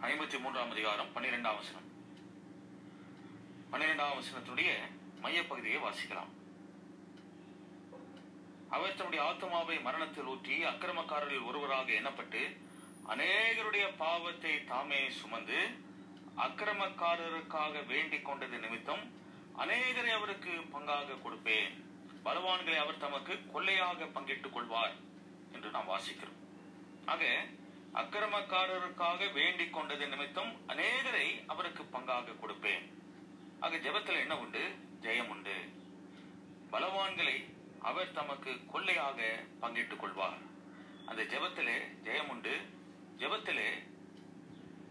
ஐம்பத்தி 0.00 0.40
மூன்றாம் 0.40 0.70
அதிகாரம் 0.70 1.06
பன்னிரெண்டாம் 1.14 1.60
வசனம். 1.60 1.86
பன்னிரெண்டாம் 3.72 4.18
வசனத்துடைய 4.18 4.74
மையப்பகுதியை 5.22 5.80
வாசிக்கலாம். 5.86 6.32
அவர் 8.68 8.94
தன்னுடைய 8.94 9.24
ஆத்மாவை 9.24 9.80
மரணத்தில் 9.80 10.24
ஊற்றி 10.24 10.64
அக்கிரமக்காரரில் 10.64 11.46
ஒருவராக 11.46 11.92
எண்ணப்பட்டு 11.92 12.56
அநேகருடைய 13.08 13.96
பாவத்தை 13.96 14.64
தாமே 14.64 15.10
சுமந்து 15.10 15.83
அக்கிரமக்காரருக்காக 16.36 17.86
வேண்டிக் 17.86 18.24
கொண்டது 18.24 18.58
நிமித்தம் 18.58 19.12
அநேகரை 19.58 20.10
அவருக்கு 20.12 20.50
பங்காக 20.50 21.16
கொடுப்பேன். 21.22 21.84
பலவான்களை 22.24 22.76
அவர் 22.76 22.98
தமக்கு 22.98 23.34
கொள்ளையாக 23.34 24.12
பங்கிட்டுக் 24.12 24.52
கொள்வார் 24.52 24.92
என்று 25.52 25.70
நாம் 25.70 25.88
வாசிக்கிறோம். 25.88 26.40
ஆக 27.06 27.24
அக்கிரமக்காரருக்காக 27.94 29.32
வேண்டிக் 29.32 29.72
கொண்டது 29.72 30.06
நிமித்தம் 30.06 30.52
அநேகரை 30.68 31.44
அவருக்கு 31.46 31.82
பங்காக 31.82 32.34
கொடுப்பேன். 32.40 32.92
ஆக 33.60 33.76
ஜெபத்தில் 33.76 34.20
என்ன 34.20 34.38
உண்டு? 34.38 34.74
ஜெயம் 35.00 35.28
உண்டு. 35.28 35.54
பலவான்களை 36.70 37.44
அவர் 37.78 38.12
தமக்கு 38.12 38.50
கொள்ளையாக 38.50 39.46
பங்கிட்டுக் 39.60 40.00
கொள்வார். 40.00 40.38
அந்த 41.06 41.22
ஜெபத்திலே 41.22 41.76
ஜெயம் 42.04 42.28
உண்டு. 42.28 42.60
ஜெபத்திலே 43.18 43.68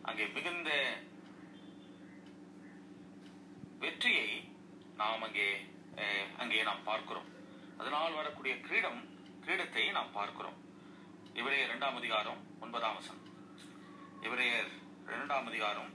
அங்கே 0.01 0.27
மிகுந்த 0.27 0.97
வெற்றியை 3.83 4.27
நாம் 4.99 5.23
அங்கே 5.27 5.47
அங்கே 6.41 6.59
நாம் 6.67 6.87
பார்க்கிறோம். 6.89 7.29
அதனால் 7.81 8.17
வரக்கூடிய 8.19 8.53
கிரீடம் 8.65 9.01
கிரீடத்தை 9.45 9.83
நாம் 9.97 10.15
பார்க்கிறோம். 10.17 10.57
இவரையர் 11.39 11.67
இரண்டாம் 11.67 11.97
அதிகாரம் 12.01 12.41
ஒன்பதாம் 12.65 12.97
வசனம். 12.99 13.25
இவரையர் 14.27 14.71
இரண்டாம் 15.13 15.47
அதிகாரம் 15.51 15.91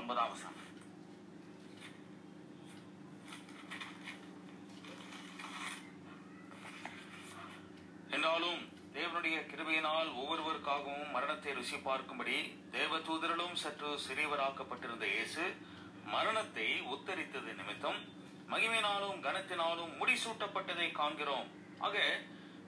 ஒன்பதாம் 0.00 0.32
வசனம். 0.34 0.60
என்றாலும் 8.14 8.60
தேவனுடைய 8.96 9.36
கிருபையினால் 9.50 10.10
ஒவ்வொருவருக்காகவும் 10.20 11.12
மரணத்தை 11.14 11.52
ருசி 11.56 11.78
பார்க்கும்படி 11.86 12.36
தேவதூதரிலும் 12.74 13.56
சற்று 13.62 13.90
சிறியவராக்கப்பட்டிருந்த 14.04 15.06
இயேசு 15.14 15.44
மரணத்தை 16.04 16.82
உத்தரித்தது 16.82 17.54
நிமித்தம் 17.54 18.04
மகிமையினாலும் 18.50 19.20
கனத்தினாலும் 19.20 19.92
முடிசூட்டப்பட்டதை 20.00 20.92
காண்கிறோம். 20.92 21.50
ஆக 21.78 22.20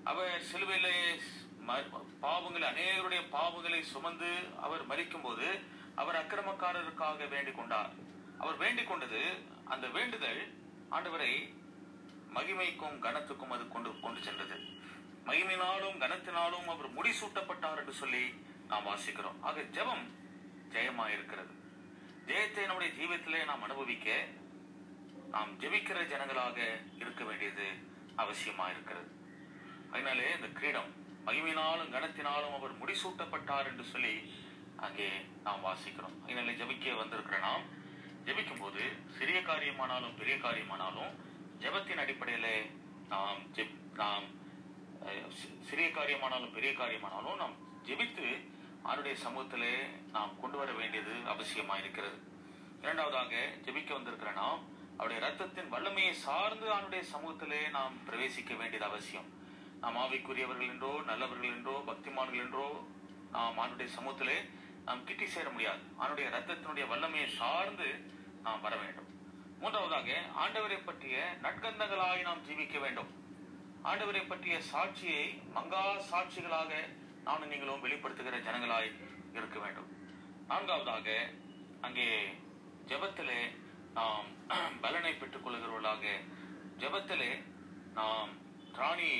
அவர் 0.04 0.42
சிலுவையிலே 0.52 1.20
ம- 1.68 2.06
பாவங்களை 2.22 2.62
அநேகருடைய 2.62 3.20
பாவங்களை 3.32 3.80
சுமந்து 3.80 4.36
அவர் 4.60 4.86
மரிக்கும்போது 4.86 5.60
அவர் 5.94 6.26
அக்கிரமக்காரருக்காக 6.26 7.28
வேண்டிக் 7.28 7.56
கொண்டார் 7.56 7.90
அவர் 8.38 8.56
வேண்டிக் 8.56 8.86
கொண்டது 8.86 9.22
அந்த 9.64 9.86
வேண்டுதல் 9.86 10.58
ஆண்டவரை 10.90 11.54
மகிமைக்கும் 12.34 12.98
கனத்துக்கும் 12.98 13.48
அது 13.48 13.68
கொண்டு 13.68 14.00
கொண்டு 14.00 14.22
சென்றது. 14.22 14.56
மகிமையினாலும் 15.26 15.98
கனத்தினாலும் 15.98 16.64
அவர் 16.64 16.94
முடிசூட்டப்பட்டார் 16.94 17.76
என்று 17.76 17.92
சொல்லி 17.92 18.34
நாம் 18.68 18.86
வாசிக்கிறோம். 18.86 19.40
ஆக 19.40 19.60
ஜெபம் 19.60 20.10
ஜெயமாயிருக்கிறது. 20.70 21.65
ஜெயத்தை 22.28 22.62
நம்முடைய 22.66 22.90
ஜீவியத்திலே 22.98 23.40
நாம் 23.50 23.64
அனுபவிக்க 23.66 24.08
நாம் 25.34 25.50
ஜெபிக்கிற 25.62 25.98
ஜனங்களாக 26.12 26.58
இருக்க 27.02 27.22
வேண்டியது 27.24 27.66
அவசியமா 28.22 28.66
இருக்கிறது. 28.74 29.10
அதனாலே 29.90 30.28
இந்த 30.36 30.48
கிரீடம் 30.58 30.90
மகிமையினாலும் 31.26 31.92
கனத்தினாலும் 31.94 32.56
அவர் 32.58 32.74
முடிசூட்டப்பட்டார் 32.82 33.68
என்று 33.70 33.84
சொல்லி 33.92 34.14
அங்கே 34.86 35.08
நாம் 35.46 35.64
வாசிக்கிறோம். 35.66 36.16
அதனாலே 36.24 36.54
ஜெபிக்க 36.60 36.96
வந்திருக்கிற 36.96 37.38
நாம் 37.38 37.64
ஜபிக்கும் 38.26 38.62
போது 38.64 38.82
சிறிய 39.18 39.40
காரியமானாலும் 39.50 40.18
பெரிய 40.20 40.36
காரியமானாலும் 40.46 41.12
ஜெபத்தின் 41.62 42.02
அடிப்படையில 42.04 42.48
நாம் 43.12 43.40
ஜெப் 43.56 43.76
நாம் 44.02 44.26
சிறிய 45.68 45.88
காரியமானாலும் 45.98 46.54
பெரிய 46.56 46.72
காரியமானாலும் 46.82 47.40
நாம் 47.42 47.56
ஜெபித்து 47.88 48.28
அவருடைய 48.86 49.14
சமூகத்திலே 49.24 49.74
நாம் 50.14 50.32
கொண்டு 50.40 50.56
வர 50.58 50.70
வேண்டியது 50.72 51.14
அவசியமா 51.32 51.76
இருக்கிறது. 51.82 52.18
இரண்டாவதாக 52.82 53.34
ஜெபிக்க 53.64 53.90
வந்திருக்கிற 53.92 54.32
நாம் 54.42 54.60
அவருடைய 54.98 55.20
ரத்தத்தின் 55.26 55.72
வல்லமையை 55.74 56.12
சார்ந்து 56.26 56.66
அவனுடைய 56.74 57.02
சமூகத்திலே 57.12 57.62
நாம் 57.76 57.94
பிரவேசிக்க 58.08 58.52
வேண்டியது 58.60 58.86
அவசியம். 58.90 59.28
நாம் 59.82 59.96
ஆவிக்குரியவர்கள் 59.96 60.70
என்றோ 60.74 60.92
நல்லவர்கள் 61.10 61.54
என்றோ 61.54 61.74
பக்திமான்கள் 61.88 62.42
என்றோ 62.44 62.68
நாம் 63.34 63.58
அவனுடைய 63.58 63.88
சமூகத்திலே 63.96 64.38
நாம் 64.84 65.04
கிட்டி 65.04 65.26
சேர 65.26 65.46
முடியாது. 65.50 65.82
அவனுடைய 65.98 66.26
ரத்தத்தினுடைய 66.36 66.84
வல்லமையை 66.92 67.28
சார்ந்து 67.40 67.88
நாம் 68.46 68.64
வர 68.66 68.74
வேண்டும். 68.76 69.08
மூன்றாவதாக 69.60 70.08
ஆண்டவரை 70.42 70.78
பற்றிய 70.84 71.16
நட்கந்தங்களாய் 71.42 72.26
நாம் 72.28 72.44
ஜீவிக்க 72.48 72.78
வேண்டும். 72.84 73.10
ஆண்டவரை 73.90 74.22
பற்றிய 74.28 74.56
சாட்சியை 74.72 75.24
மங்கா 75.56 75.82
சாட்சிகளாக 76.10 76.72
நானும் 77.26 77.50
நீங்களும் 77.52 77.84
வெளிப்படுத்துகிற 77.84 78.36
ஜனங்களாய் 78.46 78.90
இருக்க 79.38 79.56
வேண்டும். 79.62 79.88
நான்காவதாக 80.50 81.06
அங்கே 81.86 82.08
ஜபத்திலே 82.90 83.40
நாம் 83.98 84.26
பலனை 84.84 85.12
பெற்றுக் 85.14 85.44
கொள்கிறவர்களாக 85.44 86.04
ஜபத்திலே 86.82 87.30
நாம் 87.98 88.30
ராணி 88.78 89.10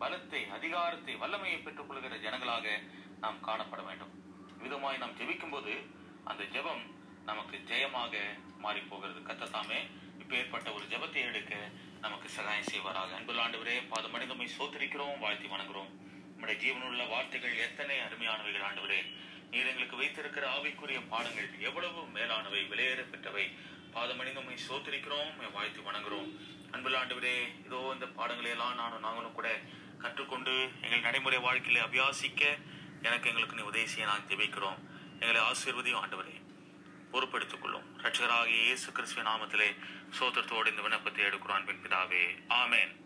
பலத்தை 0.00 0.42
அதிகாரத்தை 0.56 1.14
வல்லமையை 1.22 1.58
பெற்றுக் 1.58 1.88
கொள்கிற 1.88 2.14
ஜனங்களாக 2.26 2.66
நாம் 3.24 3.38
காணப்பட 3.48 3.82
வேண்டும். 3.88 4.12
விதமாய் 4.64 5.02
நாம் 5.02 5.18
ஜெபிக்கும் 5.20 5.54
போது 5.54 5.74
அந்த 6.30 6.42
ஜெபம் 6.54 6.84
நமக்கு 7.30 7.56
ஜெயமாக 7.70 8.16
மாறி 8.64 8.80
போகிறது 8.90 9.20
கத்தத்தாமே 9.28 9.78
இப்ப 10.22 10.32
ஏற்பட்ட 10.40 10.68
ஒரு 10.76 10.84
ஜெபத்தை 10.92 11.22
எடுக்க 11.30 11.54
நமக்கு 12.04 12.28
சகாயம் 12.36 12.70
செய்வாராக. 12.72 13.10
அன்புள்ள 13.18 13.44
ஆண்டவரே 13.44 13.76
மனிதமை 14.16 14.48
சோத்திரிக்கிறோம் 14.58 15.22
வாழ்த்தி 15.24 15.48
வணங்குறோம் 15.54 15.92
நம்முடைய 16.36 16.56
ஜீவனுள்ள 16.62 17.08
வார்த்தைகள் 17.08 17.56
எத்தனை 17.56 17.98
அருமையானவைகள் 17.98 18.64
ஆண்டவரே. 18.68 18.98
நீர் 19.50 19.66
எங்களுக்கு 19.66 19.96
வைத்திருக்கிற 19.96 20.50
ஆவிக்குரிய 20.56 21.08
பாடங்கள் 21.08 21.48
எவ்வளவு 21.58 22.00
மேலானவை 22.14 22.60
விலையேற 22.72 23.02
பெற்றவை. 23.12 23.44
பாதமணிந்தமை 23.94 24.56
சோத்திரிக்கிறோம் 24.68 25.28
உம்மை 25.30 25.46
வாழ்த்து 25.52 25.80
வணங்குறோம். 25.80 26.28
அன்புள்ள 26.70 27.04
ஆண்டவரே 27.04 27.64
இதோ 27.66 27.90
இந்த 27.92 28.06
பாடங்களை 28.06 28.50
எல்லாம் 28.50 28.74
நானும் 28.74 29.00
நாங்களும் 29.00 29.32
கூட 29.32 29.60
கற்றுக்கொண்டு 29.98 30.68
எங்கள் 30.82 31.00
நடைமுறை 31.00 31.38
வாழ்க்கையில 31.38 31.84
அபியாசிக்க 31.86 32.42
எனக்கு 33.02 33.28
எங்களுக்கு 33.28 33.56
நீ 33.56 33.62
உதவி 33.62 33.86
செய்ய 33.86 34.06
நான் 34.06 34.28
ஜெபிக்கிறோம். 34.28 34.78
எங்களை 35.20 35.40
ஆசீர்வதியும் 35.40 36.02
ஆண்டவரே. 36.02 36.36
பொறுப்பெடுத்துக் 37.12 37.60
கொள்ளும். 37.60 37.98
ரட்சகராகிய 38.02 38.62
இயேசு 38.62 38.92
கிறிஸ்துவ 38.92 39.30
நாமத்திலே 39.30 39.70
சோத்திரத்தோடு 40.20 40.66
இந்த 40.66 40.82
விண்ணப்பத்தை 40.82 41.24
எடுக்கிறோம் 41.24 41.58
அன்பின் 41.58 41.82
பிதாவே. 41.82 42.24
ஆமேன். 42.48 43.05